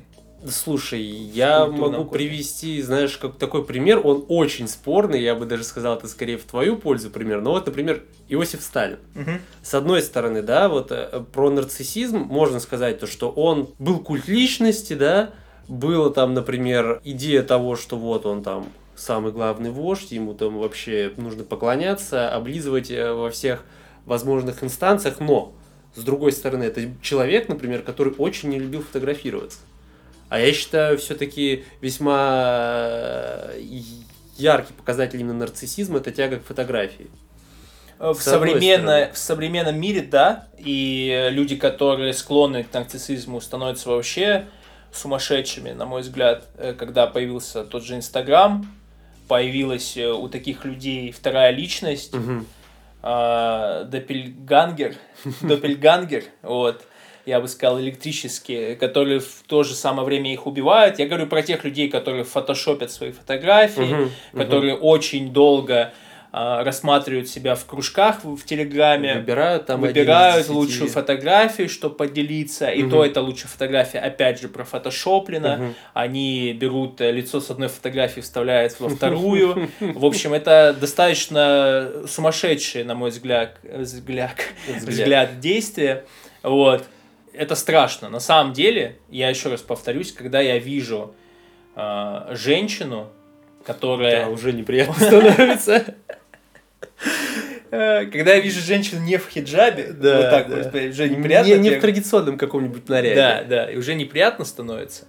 Слушай, 0.48 1.02
я 1.02 1.66
могу 1.66 2.04
привести, 2.04 2.80
знаешь, 2.82 3.18
как 3.18 3.36
такой 3.36 3.64
пример, 3.64 4.00
он 4.04 4.24
очень 4.28 4.68
спорный, 4.68 5.20
я 5.22 5.34
бы 5.34 5.44
даже 5.44 5.64
сказал, 5.64 5.96
это 5.96 6.08
скорее 6.08 6.38
в 6.38 6.44
твою 6.44 6.76
пользу 6.76 7.10
пример, 7.10 7.42
но 7.42 7.52
вот, 7.52 7.66
например, 7.66 8.04
Иосиф 8.28 8.62
Сталин. 8.62 8.98
Угу. 9.14 9.30
С 9.62 9.74
одной 9.74 10.02
стороны, 10.02 10.42
да, 10.42 10.68
вот 10.68 10.92
э, 10.92 11.22
про 11.32 11.50
нарциссизм 11.50 12.18
можно 12.18 12.58
сказать 12.60 13.00
то, 13.00 13.06
что 13.06 13.30
он 13.30 13.68
был 13.78 13.98
культ 13.98 14.28
личности, 14.28 14.94
да, 14.94 15.30
было 15.68 16.10
там, 16.10 16.32
например, 16.32 17.00
идея 17.04 17.42
того, 17.42 17.76
что 17.76 17.96
вот 17.96 18.24
он 18.24 18.42
там 18.42 18.66
самый 18.96 19.32
главный 19.32 19.70
вождь, 19.70 20.12
ему 20.12 20.34
там 20.34 20.58
вообще 20.58 21.12
нужно 21.16 21.44
поклоняться, 21.44 22.34
облизывать 22.34 22.90
э, 22.90 23.12
во 23.12 23.30
всех 23.30 23.64
возможных 24.06 24.64
инстанциях, 24.64 25.20
но 25.20 25.52
с 25.94 26.02
другой 26.02 26.32
стороны, 26.32 26.64
это 26.64 26.88
человек, 27.02 27.48
например, 27.48 27.82
который 27.82 28.14
очень 28.16 28.50
не 28.50 28.58
любил 28.58 28.82
фотографироваться. 28.82 29.58
А 30.30 30.38
я 30.38 30.52
считаю, 30.52 30.96
все-таки 30.96 31.64
весьма 31.80 32.78
э, 32.84 33.60
яркий 34.38 34.72
показатель 34.72 35.20
именно 35.20 35.40
нарциссизма 35.40 35.98
это 35.98 36.12
тяга 36.12 36.38
к 36.38 36.44
фотографии. 36.44 37.10
В, 37.98 38.14
современной, 38.14 39.12
в 39.12 39.18
современном 39.18 39.78
мире, 39.78 40.00
да, 40.00 40.48
и 40.56 41.28
люди, 41.32 41.56
которые 41.56 42.14
склонны 42.14 42.64
к 42.64 42.72
нарциссизму, 42.72 43.42
становятся 43.42 43.90
вообще 43.90 44.46
сумасшедшими, 44.92 45.72
на 45.72 45.84
мой 45.84 46.02
взгляд, 46.02 46.46
э, 46.56 46.72
когда 46.74 47.06
появился 47.06 47.64
тот 47.64 47.84
же 47.84 47.96
Инстаграм, 47.96 48.66
появилась 49.28 49.96
э, 49.96 50.10
у 50.10 50.28
таких 50.28 50.64
людей 50.64 51.12
вторая 51.12 51.50
личность, 51.50 52.14
угу. 52.14 52.44
э, 53.02 53.84
Доппельгангер, 53.86 54.94
Доппельгангер, 55.42 56.24
вот, 56.42 56.84
я 57.30 57.40
бы 57.40 57.48
сказал, 57.48 57.80
электрические, 57.80 58.74
которые 58.76 59.20
в 59.20 59.42
то 59.46 59.62
же 59.62 59.74
самое 59.74 60.04
время 60.04 60.32
их 60.32 60.46
убивают. 60.46 60.98
Я 60.98 61.06
говорю 61.06 61.26
про 61.26 61.42
тех 61.42 61.64
людей, 61.64 61.88
которые 61.88 62.24
фотошопят 62.24 62.90
свои 62.90 63.12
фотографии, 63.12 64.04
угу, 64.04 64.10
которые 64.36 64.74
угу. 64.74 64.86
очень 64.86 65.32
долго 65.32 65.92
а, 66.32 66.62
рассматривают 66.62 67.28
себя 67.28 67.54
в 67.54 67.64
кружках 67.66 68.24
в 68.24 68.44
Телеграме, 68.44 69.14
выбирают 69.14 69.66
там 69.66 69.80
выбирают 69.80 70.48
лучшую 70.48 70.88
фотографию, 70.88 71.68
чтобы 71.68 71.96
поделиться, 71.96 72.66
угу. 72.66 72.74
и 72.74 72.88
то 72.88 73.04
это 73.04 73.20
лучшая 73.20 73.48
фотография, 73.48 73.98
опять 73.98 74.40
же, 74.40 74.48
про 74.48 74.64
фотошоплено, 74.64 75.54
угу. 75.54 75.74
они 75.94 76.52
берут 76.52 77.00
э, 77.00 77.10
лицо 77.10 77.40
с 77.40 77.50
одной 77.50 77.68
фотографии, 77.68 78.20
вставляют 78.20 78.78
во 78.78 78.88
вторую, 78.96 79.70
в 79.80 80.04
общем, 80.04 80.32
это 80.32 80.76
достаточно 80.78 81.90
сумасшедшее, 82.06 82.84
на 82.84 82.94
мой 82.94 83.10
взгляд, 83.10 83.56
взгляд, 83.76 84.36
взгляд 84.66 85.40
действия, 85.40 86.04
вот, 86.44 86.84
это 87.32 87.54
страшно. 87.54 88.08
На 88.08 88.20
самом 88.20 88.52
деле, 88.52 88.98
я 89.08 89.28
еще 89.28 89.48
раз 89.48 89.60
повторюсь, 89.60 90.12
когда 90.12 90.40
я 90.40 90.58
вижу 90.58 91.14
э, 91.76 92.26
женщину, 92.32 93.10
которая... 93.64 94.26
Да, 94.26 94.30
уже 94.30 94.52
неприятно 94.52 94.94
становится. 94.94 95.94
Э, 97.70 98.06
когда 98.06 98.34
я 98.34 98.40
вижу 98.40 98.60
женщину 98.60 99.00
не 99.02 99.16
в 99.16 99.28
хиджабе, 99.28 99.92
да, 99.92 100.16
вот 100.16 100.30
так 100.30 100.48
да. 100.48 100.56
вот, 100.56 100.74
уже 100.74 101.08
неприятно. 101.08 101.52
Не, 101.52 101.58
не 101.58 101.70
в 101.70 101.80
традиционном 101.80 102.36
каком-нибудь 102.36 102.88
наряде. 102.88 103.14
Да, 103.14 103.44
да, 103.44 103.70
и 103.70 103.76
уже 103.76 103.94
неприятно 103.94 104.44
становится. 104.44 105.06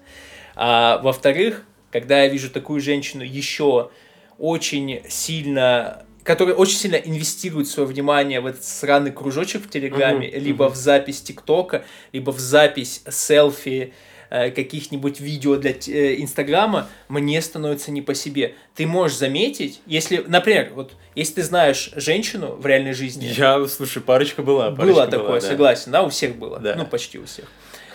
А 0.55 0.99
во-вторых, 0.99 1.63
когда 1.91 2.21
я 2.23 2.29
вижу 2.29 2.49
такую 2.49 2.79
женщину 2.81 3.23
еще 3.23 3.89
очень 4.37 5.01
сильно 5.09 6.05
который 6.23 6.53
очень 6.53 6.77
сильно 6.77 6.95
инвестирует 6.95 7.67
свое 7.67 7.87
внимание 7.87 8.41
в 8.41 8.45
этот 8.45 8.63
сраный 8.63 9.11
кружочек 9.11 9.63
в 9.63 9.69
Телеграме, 9.69 10.29
uh-huh, 10.29 10.39
либо 10.39 10.65
uh-huh. 10.65 10.71
в 10.71 10.75
запись 10.75 11.21
ТикТока, 11.21 11.83
либо 12.11 12.31
в 12.31 12.39
запись 12.39 13.03
селфи 13.09 13.93
э, 14.29 14.51
каких-нибудь 14.51 15.19
видео 15.19 15.55
для 15.55 15.71
э, 15.71 16.21
Инстаграма, 16.21 16.87
мне 17.09 17.41
становится 17.41 17.91
не 17.91 18.01
по 18.01 18.13
себе. 18.13 18.55
Ты 18.75 18.85
можешь 18.85 19.17
заметить, 19.17 19.81
если, 19.85 20.23
например, 20.27 20.71
вот 20.75 20.93
если 21.15 21.35
ты 21.35 21.43
знаешь 21.43 21.91
женщину 21.95 22.55
в 22.55 22.65
реальной 22.65 22.93
жизни. 22.93 23.25
Я, 23.25 23.65
слушай, 23.67 24.01
парочка 24.01 24.41
была. 24.43 24.71
Парочка 24.71 24.85
было 24.85 25.07
такое, 25.07 25.27
была, 25.27 25.39
да. 25.39 25.47
согласен, 25.47 25.91
да, 25.91 26.03
у 26.03 26.09
всех 26.09 26.35
было. 26.35 26.59
Да. 26.59 26.75
Ну, 26.75 26.85
почти 26.85 27.19
у 27.19 27.25
всех. 27.25 27.45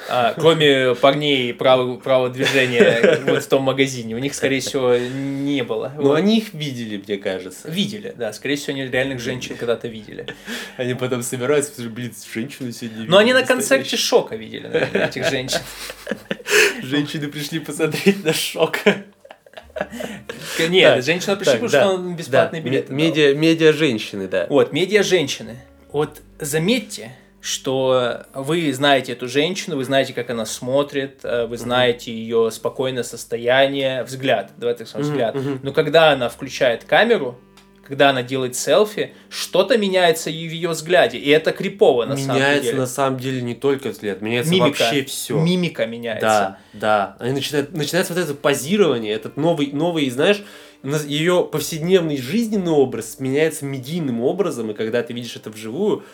А, 0.08 0.34
кроме 0.34 0.94
парней 0.94 1.52
право, 1.54 1.96
право 1.96 2.28
движения 2.28 3.22
вот 3.26 3.42
в 3.42 3.48
том 3.48 3.62
магазине. 3.62 4.14
У 4.14 4.18
них, 4.18 4.34
скорее 4.34 4.60
всего, 4.60 4.96
не 4.96 5.62
было. 5.62 5.92
Ну, 5.96 6.12
они 6.12 6.38
их 6.38 6.54
видели, 6.54 7.02
мне 7.04 7.16
кажется. 7.18 7.68
Видели, 7.68 8.14
да. 8.16 8.32
Скорее 8.32 8.56
всего, 8.56 8.76
они 8.76 8.86
реальных 8.86 9.20
женщин 9.20 9.56
когда-то 9.56 9.88
видели. 9.88 10.26
Они 10.76 10.94
потом 10.94 11.22
собираются, 11.22 11.72
потому 11.72 11.88
что, 11.88 11.94
блин, 11.94 12.12
женщину 12.32 12.72
сегодня 12.72 13.04
Но 13.08 13.18
они 13.18 13.32
на 13.32 13.42
концерте 13.42 13.96
шока 13.96 14.36
видели, 14.36 14.68
наверное, 14.68 15.08
этих 15.08 15.28
женщин. 15.28 15.60
Женщины 16.82 17.28
пришли 17.28 17.58
посмотреть 17.58 18.24
на 18.24 18.32
шока. 18.32 19.04
Нет, 20.68 21.04
женщина 21.04 21.36
пришли, 21.36 21.54
потому 21.54 21.68
что 21.68 21.86
он 21.86 22.16
бесплатный 22.16 22.60
билет. 22.60 22.90
Медиа, 22.90 23.34
медиа 23.34 23.72
женщины, 23.72 24.28
да. 24.28 24.46
Вот, 24.48 24.72
медиа 24.72 25.02
женщины. 25.02 25.56
Вот 25.92 26.20
заметьте, 26.40 27.12
что 27.46 28.24
вы 28.34 28.72
знаете 28.72 29.12
эту 29.12 29.28
женщину, 29.28 29.76
вы 29.76 29.84
знаете, 29.84 30.12
как 30.12 30.30
она 30.30 30.44
смотрит, 30.46 31.20
э, 31.22 31.46
вы 31.46 31.56
знаете 31.56 32.12
ее 32.12 32.50
спокойное 32.50 33.04
состояние, 33.04 34.02
взгляд, 34.02 34.50
давайте 34.56 34.80
так 34.80 34.88
скажем, 34.88 35.10
взгляд. 35.12 35.36
Но 35.62 35.72
когда 35.72 36.10
она 36.10 36.28
включает 36.28 36.82
камеру, 36.82 37.38
когда 37.86 38.10
она 38.10 38.24
делает 38.24 38.56
селфи, 38.56 39.12
что-то 39.30 39.78
меняется 39.78 40.28
в 40.28 40.32
ее 40.32 40.70
взгляде, 40.70 41.18
и 41.18 41.30
это 41.30 41.52
крипово 41.52 42.04
на 42.04 42.14
меняется, 42.14 42.26
самом 42.26 42.40
деле. 42.40 42.50
Меняется 42.56 42.76
на 42.76 42.86
самом 42.88 43.20
деле 43.20 43.42
не 43.42 43.54
только 43.54 43.90
взгляд, 43.90 44.22
меняется 44.22 44.50
мимика, 44.50 44.82
вообще 44.82 45.04
все. 45.04 45.38
Мимика 45.38 45.86
меняется. 45.86 46.26
Да, 46.26 46.58
да. 46.72 47.16
Они 47.20 47.32
начинают, 47.32 47.72
начинается 47.72 48.12
вот 48.12 48.20
это 48.24 48.34
позирование, 48.34 49.14
этот 49.14 49.36
новый, 49.36 49.70
новый, 49.70 50.10
знаешь, 50.10 50.42
ее 50.82 51.48
повседневный 51.50 52.16
жизненный 52.16 52.72
образ 52.72 53.20
меняется 53.20 53.64
медийным 53.64 54.20
образом, 54.20 54.72
и 54.72 54.74
когда 54.74 55.04
ты 55.04 55.12
видишь 55.12 55.36
это 55.36 55.50
вживую, 55.50 56.04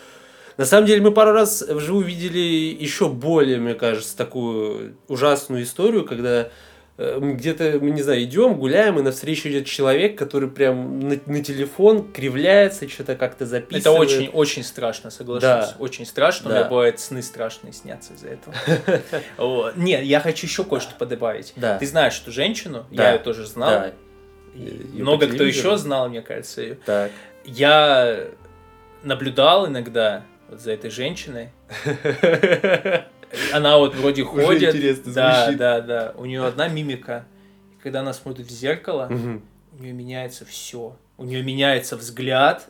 на 0.57 0.65
самом 0.65 0.87
деле 0.87 1.01
мы 1.01 1.11
пару 1.11 1.31
раз 1.31 1.61
вживую 1.61 2.05
видели 2.05 2.39
еще 2.39 3.09
более, 3.09 3.57
мне 3.57 3.73
кажется, 3.73 4.15
такую 4.15 4.97
ужасную 5.07 5.63
историю, 5.63 6.05
когда 6.05 6.49
э, 6.97 7.19
где-то, 7.19 7.79
мы 7.81 7.91
не 7.91 8.01
знаю, 8.01 8.23
идем, 8.23 8.55
гуляем, 8.55 8.99
и 8.99 9.01
навстречу 9.01 9.49
идет 9.49 9.65
человек, 9.65 10.17
который 10.17 10.49
прям 10.49 10.99
на, 10.99 11.19
на 11.25 11.43
телефон 11.43 12.11
кривляется, 12.11 12.87
что-то 12.87 13.15
как-то 13.15 13.45
записывает. 13.45 14.09
Это 14.09 14.17
очень, 14.17 14.29
очень 14.29 14.63
страшно, 14.63 15.09
соглашусь. 15.09 15.41
Да. 15.41 15.75
Очень 15.79 16.05
страшно. 16.05 16.49
Да. 16.49 16.55
У 16.55 16.59
меня 16.59 16.69
бывают 16.69 16.99
сны 16.99 17.23
страшные 17.23 17.73
снятся 17.73 18.13
из-за 18.13 18.27
этого. 18.29 19.73
Нет, 19.75 20.03
я 20.03 20.19
хочу 20.19 20.45
еще 20.45 20.63
кое-что 20.63 20.93
подобавить. 20.95 21.53
Ты 21.79 21.85
знаешь 21.87 22.19
эту 22.21 22.31
женщину, 22.31 22.85
я 22.91 23.13
ее 23.13 23.19
тоже 23.19 23.45
знал. 23.47 23.91
Много 24.53 25.27
кто 25.27 25.43
еще 25.43 25.77
знал, 25.77 26.09
мне 26.09 26.21
кажется. 26.21 26.77
Я 27.45 28.27
наблюдал 29.03 29.67
иногда 29.67 30.23
вот 30.53 30.61
за 30.61 30.71
этой 30.71 30.89
женщиной. 30.89 31.49
Она 33.51 33.77
вот 33.77 33.95
вроде 33.95 34.23
ходит. 34.23 35.13
Да, 35.13 35.51
да, 35.51 35.81
да. 35.81 36.13
У 36.17 36.25
нее 36.25 36.45
одна 36.45 36.67
мимика. 36.67 37.25
Когда 37.81 37.99
она 37.99 38.13
смотрит 38.13 38.47
в 38.47 38.51
зеркало, 38.51 39.09
у 39.09 39.81
нее 39.81 39.93
меняется 39.93 40.45
все. 40.45 40.95
У 41.17 41.25
нее 41.25 41.43
меняется 41.43 41.95
взгляд, 41.95 42.69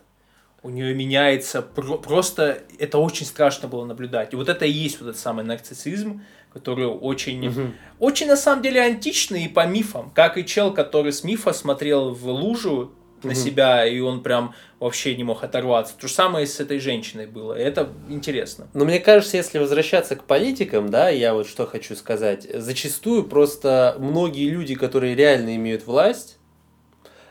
у 0.63 0.69
нее 0.69 0.93
меняется 0.93 1.61
про- 1.61 1.97
просто 1.97 2.59
это 2.77 2.97
очень 2.97 3.25
страшно 3.25 3.67
было 3.67 3.85
наблюдать. 3.85 4.33
И 4.33 4.35
вот 4.35 4.49
это 4.49 4.65
и 4.65 4.71
есть 4.71 4.99
вот 4.99 5.09
этот 5.09 5.21
самый 5.21 5.45
нарциссизм, 5.45 6.21
который 6.53 6.87
очень, 6.87 7.47
угу. 7.47 7.71
очень 7.99 8.27
на 8.27 8.35
самом 8.35 8.61
деле 8.61 8.81
античный 8.81 9.45
и 9.45 9.47
по 9.47 9.65
мифам. 9.65 10.11
Как 10.11 10.37
и 10.37 10.45
чел, 10.45 10.73
который 10.73 11.13
с 11.13 11.23
мифа 11.23 11.53
смотрел 11.53 12.13
в 12.13 12.27
лужу 12.27 12.93
на 13.23 13.35
себя, 13.35 13.85
и 13.85 13.99
он 13.99 14.23
прям 14.23 14.53
вообще 14.79 15.15
не 15.15 15.23
мог 15.23 15.43
оторваться. 15.43 15.95
То 15.99 16.07
же 16.07 16.13
самое 16.13 16.45
с 16.45 16.59
этой 16.59 16.79
женщиной 16.79 17.27
было. 17.27 17.53
Это 17.53 17.89
интересно. 18.09 18.67
Но 18.73 18.85
мне 18.85 18.99
кажется, 18.99 19.37
если 19.37 19.59
возвращаться 19.59 20.15
к 20.15 20.23
политикам, 20.23 20.89
да, 20.89 21.09
я 21.09 21.33
вот 21.33 21.47
что 21.47 21.65
хочу 21.65 21.95
сказать. 21.95 22.47
Зачастую 22.53 23.23
просто 23.23 23.95
многие 23.99 24.49
люди, 24.49 24.75
которые 24.75 25.15
реально 25.15 25.55
имеют 25.55 25.87
власть, 25.87 26.37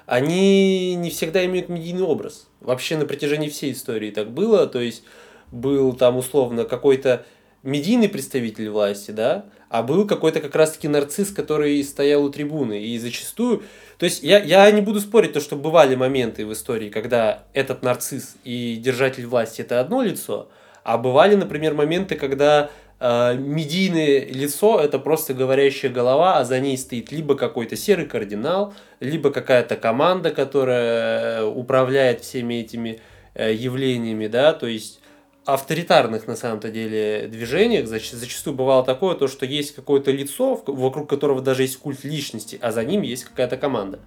они 0.06 0.94
не 0.94 1.10
всегда 1.10 1.44
имеют 1.44 1.68
медийный 1.68 2.02
образ. 2.02 2.48
Вообще 2.60 2.96
на 2.96 3.06
протяжении 3.06 3.48
всей 3.48 3.72
истории 3.72 4.10
так 4.10 4.30
было. 4.30 4.66
То 4.66 4.80
есть 4.80 5.04
был 5.50 5.92
там 5.92 6.16
условно 6.16 6.64
какой-то 6.64 7.24
медийный 7.62 8.08
представитель 8.08 8.70
власти, 8.70 9.10
да, 9.10 9.46
а 9.72 9.82
был 9.82 10.06
какой-то 10.06 10.40
как 10.40 10.54
раз-таки 10.54 10.86
нарцисс, 10.86 11.30
который 11.30 11.82
стоял 11.82 12.22
у 12.24 12.28
трибуны. 12.28 12.82
И 12.82 12.98
зачастую... 12.98 13.62
То 13.96 14.04
есть 14.04 14.22
я, 14.22 14.38
я 14.38 14.70
не 14.70 14.82
буду 14.82 15.00
спорить, 15.00 15.32
то, 15.32 15.40
что 15.40 15.56
бывали 15.56 15.94
моменты 15.94 16.44
в 16.44 16.52
истории, 16.52 16.90
когда 16.90 17.44
этот 17.54 17.82
нарцисс 17.82 18.36
и 18.44 18.76
держатель 18.76 19.26
власти– 19.26 19.60
это 19.62 19.80
одно 19.80 20.02
лицо, 20.02 20.50
а 20.84 20.98
бывали, 20.98 21.36
например, 21.36 21.72
моменты, 21.72 22.16
когда 22.16 22.68
э, 23.00 23.34
медийное 23.38 24.26
лицо– 24.26 24.78
это 24.84 24.98
просто 24.98 25.32
говорящая 25.32 25.90
голова, 25.90 26.36
а 26.36 26.44
за 26.44 26.60
ней 26.60 26.76
стоит 26.76 27.10
либо 27.10 27.34
какой-то 27.34 27.74
серый 27.74 28.04
кардинал, 28.04 28.74
либо 29.00 29.30
какая-то 29.30 29.76
команда, 29.76 30.32
которая 30.32 31.44
управляет 31.46 32.20
всеми 32.20 32.56
этими 32.56 33.00
э, 33.32 33.54
явлениями, 33.54 34.26
да, 34.26 34.52
то 34.52 34.66
есть 34.66 35.00
авторитарных 35.44 36.26
на 36.26 36.36
самом-то 36.36 36.70
деле 36.70 37.26
движениях 37.28 37.88
зачастую 37.88 38.54
бывало 38.54 38.84
такое, 38.84 39.16
то, 39.16 39.26
что 39.26 39.44
есть 39.44 39.74
какое-то 39.74 40.10
лицо, 40.12 40.62
вокруг 40.66 41.08
которого 41.10 41.40
даже 41.42 41.62
есть 41.62 41.78
культ 41.78 42.04
личности, 42.04 42.58
а 42.62 42.70
за 42.70 42.84
ним 42.84 43.02
есть 43.02 43.24
какая-то 43.24 43.56
команда. 43.56 43.98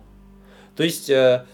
То 0.78 0.84
есть, 0.84 1.10
э, 1.10 1.46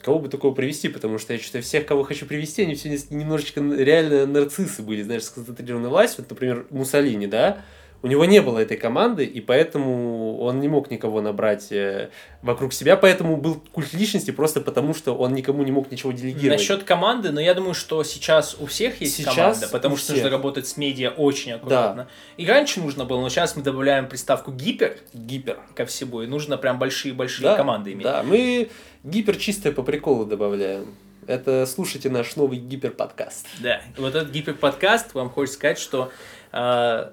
кого 0.00 0.18
бы 0.18 0.28
такого 0.28 0.54
привести, 0.54 0.88
потому 0.88 1.18
что 1.18 1.32
я 1.32 1.38
считаю, 1.38 1.64
всех, 1.64 1.86
кого 1.86 2.02
хочу 2.02 2.26
привести, 2.26 2.62
они 2.62 2.74
все 2.74 2.90
немножечко 3.10 3.60
реально 3.60 4.26
нарциссы 4.26 4.82
были, 4.82 5.02
знаешь, 5.02 5.24
сконцентрированная 5.24 5.90
власть. 5.90 6.18
Вот, 6.18 6.28
например, 6.28 6.66
Муссолини, 6.70 7.26
да, 7.26 7.64
у 8.02 8.08
него 8.08 8.24
не 8.24 8.40
было 8.40 8.58
этой 8.58 8.76
команды, 8.76 9.24
и 9.24 9.40
поэтому 9.40 10.38
он 10.40 10.60
не 10.60 10.68
мог 10.68 10.90
никого 10.90 11.20
набрать 11.20 11.70
э, 11.70 12.10
вокруг 12.42 12.72
себя, 12.72 12.96
поэтому 12.96 13.36
был 13.36 13.62
культ 13.72 13.92
личности 13.92 14.32
просто 14.32 14.60
потому, 14.60 14.92
что 14.92 15.16
он 15.16 15.34
никому 15.34 15.62
не 15.62 15.70
мог 15.70 15.90
ничего 15.90 16.10
делегировать. 16.10 16.58
Насчет 16.58 16.82
команды, 16.82 17.30
но 17.30 17.40
я 17.40 17.54
думаю, 17.54 17.74
что 17.74 18.02
сейчас 18.02 18.56
у 18.58 18.66
всех 18.66 19.00
есть 19.00 19.16
сейчас 19.16 19.36
команда, 19.36 19.68
потому 19.68 19.96
что 19.96 20.12
нужно 20.12 20.30
работать 20.30 20.66
с 20.66 20.76
медиа 20.76 21.10
очень 21.10 21.52
аккуратно. 21.52 22.04
Да. 22.04 22.42
И 22.42 22.46
раньше 22.46 22.80
нужно 22.80 23.04
было, 23.04 23.20
но 23.20 23.28
сейчас 23.28 23.54
мы 23.54 23.62
добавляем 23.62 24.08
приставку 24.08 24.50
гипер, 24.50 24.96
гипер 25.12 25.60
ко 25.74 25.86
всему, 25.86 26.22
и 26.22 26.26
нужно 26.26 26.58
прям 26.58 26.78
большие-большие 26.78 27.44
да, 27.44 27.56
команды 27.56 27.92
иметь. 27.92 28.04
Да, 28.04 28.24
мы 28.24 28.68
гипер 29.04 29.36
чистое 29.36 29.72
по 29.72 29.82
приколу 29.82 30.26
добавляем. 30.26 30.86
Это 31.28 31.66
слушайте 31.66 32.10
наш 32.10 32.34
новый 32.34 32.58
гиперподкаст. 32.58 33.46
Да, 33.60 33.80
вот 33.96 34.16
этот 34.16 34.30
гиперподкаст 34.30 35.14
вам 35.14 35.30
хочется 35.30 35.56
сказать, 35.56 35.78
что 35.78 36.10
э, 36.50 37.10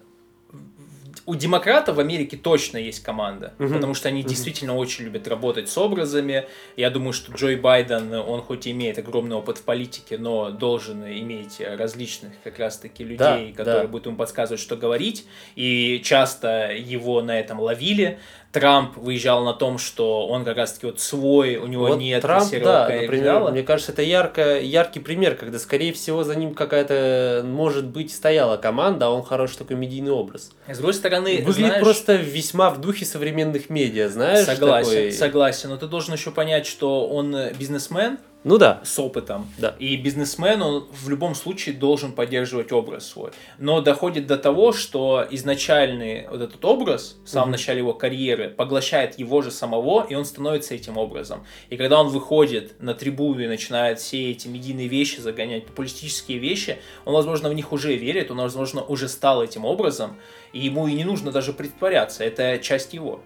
у 1.30 1.36
демократов 1.36 1.98
в 1.98 2.00
Америке 2.00 2.38
точно 2.38 2.80
есть 2.80 3.04
команда, 3.04 3.54
угу. 3.60 3.72
потому 3.76 3.94
что 3.94 4.08
они 4.08 4.22
угу. 4.22 4.30
действительно 4.30 4.76
очень 4.76 5.06
любят 5.06 5.28
работать 5.28 5.70
с 5.70 5.78
образами. 5.78 6.48
Я 6.76 6.90
думаю, 6.90 7.14
что 7.14 7.32
Джой 7.32 7.56
Байден, 7.56 8.12
он 8.14 8.42
хоть 8.42 8.66
и 8.66 8.72
имеет 8.72 8.98
огромный 8.98 9.36
опыт 9.36 9.60
в 9.60 9.62
политике, 9.62 10.18
но 10.18 10.50
должен 10.50 11.04
иметь 11.06 11.62
различных 11.62 12.34
как 12.44 12.58
раз-таки 12.58 13.04
людей, 13.04 13.52
да, 13.52 13.58
которые 13.58 13.84
да. 13.84 13.88
будут 13.88 14.08
ему 14.08 14.18
подсказывать, 14.18 14.60
что 14.60 14.76
говорить. 14.76 15.28
И 15.56 16.02
часто 16.04 16.72
его 16.72 17.22
на 17.22 17.40
этом 17.40 17.60
ловили. 17.60 18.18
Трамп 18.52 18.98
выезжал 18.98 19.44
на 19.44 19.54
том, 19.54 19.78
что 19.78 20.28
он 20.28 20.44
как 20.44 20.58
раз-таки 20.58 20.88
вот 20.88 21.00
свой, 21.00 21.58
у 21.58 21.68
него 21.68 21.88
вот 21.88 22.00
нет 22.00 22.22
Трамп, 22.22 22.52
да, 22.64 22.90
например, 22.90 23.52
мне 23.52 23.64
кажется, 23.64 23.92
это 23.92 24.02
ярко, 24.02 24.60
яркий 24.60 25.00
пример, 25.00 25.36
когда, 25.36 25.60
скорее 25.60 25.94
всего, 25.94 26.24
за 26.24 26.36
ним 26.36 26.56
какая-то, 26.56 27.44
может 27.46 27.86
быть, 27.86 28.14
стояла 28.14 28.58
команда, 28.58 29.08
а 29.08 29.10
он 29.10 29.24
хороший 29.24 29.58
такой 29.58 29.76
медийный 29.76 30.12
образ. 30.12 30.52
С 30.68 30.78
другой 30.78 30.96
стороны, 30.96 31.44
Выглядит 31.44 31.56
знаешь, 31.56 31.84
просто 31.84 32.16
весьма 32.16 32.72
в 32.72 32.82
духе 32.82 33.06
современных 33.06 33.70
медиа, 33.70 34.10
знаешь? 34.10 34.46
Согласен, 34.46 34.90
такой... 34.90 35.12
согласен, 35.12 35.70
но 35.70 35.78
ты 35.78 35.88
должен 35.88 36.14
еще 36.14 36.32
понять, 36.32 36.66
что 36.66 37.08
он 37.08 37.36
бизнесмен, 37.58 38.18
ну 38.46 38.58
да. 38.58 38.80
С 38.86 38.98
опытом. 38.98 39.50
Да. 39.58 39.76
И 39.80 39.98
бизнесмен, 39.98 40.62
он 40.62 40.88
в 40.90 41.10
любом 41.10 41.36
случае 41.36 41.76
должен 41.76 42.14
поддерживать 42.14 42.72
образ 42.72 43.06
свой. 43.06 43.32
Но 43.58 43.82
доходит 43.82 44.28
до 44.28 44.38
того, 44.38 44.72
что 44.72 45.28
изначальный 45.30 46.26
вот 46.30 46.42
этот 46.42 46.64
образ, 46.64 47.18
в 47.26 47.28
самом 47.28 47.50
угу. 47.50 47.52
начале 47.54 47.80
его 47.80 47.94
карьеры, 47.94 48.50
поглощает 48.50 49.20
его 49.20 49.42
же 49.42 49.52
самого, 49.52 50.06
и 50.10 50.16
он 50.16 50.24
становится 50.24 50.74
этим 50.74 50.98
образом. 50.98 51.46
И 51.70 51.76
когда 51.76 52.00
он 52.00 52.08
выходит 52.08 52.82
на 52.82 52.94
трибуну 52.94 53.42
и 53.42 53.48
начинает 53.48 54.00
все 54.00 54.32
эти 54.32 54.48
медийные 54.48 54.88
вещи 54.88 55.20
загонять, 55.20 55.66
популистические 55.66 56.38
вещи, 56.38 56.78
он, 57.04 57.14
возможно, 57.14 57.50
в 57.50 57.54
них 57.54 57.74
уже 57.74 57.96
верит, 57.96 58.32
он, 58.32 58.38
возможно, 58.38 58.82
уже 58.82 59.10
стал 59.10 59.44
этим 59.44 59.66
образом, 59.66 60.16
и 60.54 60.60
ему 60.60 60.88
и 60.88 60.94
не 60.94 61.04
нужно 61.04 61.34
даже 61.34 61.52
притворяться, 61.52 62.24
это 62.24 62.58
часть 62.60 62.94
его. 62.94 63.22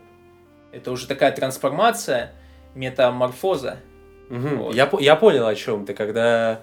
Это 0.72 0.91
уже 0.91 1.05
такая 1.05 1.32
трансформация, 1.32 2.34
метаморфоза, 2.74 3.78
Угу. 4.34 4.55
Вот. 4.63 4.75
Я, 4.75 4.89
я 4.99 5.15
понял, 5.15 5.45
о 5.45 5.55
чем 5.55 5.86
ты, 5.86 5.93
когда 5.93 6.61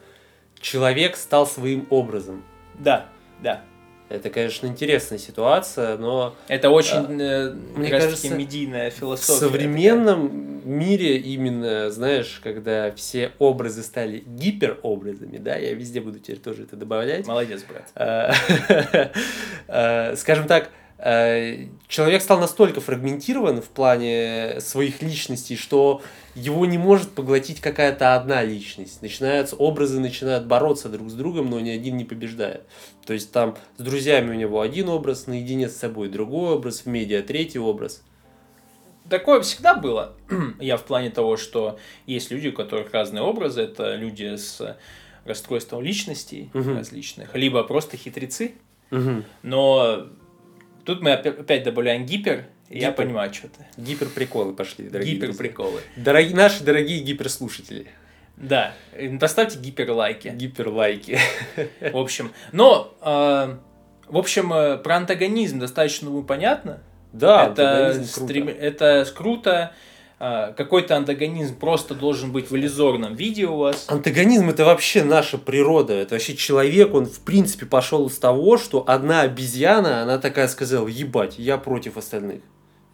человек 0.61 1.17
стал 1.17 1.47
своим 1.47 1.87
образом. 1.91 2.43
Да, 2.79 3.07
да. 3.41 3.63
Это, 4.09 4.29
конечно, 4.29 4.67
интересная 4.67 5.19
ситуация, 5.19 5.97
но... 5.97 6.35
Это 6.49 6.71
очень, 6.71 7.21
э, 7.21 7.53
мне 7.77 7.91
кажется, 7.91 8.35
медийная 8.35 8.91
философия. 8.91 9.47
В 9.47 9.51
современном 9.51 10.29
такая. 10.29 10.65
мире 10.65 11.17
именно, 11.19 11.91
знаешь, 11.91 12.41
когда 12.43 12.91
все 12.91 13.31
образы 13.39 13.85
стали 13.85 14.25
гиперобразами, 14.27 15.39
да, 15.39 15.55
я 15.55 15.75
везде 15.75 16.01
буду 16.01 16.19
теперь 16.19 16.41
тоже 16.41 16.65
это 16.65 16.75
добавлять. 16.75 17.25
Молодец, 17.29 17.63
брат. 17.63 17.85
А, 17.95 18.33
э, 19.69 20.15
скажем 20.17 20.49
так, 20.49 20.71
человек 21.89 22.23
стал 22.23 22.41
настолько 22.41 22.81
фрагментирован 22.81 23.63
в 23.63 23.69
плане 23.69 24.61
своих 24.61 25.01
личностей, 25.03 25.57
что 25.57 26.03
его 26.35 26.67
не 26.67 26.79
может 26.79 27.11
поглотить 27.11 27.61
какая-то 27.61 28.15
одна 28.15 28.43
личность. 28.43 29.01
Начинаются 29.03 29.57
образы, 29.57 29.99
начинают 29.99 30.47
бороться 30.47 30.89
друг 30.89 31.11
с 31.11 31.15
другом, 31.15 31.51
но 31.51 31.59
ни 31.61 31.71
один 31.71 31.97
не 31.97 32.05
побеждает. 32.05 32.67
То 33.07 33.15
есть 33.15 33.33
там 33.33 33.57
с 33.79 33.83
друзьями 33.83 34.31
у 34.31 34.35
него 34.35 34.61
один 34.61 34.89
образ, 34.91 35.27
наедине 35.27 35.69
с 35.69 35.77
собой 35.77 36.09
другой 36.09 36.55
образ, 36.55 36.83
в 36.83 36.87
медиа 36.87 37.23
третий 37.23 37.59
образ. 37.59 38.03
Такое 39.09 39.41
всегда 39.41 39.75
было. 39.75 40.15
Я 40.61 40.77
в 40.77 40.85
плане 40.85 41.11
того, 41.11 41.37
что 41.37 41.79
есть 42.07 42.31
люди, 42.31 42.49
у 42.49 42.53
которых 42.53 42.93
разные 42.93 43.23
образы. 43.23 43.63
Это 43.63 43.97
люди 43.97 44.37
с 44.37 44.77
расстройством 45.25 45.83
личностей 45.83 46.51
Мгм. 46.53 46.77
различных, 46.77 47.35
либо 47.35 47.63
просто 47.65 47.97
хитрецы. 47.97 48.53
Угу. 48.91 49.25
Но 49.43 50.07
тут 50.85 51.01
мы 51.03 51.11
опя- 51.13 51.39
опять 51.41 51.63
добавляем 51.65 52.05
гипер, 52.07 52.47
и 52.69 52.79
я 52.79 52.91
Гипер. 52.91 53.07
понимаю, 53.07 53.33
что 53.35 53.49
ты. 53.49 53.67
Гиперприколы 53.77 54.53
пошли, 54.55 54.89
дорогие. 54.89 55.17
Гиперприколы. 55.17 55.81
Дорогие, 55.97 56.37
наши 56.37 56.63
дорогие 56.63 57.01
гиперслушатели. 57.01 57.87
Да, 58.37 58.73
э, 58.93 59.19
поставьте 59.19 59.59
гиперлайки. 59.59 60.29
Гиперлайки. 60.29 61.19
В 61.93 61.97
общем, 61.97 62.33
но, 62.53 62.95
э, 63.03 63.57
в 64.09 64.17
общем, 64.17 64.53
э, 64.53 64.79
про 64.79 64.97
антагонизм 64.97 65.59
достаточно 65.59 66.07
думаю, 66.09 66.25
понятно. 66.25 66.81
Да, 67.13 67.49
это, 67.51 67.81
антагонизм 67.89 68.15
круто. 68.27 68.51
это 68.51 69.13
круто. 69.15 69.73
А, 70.23 70.53
Какой-то 70.53 70.99
антагонизм 70.99 71.57
просто 71.57 71.95
должен 71.95 72.31
быть 72.31 72.51
в 72.51 72.57
иллюзорном 72.57 73.15
виде 73.15 73.47
у 73.47 73.57
вас. 73.57 73.87
Антагонизм 73.89 74.51
это 74.51 74.67
вообще 74.67 75.03
наша 75.03 75.39
природа. 75.39 75.95
Это 75.95 76.15
вообще 76.15 76.37
человек, 76.37 76.95
он 76.95 77.07
в 77.07 77.21
принципе 77.21 77.65
пошел 77.65 78.07
из 78.07 78.19
того, 78.19 78.59
что 78.59 78.85
одна 78.87 79.23
обезьяна, 79.23 80.03
она 80.03 80.19
такая 80.19 80.49
сказала, 80.49 80.87
ебать, 80.89 81.39
я 81.39 81.57
против 81.57 81.97
остальных. 81.97 82.43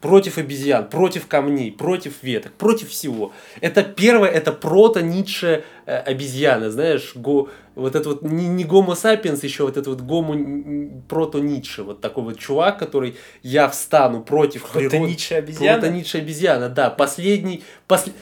Против 0.01 0.37
обезьян, 0.37 0.87
против 0.89 1.25
камней, 1.27 1.71
против 1.71 2.21
веток, 2.21 2.51
против 2.53 2.89
всего. 2.89 3.31
Это 3.61 3.81
первое, 3.83 4.29
это 4.29 4.51
прото-Ницше 4.51 5.63
э, 5.87 5.97
обезьяна, 5.97 6.69
знаешь, 6.69 7.13
го, 7.15 7.49
вот 7.73 7.95
это 7.95 8.09
вот 8.09 8.21
не, 8.21 8.47
не 8.47 8.63
гомо 8.63 8.93
сапиенс 8.95 9.43
еще, 9.43 9.63
вот 9.63 9.75
это 9.75 9.89
вот 9.89 10.01
гомо 10.01 10.35
н- 10.35 11.01
прото-Ницше, 11.09 11.81
вот 11.83 11.99
такой 11.99 12.23
вот 12.25 12.37
чувак, 12.37 12.77
который 12.77 13.15
я 13.41 13.67
встану 13.69 14.21
против 14.21 14.67
природы. 14.69 14.97
Прото-Ницше 14.97 15.33
обезьяна? 15.35 15.81
Прото-Ницше 15.81 16.17
обезьяна, 16.19 16.69
да, 16.69 16.91
последний, 16.91 17.63
после... 17.87 18.13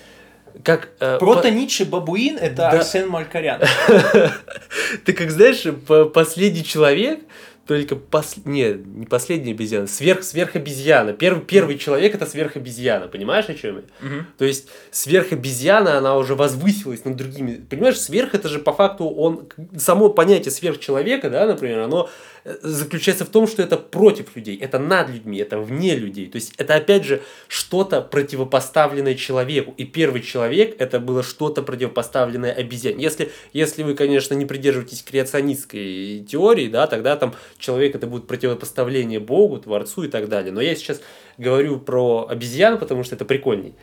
как... 0.64 0.92
э, 1.02 1.18
Прото 1.20 1.50
Ницше 1.50 1.84
бабуин 1.84 2.38
это 2.38 2.56
Да. 2.56 2.70
Арсен 2.70 3.10
Малькарян. 3.10 3.62
Ты 5.06 5.12
как 5.14 5.30
знаешь, 5.32 5.64
по- 5.88 6.06
последний 6.06 6.64
человек, 6.64 7.20
только 7.68 7.96
пос... 7.96 8.36
не, 8.46 8.74
не 8.74 9.06
последний 9.06 9.52
обезьяна, 9.52 9.88
сверх, 9.88 10.24
сверхобезьяна. 10.24 11.14
Первый, 11.14 11.44
первый 11.44 11.78
человек 11.78 12.14
это 12.14 12.26
сверхобезьяна, 12.26 13.08
понимаешь, 13.08 13.50
о 13.50 13.56
чем 13.56 13.78
я? 13.78 14.08
Мгм. 14.08 14.28
То 14.38 14.46
есть 14.46 14.68
сверхобезьяна, 14.92 15.98
она 15.98 16.16
уже 16.18 16.36
возвысилась 16.36 17.06
над 17.06 17.16
другими. 17.16 17.56
Понимаешь, 17.70 18.00
сверх 18.00 18.36
это 18.36 18.50
же 18.50 18.60
по 18.60 18.72
факту 18.72 19.06
он 19.06 19.50
само 19.78 20.10
понятие 20.10 20.52
сверхчеловека, 20.52 21.30
да, 21.30 21.48
например, 21.48 21.80
оно 21.80 22.10
заключается 22.46 23.26
в 23.26 23.30
том, 23.30 23.48
что 23.48 23.64
это 23.64 23.76
против 23.76 24.36
людей, 24.36 24.56
это 24.58 24.78
над 24.78 25.10
людьми, 25.10 25.40
это 25.40 25.58
вне 25.60 25.96
людей. 25.96 26.28
То 26.28 26.36
есть 26.36 26.54
это 26.58 26.76
опять 26.76 27.04
же 27.04 27.24
что-то 27.48 28.02
противопоставленное 28.02 29.16
человеку. 29.16 29.74
И 29.78 29.84
первый 29.84 30.22
человек 30.22 30.76
это 30.80 31.00
было 31.00 31.24
что-то 31.24 31.64
противопоставленное 31.64 32.52
обезьяне. 32.52 33.02
Если, 33.02 33.32
если 33.52 33.82
вы, 33.82 33.96
конечно, 33.96 34.36
не 34.36 34.46
придерживаетесь 34.46 35.02
креационистской 35.02 36.24
теории, 36.30 36.68
да, 36.68 36.86
тогда 36.86 37.16
там 37.16 37.34
человек 37.58 37.96
это 37.96 38.06
будет 38.06 38.28
противопоставление 38.28 39.20
Богу, 39.20 39.58
Творцу 39.58 40.04
и 40.04 40.08
так 40.08 40.30
далее. 40.30 40.52
Но 40.52 40.62
я 40.62 40.76
сейчас 40.76 41.02
говорю 41.40 41.80
про 41.80 42.28
обезьяну, 42.30 42.78
потому 42.78 43.04
что 43.04 43.16
это 43.16 43.26
прикольней. 43.26 43.74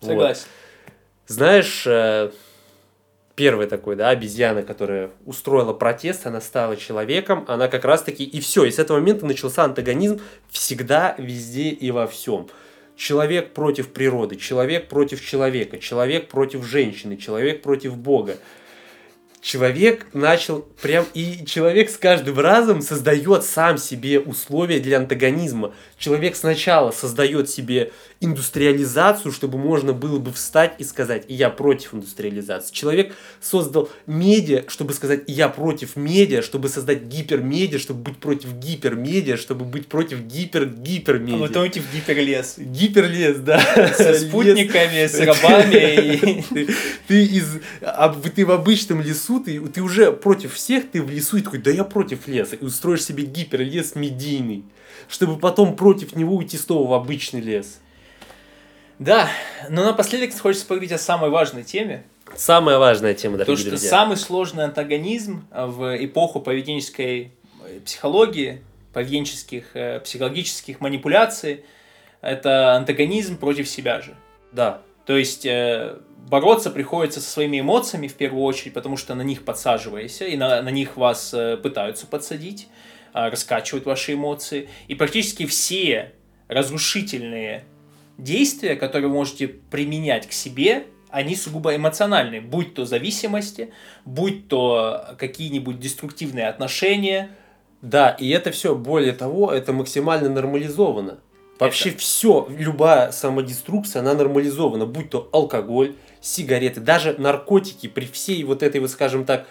Вот. 0.00 0.10
Согласен. 0.10 0.44
Знаешь, 1.28 1.84
э, 1.86 2.30
первый 3.38 3.68
такой, 3.68 3.94
да, 3.94 4.08
обезьяна, 4.08 4.64
которая 4.64 5.12
устроила 5.24 5.72
протест, 5.72 6.26
она 6.26 6.40
стала 6.40 6.76
человеком, 6.76 7.44
она 7.46 7.68
как 7.68 7.84
раз-таки, 7.84 8.24
и 8.24 8.40
все, 8.40 8.64
и 8.64 8.72
с 8.72 8.80
этого 8.80 8.98
момента 8.98 9.26
начался 9.26 9.62
антагонизм 9.62 10.20
всегда, 10.50 11.14
везде 11.18 11.68
и 11.68 11.92
во 11.92 12.08
всем. 12.08 12.48
Человек 12.96 13.54
против 13.54 13.92
природы, 13.92 14.34
человек 14.34 14.88
против 14.88 15.24
человека, 15.24 15.78
человек 15.78 16.26
против 16.26 16.64
женщины, 16.64 17.16
человек 17.16 17.62
против 17.62 17.96
Бога. 17.96 18.38
Человек 19.40 20.06
начал 20.14 20.62
прям, 20.82 21.06
и 21.14 21.46
человек 21.46 21.90
с 21.90 21.96
каждым 21.96 22.40
разом 22.40 22.82
создает 22.82 23.44
сам 23.44 23.78
себе 23.78 24.18
условия 24.18 24.80
для 24.80 24.96
антагонизма. 24.96 25.74
Человек 25.96 26.34
сначала 26.34 26.90
создает 26.90 27.48
себе 27.48 27.92
индустриализацию, 28.20 29.30
чтобы 29.30 29.58
можно 29.58 29.92
было 29.92 30.18
бы 30.18 30.32
встать 30.32 30.74
и 30.78 30.84
сказать, 30.84 31.24
я 31.28 31.50
против 31.50 31.94
индустриализации. 31.94 32.74
Человек 32.74 33.14
создал 33.40 33.90
медиа, 34.06 34.64
чтобы 34.66 34.92
сказать, 34.92 35.22
я 35.28 35.48
против 35.48 35.94
медиа, 35.94 36.42
чтобы 36.42 36.68
создать 36.68 37.02
гипермедиа, 37.02 37.78
чтобы 37.78 38.02
быть 38.02 38.18
против 38.18 38.54
гипермедиа, 38.54 39.36
чтобы 39.36 39.64
быть 39.64 39.86
против 39.86 40.18
А 40.18 40.22
гипер-гипермедиа. 40.22 41.46
потом 41.46 41.68
идти 41.68 41.80
в 41.80 41.94
гиперлес. 41.94 42.54
Гиперлес, 42.58 43.38
да. 43.38 43.60
Со 43.96 44.14
спутниками, 44.14 45.06
с 45.06 45.18
рабами. 45.20 46.44
Ты, 47.06 47.24
из, 47.24 47.60
а, 47.82 48.08
ты 48.12 48.44
в 48.44 48.50
обычном 48.50 49.00
лесу, 49.00 49.40
ты, 49.40 49.60
ты 49.60 49.80
уже 49.80 50.10
против 50.10 50.54
всех, 50.54 50.90
ты 50.90 51.02
в 51.02 51.10
лесу 51.10 51.36
и 51.36 51.42
такой, 51.42 51.60
да 51.60 51.70
я 51.70 51.84
против 51.84 52.26
леса, 52.26 52.56
и 52.56 52.64
устроишь 52.64 53.04
себе 53.04 53.24
гиперлес 53.24 53.94
медийный, 53.94 54.64
чтобы 55.08 55.38
потом 55.38 55.76
против 55.76 56.16
него 56.16 56.34
уйти 56.36 56.56
снова 56.56 56.90
в 56.90 56.92
обычный 56.94 57.40
лес. 57.40 57.78
Да, 58.98 59.28
но 59.68 59.84
напоследок 59.84 60.36
хочется 60.36 60.66
поговорить 60.66 60.92
о 60.92 60.98
самой 60.98 61.30
важной 61.30 61.62
теме. 61.62 62.04
Самая 62.34 62.78
важная 62.78 63.14
тема, 63.14 63.38
То, 63.38 63.44
дорогие 63.44 63.60
что 63.60 63.70
друзья. 63.70 63.90
самый 63.90 64.16
сложный 64.16 64.64
антагонизм 64.64 65.46
в 65.50 66.04
эпоху 66.04 66.40
поведенческой 66.40 67.32
э, 67.64 67.80
психологии, 67.80 68.62
поведенческих, 68.92 69.74
э, 69.74 70.00
психологических 70.00 70.80
манипуляций, 70.80 71.64
это 72.20 72.74
антагонизм 72.74 73.38
против 73.38 73.68
себя 73.68 74.00
же. 74.00 74.14
Да, 74.52 74.82
То 75.06 75.16
есть 75.16 75.46
э, 75.46 75.98
бороться 76.28 76.70
приходится 76.70 77.20
со 77.20 77.30
своими 77.30 77.60
эмоциями 77.60 78.08
в 78.08 78.14
первую 78.14 78.42
очередь, 78.42 78.74
потому 78.74 78.96
что 78.96 79.14
на 79.14 79.22
них 79.22 79.44
подсаживаешься, 79.44 80.26
и 80.26 80.36
на, 80.36 80.60
на 80.60 80.70
них 80.70 80.96
вас 80.96 81.34
пытаются 81.62 82.06
подсадить, 82.06 82.68
э, 83.14 83.28
раскачивают 83.28 83.86
ваши 83.86 84.14
эмоции. 84.14 84.68
И 84.88 84.94
практически 84.94 85.46
все 85.46 86.12
разрушительные 86.48 87.64
действия, 88.18 88.76
которые 88.76 89.08
вы 89.08 89.14
можете 89.14 89.48
применять 89.48 90.26
к 90.26 90.32
себе, 90.32 90.84
они 91.10 91.36
сугубо 91.36 91.74
эмоциональные, 91.74 92.40
будь 92.40 92.74
то 92.74 92.84
зависимости, 92.84 93.72
будь 94.04 94.48
то 94.48 95.16
какие-нибудь 95.18 95.80
деструктивные 95.80 96.48
отношения. 96.48 97.30
да, 97.80 98.10
и 98.10 98.28
это 98.28 98.50
все, 98.50 98.74
более 98.74 99.12
того, 99.12 99.52
это 99.52 99.72
максимально 99.72 100.28
нормализовано. 100.28 101.20
Вообще 101.58 101.90
все, 101.90 102.46
любая 102.50 103.10
самодеструкция, 103.10 104.00
она 104.00 104.14
нормализована, 104.14 104.86
будь 104.86 105.10
то 105.10 105.28
алкоголь, 105.32 105.94
сигареты, 106.20 106.80
даже 106.80 107.14
наркотики, 107.18 107.88
при 107.88 108.06
всей 108.06 108.44
вот 108.44 108.62
этой, 108.62 108.80
вот 108.80 108.90
скажем 108.90 109.24
так, 109.24 109.46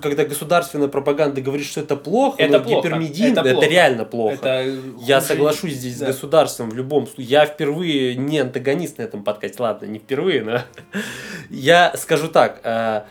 когда 0.00 0.24
государственная 0.24 0.88
пропаганда 0.88 1.40
говорит, 1.40 1.66
что 1.66 1.80
это 1.80 1.94
плохо, 1.96 2.42
Это 2.42 2.58
но 2.58 2.64
плохо, 2.64 2.88
гипермедийно, 2.88 3.40
это 3.40 3.48
это, 3.48 3.52
плохо. 3.54 3.68
реально 3.68 4.04
плохо. 4.04 4.34
Это 4.34 4.74
Я 5.00 5.20
соглашусь 5.20 5.74
здесь 5.74 5.98
да. 5.98 6.06
с 6.06 6.08
государством 6.08 6.70
в 6.70 6.74
любом 6.74 7.06
случае. 7.06 7.26
Я 7.26 7.46
впервые 7.46 8.16
не 8.16 8.38
антагонист 8.40 8.98
на 8.98 9.02
этом 9.02 9.22
подкасте. 9.22 9.62
Ладно, 9.62 9.86
не 9.86 9.98
впервые, 10.00 10.42
но 10.42 10.60
я 11.50 11.92
скажу 11.96 12.28
так. 12.28 12.60
э, 12.64 13.02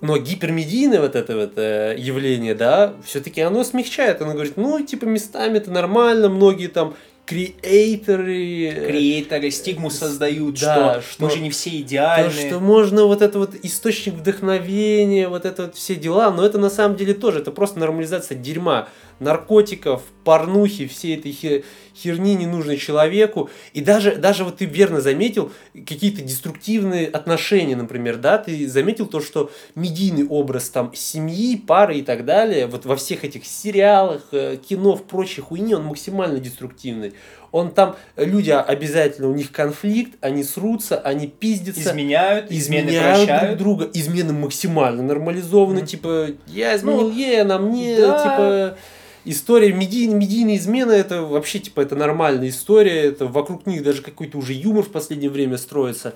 Но 0.00 0.16
гипермедийное 0.18 1.00
вот 1.00 1.16
это 1.16 1.36
вот 1.36 1.52
э, 1.56 1.94
явление, 1.98 2.54
да, 2.54 2.94
все-таки 3.04 3.40
оно 3.42 3.62
смягчает. 3.64 4.20
Оно 4.22 4.32
говорит, 4.32 4.56
ну, 4.56 4.80
типа, 4.84 5.04
местами 5.04 5.58
это 5.58 5.70
нормально, 5.70 6.28
многие 6.28 6.68
там 6.68 6.94
креаторы... 7.26 8.64
э, 8.66 8.86
Креаторы 8.88 9.50
стигму 9.50 9.90
создают, 9.90 10.60
Да, 10.60 11.00
что, 11.00 11.12
что- 11.12 11.22
мы 11.24 11.30
же 11.30 11.38
не 11.40 11.50
все 11.50 11.70
То, 11.70 11.76
идеальны. 11.80 12.30
что 12.48 12.60
можно 12.60 13.04
вот 13.04 13.22
это 13.22 13.38
вот 13.38 13.50
источник 13.62 14.14
вдохновения, 14.14 15.28
вот 15.28 15.44
это 15.44 15.64
вот 15.66 15.76
все 15.76 15.94
дела, 15.94 16.30
но 16.30 16.44
это 16.44 16.58
на 16.58 16.70
самом 16.70 16.96
деле 16.96 17.14
тоже, 17.14 17.40
это 17.40 17.50
просто 17.50 17.78
нормализация 17.78 18.36
дерьма, 18.36 18.88
наркотиков, 19.20 20.02
порнухи, 20.24 20.86
всей 20.86 21.16
этой 21.16 21.32
хе- 21.32 21.64
херни 21.94 22.34
ненужной 22.34 22.76
человеку. 22.78 23.50
И 23.72 23.80
даже, 23.80 24.16
даже 24.16 24.44
вот 24.44 24.56
ты 24.58 24.64
верно 24.64 25.00
заметил 25.00 25.52
какие-то 25.74 26.22
деструктивные 26.22 27.06
отношения, 27.08 27.76
например, 27.76 28.16
да, 28.16 28.38
ты 28.38 28.66
заметил 28.68 29.06
то, 29.06 29.20
что 29.20 29.50
медийный 29.74 30.26
образ 30.26 30.70
там 30.70 30.92
семьи, 30.94 31.56
пары 31.56 31.98
и 31.98 32.02
так 32.02 32.24
далее, 32.24 32.66
вот 32.66 32.86
во 32.86 32.96
всех 32.96 33.24
этих 33.24 33.44
сериалах, 33.44 34.22
э, 34.32 34.56
кино, 34.56 34.96
в 34.96 35.04
прочей 35.04 35.42
хуйне, 35.42 35.76
он 35.76 35.84
максимально 35.84 36.38
деструктивный. 36.40 37.12
Он 37.52 37.70
там, 37.70 37.94
э, 38.16 38.24
люди 38.24 38.50
обязательно, 38.50 39.28
у 39.28 39.34
них 39.34 39.52
конфликт, 39.52 40.16
они 40.20 40.42
срутся, 40.42 40.98
они 40.98 41.28
пиздятся 41.28 41.82
изменяют, 41.82 42.50
измены 42.50 42.88
изменяют 42.88 43.16
друг 43.18 43.26
прощают. 43.28 43.58
друга, 43.58 43.90
измены 43.92 44.32
максимально 44.32 45.02
нормализованы, 45.02 45.78
Мгм. 45.80 45.86
типа, 45.86 46.26
я 46.48 46.74
изменил 46.76 47.10
Ну, 47.10 47.10
ей, 47.12 47.42
она 47.42 47.58
мне, 47.58 47.96
да. 47.96 48.18
типа, 48.18 48.78
история 49.24 49.72
медийной, 49.72 50.14
медийной 50.14 50.56
измены, 50.56 50.92
это 50.92 51.22
вообще, 51.22 51.58
типа, 51.58 51.80
это 51.80 51.96
нормальная 51.96 52.48
история, 52.48 53.02
это 53.02 53.26
вокруг 53.26 53.66
них 53.66 53.82
даже 53.82 54.02
какой-то 54.02 54.38
уже 54.38 54.52
юмор 54.52 54.84
в 54.84 54.90
последнее 54.90 55.30
время 55.30 55.58
строится. 55.58 56.14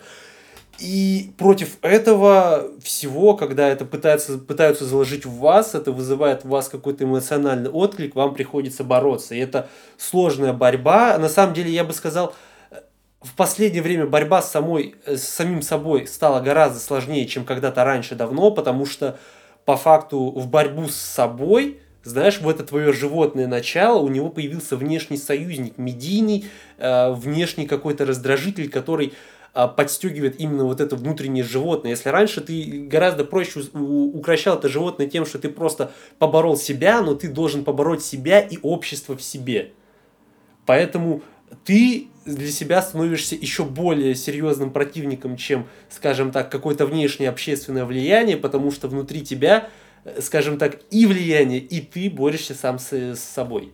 И 0.79 1.33
против 1.37 1.77
этого 1.83 2.71
всего, 2.81 3.35
когда 3.35 3.69
это 3.69 3.85
пытаются, 3.85 4.39
пытаются 4.39 4.85
заложить 4.85 5.27
в 5.27 5.39
вас, 5.39 5.75
это 5.75 5.91
вызывает 5.91 6.45
в 6.45 6.49
вас 6.49 6.69
какой-то 6.69 7.05
эмоциональный 7.05 7.71
отклик, 7.71 8.15
вам 8.15 8.33
приходится 8.33 8.85
бороться. 8.85 9.35
И 9.35 9.39
это 9.39 9.69
сложная 9.97 10.53
борьба. 10.53 11.19
На 11.19 11.29
самом 11.29 11.55
деле, 11.55 11.73
я 11.73 11.83
бы 11.83 11.93
сказал, 11.93 12.33
в 13.21 13.35
последнее 13.35 13.83
время 13.83 14.07
борьба 14.07 14.41
с, 14.41 14.53
самой, 14.53 14.95
с 15.05 15.23
самим 15.23 15.63
собой 15.63 16.07
стала 16.07 16.41
гораздо 16.41 16.79
сложнее, 16.79 17.27
чем 17.27 17.45
когда-то 17.45 17.83
раньше 17.85 18.15
давно, 18.15 18.53
потому 18.53 18.87
что 18.87 19.19
по 19.65 19.77
факту 19.77 20.31
в 20.31 20.47
борьбу 20.47 20.87
с 20.87 20.95
собой, 20.95 21.81
знаешь, 22.05 22.41
в 22.41 22.49
это 22.49 22.65
твое 22.65 22.93
животное 22.93 23.47
начало 23.47 23.99
у 23.99 24.09
него 24.09 24.31
появился 24.31 24.77
внешний 24.77 25.17
союзник, 25.17 25.79
медийный, 25.79 26.47
э, 26.79 27.13
внешний 27.13 27.67
какой-то 27.67 28.07
раздражитель, 28.07 28.71
который 28.71 29.13
а, 29.55 29.67
подстегивает 29.67 30.39
именно 30.39 30.65
вот 30.65 30.81
это 30.81 30.95
внутреннее 30.95 31.43
животное. 31.43 31.91
Если 31.91 32.09
раньше 32.11 32.41
ты 32.41 32.87
гораздо 32.87 33.25
проще 33.25 33.61
укращал 33.73 34.57
это 34.57 34.69
животное 34.69 35.09
тем, 35.09 35.27
что 35.27 35.41
ты 35.41 35.49
просто 35.49 35.91
поборол 36.19 36.57
себя, 36.57 37.01
но 37.01 37.15
ты 37.15 37.29
должен 37.29 37.65
побороть 37.65 38.05
себя 38.05 38.41
и 38.41 38.59
общество 38.63 39.17
в 39.17 39.23
себе. 39.23 39.73
Поэтому 40.65 41.23
ты 41.65 42.09
для 42.25 42.53
себя 42.53 42.83
становишься 42.83 43.35
еще 43.35 43.65
более 43.65 44.15
серьезным 44.15 44.71
противником, 44.71 45.37
чем, 45.37 45.67
скажем 45.89 46.31
так, 46.31 46.53
какое-то 46.53 46.87
внешнее 46.87 47.31
общественное 47.31 47.85
влияние, 47.85 48.37
потому 48.37 48.71
что 48.71 48.87
внутри 48.87 49.23
тебя, 49.23 49.65
э, 49.65 49.88
скажем 50.21 50.59
так, 50.59 50.81
и 50.91 51.07
влияние, 51.07 51.61
и 51.61 51.81
ты 51.81 52.11
борешься 52.11 52.55
сам 52.55 52.79
с, 52.79 52.93
с 52.93 53.21
собой. 53.21 53.73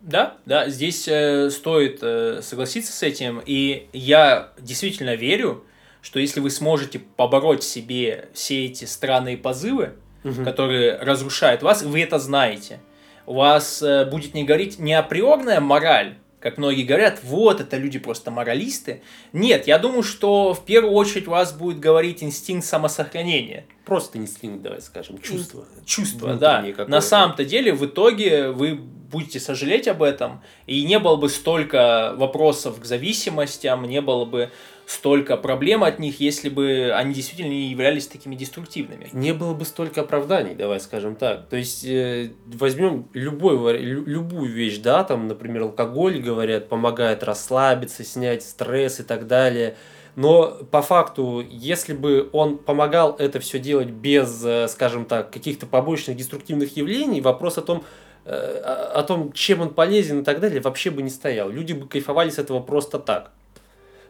Да, 0.00 0.36
да, 0.46 0.68
здесь 0.68 1.08
э, 1.08 1.50
стоит 1.50 1.98
э, 2.02 2.40
согласиться 2.42 2.92
с 2.92 3.02
этим, 3.02 3.42
и 3.44 3.88
я 3.92 4.52
действительно 4.58 5.16
верю, 5.16 5.64
что 6.00 6.20
если 6.20 6.38
вы 6.38 6.50
сможете 6.50 7.00
побороть 7.00 7.64
в 7.64 7.66
себе 7.66 8.28
все 8.32 8.66
эти 8.66 8.84
странные 8.84 9.36
позывы, 9.36 9.94
угу. 10.22 10.44
которые 10.44 10.96
разрушают 10.98 11.62
вас, 11.62 11.82
вы 11.82 12.02
это 12.02 12.20
знаете, 12.20 12.78
у 13.26 13.34
вас 13.34 13.82
э, 13.82 14.04
будет 14.04 14.34
не 14.34 14.44
говорить 14.44 14.78
не 14.78 14.94
априорная 14.94 15.60
мораль, 15.60 16.14
как 16.46 16.58
многие 16.58 16.84
говорят, 16.84 17.18
вот, 17.24 17.60
это 17.60 17.76
люди 17.76 17.98
просто 17.98 18.30
моралисты. 18.30 19.02
Нет, 19.32 19.66
я 19.66 19.80
думаю, 19.80 20.04
что 20.04 20.54
в 20.54 20.64
первую 20.64 20.92
очередь 20.92 21.26
вас 21.26 21.52
будет 21.52 21.80
говорить 21.80 22.22
инстинкт 22.22 22.64
самосохранения. 22.64 23.66
Просто 23.84 24.18
инстинкт, 24.18 24.62
давай 24.62 24.80
скажем, 24.80 25.20
чувство. 25.20 25.64
Чувство, 25.84 26.34
да. 26.34 26.64
На 26.86 27.00
самом-то 27.00 27.44
деле, 27.44 27.72
в 27.72 27.84
итоге 27.84 28.50
вы 28.50 28.76
будете 28.76 29.40
сожалеть 29.40 29.88
об 29.88 30.04
этом, 30.04 30.40
и 30.68 30.84
не 30.84 31.00
было 31.00 31.16
бы 31.16 31.28
столько 31.30 32.14
вопросов 32.16 32.80
к 32.80 32.84
зависимостям, 32.84 33.84
не 33.84 34.00
было 34.00 34.24
бы 34.24 34.52
столько 34.86 35.36
проблем 35.36 35.82
от 35.82 35.98
них, 35.98 36.20
если 36.20 36.48
бы 36.48 36.92
они 36.94 37.12
действительно 37.12 37.50
не 37.50 37.70
являлись 37.70 38.06
такими 38.06 38.36
деструктивными. 38.36 39.08
Не 39.12 39.32
было 39.32 39.52
бы 39.52 39.64
столько 39.64 40.02
оправданий, 40.02 40.54
давай 40.54 40.78
скажем 40.78 41.16
так. 41.16 41.48
То 41.48 41.56
есть 41.56 41.84
э, 41.84 42.30
возьмем 42.46 43.08
любой, 43.12 43.78
любую 43.78 44.52
вещь, 44.52 44.78
да, 44.78 45.02
там, 45.02 45.26
например, 45.26 45.62
алкоголь, 45.62 46.20
говорят, 46.20 46.68
помогает 46.68 47.24
расслабиться, 47.24 48.04
снять 48.04 48.44
стресс 48.44 49.00
и 49.00 49.02
так 49.02 49.26
далее. 49.26 49.76
Но 50.14 50.58
по 50.70 50.82
факту, 50.82 51.44
если 51.46 51.92
бы 51.92 52.30
он 52.32 52.56
помогал 52.56 53.16
это 53.18 53.40
все 53.40 53.58
делать 53.58 53.88
без, 53.88 54.42
э, 54.44 54.68
скажем 54.68 55.04
так, 55.04 55.32
каких-то 55.32 55.66
побочных 55.66 56.16
деструктивных 56.16 56.76
явлений, 56.76 57.20
вопрос 57.20 57.58
о 57.58 57.62
том, 57.62 57.84
э, 58.24 58.34
о 58.34 59.02
том, 59.02 59.32
чем 59.32 59.62
он 59.62 59.74
полезен 59.74 60.20
и 60.20 60.24
так 60.24 60.38
далее, 60.38 60.60
вообще 60.60 60.90
бы 60.90 61.02
не 61.02 61.10
стоял. 61.10 61.50
Люди 61.50 61.72
бы 61.72 61.88
кайфовали 61.88 62.30
с 62.30 62.38
этого 62.38 62.60
просто 62.60 63.00
так. 63.00 63.32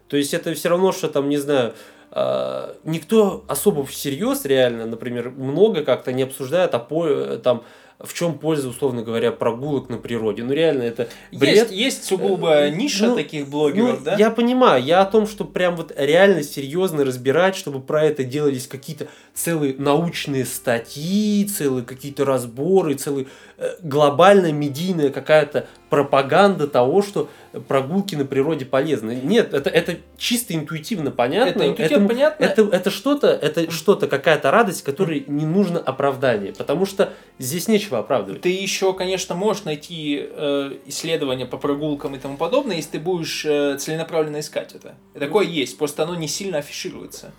То 0.08 0.16
есть 0.16 0.34
это 0.34 0.54
все 0.54 0.68
равно, 0.68 0.92
что 0.92 1.08
там, 1.08 1.28
не 1.28 1.38
знаю, 1.38 1.74
э, 2.12 2.74
никто 2.84 3.44
особо 3.48 3.84
всерьез 3.84 4.44
реально, 4.44 4.86
например, 4.86 5.30
много 5.30 5.84
как-то 5.84 6.12
не 6.12 6.22
обсуждает, 6.22 6.74
а 6.74 6.78
по, 6.78 7.36
там, 7.36 7.64
в 7.98 8.12
чем 8.12 8.38
польза, 8.38 8.68
условно 8.68 9.02
говоря, 9.02 9.32
прогулок 9.32 9.88
на 9.88 9.96
природе. 9.96 10.42
Ну, 10.42 10.52
реально, 10.52 10.82
это 10.82 11.08
бред. 11.32 11.70
Есть, 11.70 11.72
есть 11.72 12.04
сугубо 12.04 12.66
э, 12.66 12.70
ниша 12.70 13.06
ну, 13.06 13.16
таких 13.16 13.48
блогеров, 13.48 14.00
ну, 14.00 14.04
да? 14.04 14.16
Я 14.16 14.30
понимаю. 14.30 14.82
Я 14.82 15.00
о 15.00 15.06
том, 15.06 15.26
что 15.26 15.44
прям 15.44 15.76
вот 15.76 15.92
реально 15.96 16.42
серьезно 16.42 17.04
разбирать, 17.04 17.56
чтобы 17.56 17.80
про 17.80 18.04
это 18.04 18.22
делались 18.22 18.66
какие-то 18.66 19.08
целые 19.32 19.74
научные 19.78 20.44
статьи, 20.44 21.46
целые 21.46 21.84
какие-то 21.84 22.26
разборы, 22.26 22.94
целые 22.94 23.28
э, 23.56 23.76
глобальная 23.80 24.52
медийная 24.52 25.08
какая-то 25.08 25.66
пропаганда 25.88 26.68
того, 26.68 27.00
что 27.00 27.30
прогулки 27.60 28.14
на 28.14 28.24
природе 28.24 28.64
полезны. 28.64 29.20
Нет, 29.22 29.54
это, 29.54 29.70
это 29.70 29.96
чисто 30.16 30.54
интуитивно 30.54 31.10
понятно. 31.10 31.50
Это 31.50 31.68
интуитивно 31.68 32.04
это, 32.04 32.14
понятно. 32.14 32.44
Это, 32.44 32.62
это 32.70 32.90
что-то, 32.90 33.28
это 33.28 33.70
что-то, 33.70 34.06
какая-то 34.06 34.50
радость, 34.50 34.82
которой 34.82 35.24
не 35.26 35.46
нужно 35.46 35.78
оправдание. 35.78 36.52
Потому 36.52 36.86
что 36.86 37.12
здесь 37.38 37.68
нечего 37.68 37.98
оправдывать. 37.98 38.42
Ты 38.42 38.50
еще, 38.50 38.92
конечно, 38.92 39.34
можешь 39.34 39.64
найти 39.64 40.28
э, 40.28 40.72
исследования 40.86 41.46
по 41.46 41.56
прогулкам 41.56 42.14
и 42.14 42.18
тому 42.18 42.36
подобное, 42.36 42.76
если 42.76 42.92
ты 42.92 42.98
будешь 42.98 43.44
э, 43.44 43.76
целенаправленно 43.78 44.40
искать 44.40 44.74
это. 44.74 44.94
Такое 45.18 45.46
есть, 45.46 45.78
просто 45.78 46.02
оно 46.02 46.14
не 46.14 46.28
сильно 46.28 46.58
афишируется. 46.58 47.32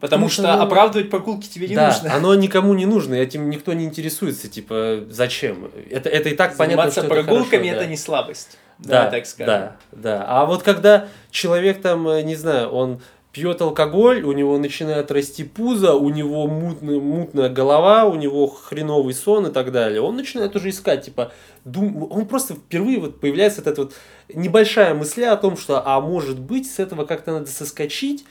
Потому, 0.00 0.26
Потому 0.26 0.28
что, 0.28 0.42
что 0.42 0.56
ну, 0.56 0.62
оправдывать 0.62 1.10
прогулки 1.10 1.46
тебе 1.46 1.68
не 1.68 1.74
да, 1.74 1.88
нужно. 1.88 2.14
Оно 2.14 2.34
никому 2.34 2.74
не 2.74 2.86
нужно, 2.86 3.14
этим 3.14 3.50
никто 3.50 3.72
не 3.72 3.84
интересуется. 3.84 4.48
Типа, 4.48 5.00
зачем? 5.10 5.70
Это, 5.90 6.08
это 6.08 6.28
и 6.28 6.34
так 6.34 6.54
Заниматься 6.54 7.00
понятно, 7.00 7.02
что 7.02 7.08
прогулками 7.08 7.66
это, 7.66 7.68
хорошо, 7.68 7.82
это 7.82 7.86
не 7.90 7.96
слабость. 7.96 8.58
Да, 8.78 9.10
так 9.10 9.26
скажем. 9.26 9.54
Да, 9.54 9.76
да. 9.92 10.24
А 10.28 10.46
вот 10.46 10.62
когда 10.62 11.08
человек 11.30 11.82
там, 11.82 12.06
э, 12.08 12.22
не 12.22 12.36
знаю, 12.36 12.68
он 12.68 13.00
пьет 13.32 13.60
алкоголь, 13.60 14.22
у 14.22 14.32
него 14.32 14.56
начинает 14.58 15.10
расти 15.10 15.44
пузо, 15.44 15.94
у 15.94 16.08
него 16.10 16.46
мутная, 16.46 16.98
мутная 16.98 17.48
голова, 17.48 18.04
у 18.04 18.14
него 18.14 18.46
хреновый 18.46 19.14
сон 19.14 19.46
и 19.46 19.52
так 19.52 19.70
далее. 19.70 20.00
Он 20.00 20.16
начинает 20.16 20.56
уже 20.56 20.70
искать, 20.70 21.04
типа, 21.04 21.32
дум... 21.64 22.08
он 22.10 22.26
просто 22.26 22.54
впервые 22.54 22.98
вот 22.98 23.20
появляется 23.20 23.60
вот 23.60 23.70
эта 23.70 23.82
вот 23.82 23.94
небольшая 24.32 24.94
мысль 24.94 25.24
о 25.24 25.36
том, 25.36 25.56
что, 25.56 25.82
а 25.84 26.00
может 26.00 26.38
быть, 26.38 26.70
с 26.70 26.78
этого 26.78 27.04
как-то 27.04 27.32
надо 27.32 27.46
соскочить, 27.46 28.24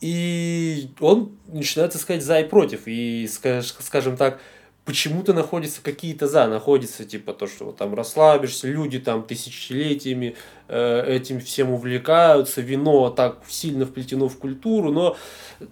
и 0.00 0.90
он 1.00 1.32
начинает 1.48 1.94
искать 1.94 2.22
за 2.22 2.40
и 2.40 2.44
против. 2.44 2.82
И, 2.86 3.28
скажем 3.28 4.16
так, 4.16 4.40
почему-то 4.86 5.34
находятся 5.34 5.82
какие-то 5.82 6.28
за, 6.28 6.46
находится 6.46 7.04
типа 7.04 7.32
то, 7.32 7.46
что 7.46 7.66
вот, 7.66 7.76
там 7.76 7.94
расслабишься, 7.94 8.68
люди 8.68 9.00
там 9.00 9.24
тысячелетиями 9.24 10.36
э, 10.68 11.16
этим 11.16 11.40
всем 11.40 11.72
увлекаются, 11.72 12.60
вино 12.60 13.10
так 13.10 13.40
сильно 13.48 13.84
вплетено 13.84 14.28
в 14.28 14.38
культуру, 14.38 14.92
но 14.92 15.16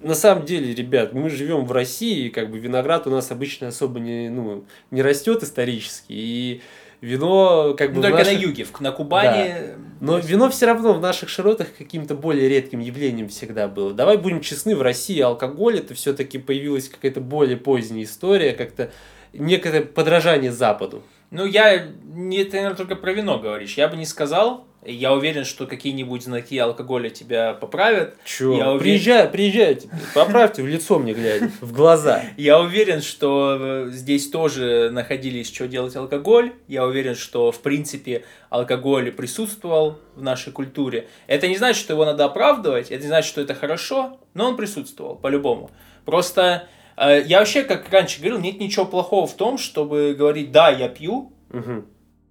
на 0.01 0.15
самом 0.15 0.45
деле, 0.45 0.75
ребят, 0.75 1.13
мы 1.13 1.31
живем 1.31 1.65
в 1.65 1.73
России, 1.73 2.29
как 2.29 2.51
бы 2.51 2.59
виноград 2.59 3.07
у 3.07 3.11
нас 3.11 3.31
обычно 3.31 3.69
особо 3.69 4.01
не, 4.01 4.29
ну, 4.29 4.65
не 4.91 5.01
растет 5.01 5.45
исторически, 5.45 6.13
и 6.13 6.63
вино 7.05 7.75
как 7.77 7.91
бы... 7.91 7.97
Ну, 7.97 8.03
только 8.03 8.19
наших... 8.19 8.33
на 8.33 8.39
юге, 8.39 8.67
на 8.81 8.93
Кубани... 8.93 9.49
Да. 9.49 9.75
Но 10.01 10.19
вино 10.19 10.51
все 10.51 10.67
равно 10.67 10.93
в 10.93 11.01
наших 11.01 11.29
широтах 11.29 11.69
каким-то 11.79 12.15
более 12.15 12.49
редким 12.49 12.81
явлением 12.81 13.29
всегда 13.29 13.69
было. 13.69 13.95
Давай 13.95 14.19
будем 14.19 14.41
честны, 14.41 14.77
в 14.77 14.83
России 14.83 15.19
алкоголь 15.21 15.79
это 15.79 15.95
все-таки 15.95 16.39
появилась 16.39 16.89
какая-то 16.89 17.21
более 17.21 17.57
поздняя 17.57 18.05
история, 18.05 18.53
как-то 18.53 18.91
некое 19.33 19.83
подражание 19.83 20.53
Западу. 20.53 21.03
Ну, 21.31 21.47
я 21.47 21.87
не 22.05 22.45
ты, 22.45 22.57
наверное, 22.57 22.77
только 22.77 22.97
про 22.97 23.13
вино 23.13 23.39
говоришь. 23.39 23.75
Я 23.75 23.89
бы 23.89 23.97
не 23.97 24.05
сказал, 24.05 24.67
я 24.85 25.13
уверен, 25.13 25.45
что 25.45 25.67
какие-нибудь 25.67 26.25
знаки 26.25 26.59
алкоголя 26.59 27.11
тебя 27.11 27.55
поправят. 27.55 28.17
Чё? 28.25 28.57
Я 28.57 28.71
уверен... 28.71 28.81
Приезжай, 28.81 29.29
приезжайте, 29.29 29.89
поправьте 30.15 30.63
в 30.63 30.67
лицо 30.67 30.99
мне 30.99 31.15
глядя, 31.15 31.51
в 31.61 31.73
глаза. 31.73 32.23
Я 32.37 32.61
уверен, 32.61 33.01
что 33.01 33.57
э, 33.59 33.91
здесь 33.91 34.31
тоже 34.31 34.91
находились, 34.93 35.53
что 35.53 35.67
делать 35.67 35.97
алкоголь. 35.97 36.53
Я 36.69 36.85
уверен, 36.85 37.15
что, 37.15 37.51
в 37.51 37.61
принципе, 37.61 38.25
алкоголь 38.51 39.11
присутствовал 39.13 39.99
в 40.15 40.23
нашей 40.23 40.53
культуре. 40.53 41.09
Это 41.27 41.49
не 41.49 41.57
значит, 41.57 41.83
что 41.83 41.95
его 41.95 42.05
надо 42.05 42.25
оправдывать, 42.25 42.91
это 42.91 43.03
не 43.03 43.09
значит, 43.09 43.29
что 43.29 43.41
это 43.41 43.55
хорошо, 43.55 44.19
но 44.35 44.49
он 44.49 44.57
присутствовал, 44.57 45.17
по-любому. 45.17 45.71
Просто 46.05 46.69
э, 46.97 47.23
я 47.27 47.39
вообще, 47.39 47.63
как 47.63 47.91
раньше 47.91 48.19
говорил, 48.21 48.39
нет 48.39 48.61
ничего 48.61 48.85
плохого 48.85 49.27
в 49.27 49.35
том, 49.35 49.59
чтобы 49.59 50.15
говорить, 50.17 50.53
да, 50.53 50.69
я 50.69 50.89
пью, 50.89 51.33
угу. 51.51 51.85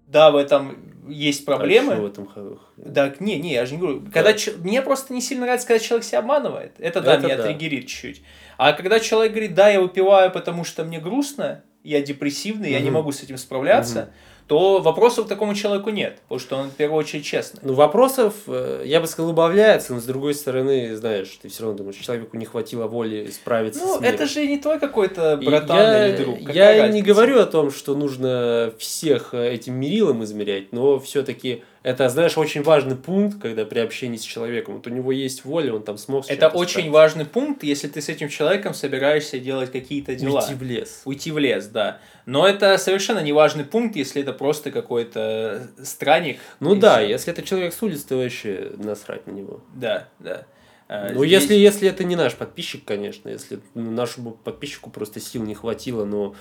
да, 0.08 0.32
в 0.32 0.36
этом 0.36 0.93
есть 1.08 1.46
проблемы. 1.46 1.94
А 1.94 2.02
в 2.02 2.06
этом 2.06 2.60
Да, 2.78 3.14
не, 3.20 3.38
не, 3.40 3.54
я 3.54 3.66
же 3.66 3.74
не 3.74 3.80
говорю. 3.80 4.00
Да. 4.00 4.12
Когда 4.12 4.34
ч... 4.34 4.52
Мне 4.58 4.82
просто 4.82 5.14
не 5.14 5.22
сильно 5.22 5.46
нравится, 5.46 5.68
когда 5.68 5.84
человек 5.84 6.06
себя 6.06 6.20
обманывает. 6.20 6.74
Это, 6.80 7.02
да, 7.02 7.16
Это 7.16 7.26
меня 7.26 7.38
да. 7.38 7.44
триггерит 7.44 7.88
чуть-чуть. 7.88 8.22
А 8.58 8.74
когда 8.74 9.00
человек 9.00 9.34
говорит, 9.34 9.54
да, 9.54 9.70
я 9.70 9.82
выпиваю, 9.82 10.32
потому 10.32 10.64
что 10.64 10.84
мне 10.84 11.00
грустно, 11.00 11.64
я 11.84 12.02
депрессивный, 12.02 12.70
угу. 12.70 12.74
я 12.74 12.80
не 12.80 12.90
могу 12.90 13.12
с 13.12 13.22
этим 13.24 13.38
справляться, 13.38 14.04
угу. 14.04 14.10
То 14.48 14.80
вопросов 14.80 15.26
к 15.26 15.30
такому 15.30 15.56
человеку 15.56 15.90
нет, 15.90 16.20
потому 16.24 16.40
что 16.40 16.56
он 16.58 16.70
в 16.70 16.74
первую 16.74 17.00
очередь 17.00 17.26
честный. 17.26 17.62
Ну, 17.64 17.74
вопросов, 17.74 18.34
э, 18.48 18.84
я 18.86 19.00
бы 19.00 19.08
сказал, 19.08 19.32
убавляется, 19.32 19.94
но 19.94 20.00
с 20.02 20.04
другой 20.04 20.34
стороны, 20.34 20.96
знаешь, 20.96 21.38
ты 21.42 21.48
все 21.50 21.64
равно 21.64 21.78
думаешь, 21.78 21.96
человеку 21.98 22.36
не 22.38 22.46
хватило 22.46 22.88
воли 22.88 23.30
справиться 23.32 23.80
Ну, 23.82 23.98
с 23.98 24.02
миром. 24.02 24.14
это 24.16 24.26
же 24.26 24.46
не 24.46 24.58
твой 24.58 24.80
какой-то 24.80 25.38
братан 25.44 25.78
я, 25.78 26.08
или 26.10 26.18
друг. 26.24 26.40
Какая 26.40 26.54
Я 26.56 26.76
не 26.76 26.82
разница? 26.82 27.06
говорю 27.08 27.40
о 27.40 27.46
том, 27.46 27.72
что 27.72 27.96
нужно 27.96 28.74
всех 28.78 29.34
этим 29.34 29.76
мерилом 29.76 30.24
измерять, 30.24 30.72
но 30.74 31.00
все-таки 31.00 31.64
это, 31.84 32.08
знаешь, 32.10 32.38
очень 32.38 32.64
важный 32.64 32.96
пункт, 32.96 33.42
когда 33.42 33.66
при 33.66 33.80
общении 33.80 34.18
с 34.18 34.22
человеком, 34.24 34.76
вот 34.76 34.88
у 34.88 34.90
него 34.90 35.12
есть 35.12 35.44
воля, 35.46 35.74
он 35.74 35.84
там 35.84 35.98
смог 35.98 36.26
Это 36.30 36.48
очень 36.48 36.70
справиться. 36.72 36.92
важный 36.94 37.26
пункт, 37.26 37.64
если 37.64 37.88
ты 37.90 38.02
с 38.02 38.08
этим 38.10 38.30
человеком 38.30 38.74
собираешься 38.74 39.38
делать 39.38 39.72
какие-то 39.72 40.16
дела. 40.16 40.40
Уйти 40.40 40.54
в 40.56 40.64
лес. 40.64 41.02
Уйти 41.06 41.32
в 41.32 41.38
лес, 41.38 41.68
да. 41.68 42.00
Но 42.26 42.48
это 42.48 42.78
совершенно 42.78 43.20
не 43.20 43.34
важный 43.34 43.66
пункт, 43.66 43.96
если 43.98 44.22
это 44.22 44.32
просто 44.34 44.72
какой-то 44.72 45.68
странник. 45.84 46.40
Ну 46.62 46.76
да, 46.76 47.00
всё. 47.00 47.08
если 47.08 47.34
это 47.34 47.42
человек 47.44 47.74
с 47.74 47.82
улицы, 47.84 48.08
то 48.08 48.16
вообще 48.18 48.72
насрать 48.78 49.28
на 49.28 49.32
него. 49.32 49.62
Да, 49.76 50.08
да. 50.20 50.46
А, 50.88 51.10
Ну, 51.14 51.26
здесь- 51.26 51.42
если, 51.42 51.56
если 51.56 51.90
это 51.90 52.04
не 52.04 52.16
наш 52.16 52.36
подписчик, 52.36 52.86
конечно, 52.86 53.28
если 53.30 53.60
нашему 53.74 54.32
подписчику 54.32 54.90
просто 54.90 55.20
сил 55.20 55.44
не 55.44 55.56
хватило, 55.56 56.06
но 56.06 56.36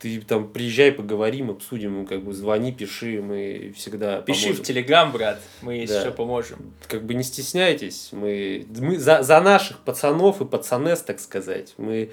ты 0.00 0.20
там 0.22 0.48
приезжай, 0.48 0.92
поговорим, 0.92 1.50
обсудим, 1.50 2.06
как 2.06 2.24
бы 2.24 2.32
звони, 2.32 2.72
пиши, 2.72 3.20
мы 3.20 3.72
всегда 3.76 4.22
Пиши 4.22 4.44
поможем. 4.46 4.64
в 4.64 4.66
Телеграм, 4.66 5.12
брат, 5.12 5.40
мы 5.60 5.74
если 5.74 5.94
Да. 5.94 6.00
что 6.00 6.12
поможем. 6.12 6.72
Как 6.88 7.04
бы 7.04 7.12
не 7.14 7.22
стесняйтесь, 7.22 8.08
мы, 8.12 8.66
мы 8.78 8.98
за, 8.98 9.22
за 9.22 9.40
наших 9.40 9.80
пацанов 9.80 10.40
и 10.40 10.46
пацанес, 10.46 11.00
так 11.02 11.20
сказать, 11.20 11.74
мы 11.76 12.10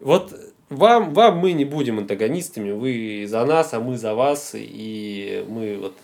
вот 0.00 0.34
вам, 0.70 1.12
вам 1.12 1.38
мы 1.38 1.52
не 1.52 1.64
будем 1.66 1.98
антагонистами, 1.98 2.70
вы 2.70 3.26
за 3.28 3.44
нас, 3.44 3.74
а 3.74 3.80
мы 3.80 3.98
за 3.98 4.14
вас, 4.14 4.52
и 4.54 5.44
мы 5.48 5.76
вот 5.78 5.94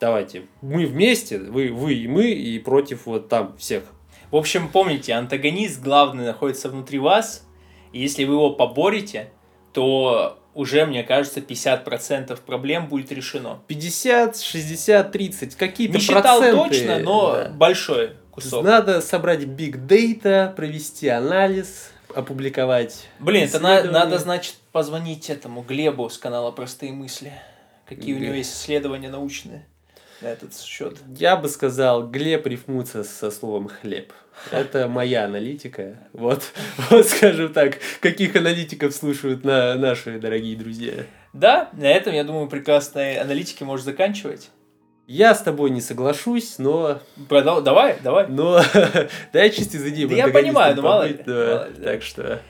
давайте, 0.00 0.42
мы 0.60 0.86
вместе, 0.86 1.38
вы, 1.38 1.68
вы 1.70 1.94
и 1.94 2.08
мы, 2.08 2.30
и 2.32 2.58
против 2.58 3.06
вот 3.06 3.28
там 3.28 3.56
всех. 3.58 3.84
В 4.32 4.36
общем, 4.36 4.68
помните, 4.68 5.12
антагонист 5.12 5.80
главный 5.80 6.24
находится 6.24 6.68
внутри 6.68 6.98
вас, 6.98 7.46
и 7.92 8.00
если 8.00 8.24
вы 8.24 8.34
его 8.34 8.50
поборете, 8.50 9.30
то 9.72 10.38
уже, 10.54 10.84
мне 10.86 11.02
кажется, 11.02 11.40
50% 11.40 12.38
проблем 12.44 12.88
будет 12.88 13.10
решено. 13.12 13.60
50, 13.68 14.36
60, 14.40 15.10
30, 15.12 15.54
какие-то 15.56 15.94
Не 15.94 16.00
считал 16.00 16.40
проценты. 16.40 16.56
точно, 16.68 16.98
но 16.98 17.32
да. 17.32 17.48
большой 17.50 18.12
кусок. 18.30 18.64
Надо 18.64 19.00
собрать 19.00 19.40
big 19.40 19.86
data, 19.86 20.54
провести 20.54 21.08
анализ, 21.08 21.90
опубликовать. 22.14 23.08
Блин, 23.18 23.44
это 23.44 23.60
на- 23.60 23.82
надо, 23.84 24.18
значит, 24.18 24.56
позвонить 24.72 25.30
этому 25.30 25.62
Глебу 25.62 26.08
с 26.10 26.18
канала 26.18 26.50
«Простые 26.50 26.92
мысли». 26.92 27.32
Какие 27.86 28.14
у 28.14 28.16
него 28.18 28.26
Глеб. 28.26 28.36
есть 28.38 28.54
исследования 28.54 29.08
научные 29.10 29.66
на 30.22 30.28
этот 30.28 30.56
счет. 30.56 30.98
Я 31.16 31.36
бы 31.36 31.48
сказал, 31.48 32.08
Глеб 32.08 32.46
рифмуется 32.46 33.04
со 33.04 33.30
словом 33.30 33.68
хлеб. 33.68 34.12
Это 34.50 34.88
моя 34.88 35.24
аналитика. 35.24 35.98
Вот, 36.12 36.42
вот 36.90 37.06
скажем 37.06 37.52
так, 37.52 37.78
каких 38.00 38.36
аналитиков 38.36 38.94
слушают 38.94 39.44
на 39.44 39.74
наши 39.74 40.18
дорогие 40.18 40.56
друзья. 40.56 41.04
Да, 41.32 41.70
на 41.72 41.86
этом, 41.86 42.14
я 42.14 42.24
думаю, 42.24 42.48
прекрасной 42.48 43.16
аналитики 43.16 43.62
можешь 43.64 43.84
заканчивать. 43.84 44.50
Я 45.06 45.34
с 45.34 45.42
тобой 45.42 45.70
не 45.70 45.80
соглашусь, 45.80 46.58
но... 46.58 47.00
Продал... 47.28 47.60
Давай, 47.60 47.98
давай. 48.02 48.28
но 48.28 48.62
да, 49.32 49.42
я 49.42 49.50
чисто 49.50 49.76
из 49.76 49.86
идеи 49.86 50.06
Да 50.06 50.14
я 50.14 50.28
понимаю, 50.28 50.76
ну, 50.76 50.82
мало 50.82 51.02
ли, 51.02 51.18
да, 51.26 51.32
мало 51.32 51.68
ли, 51.68 51.74
да. 51.76 51.84
Так 51.84 52.02
что... 52.02 52.40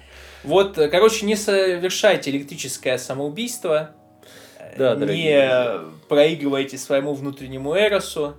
Вот, 0.44 0.76
э, 0.76 0.88
короче, 0.88 1.24
не 1.24 1.36
совершайте 1.36 2.30
электрическое 2.30 2.98
самоубийство. 2.98 3.94
Да, 4.76 4.94
не 4.94 5.00
дорогие 5.00 5.80
проигрывайте 6.08 6.78
своему 6.78 7.14
внутреннему 7.14 7.76
эросу. 7.76 8.36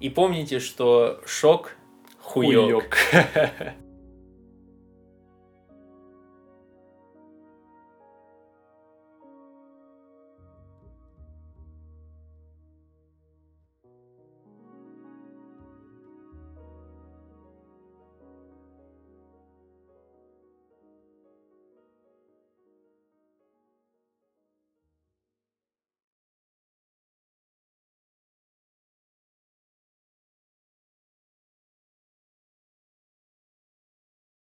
И 0.00 0.08
помните, 0.08 0.60
что 0.60 1.20
шок 1.26 1.76
хуёк. 2.20 2.64
Хуёк. 2.64 2.96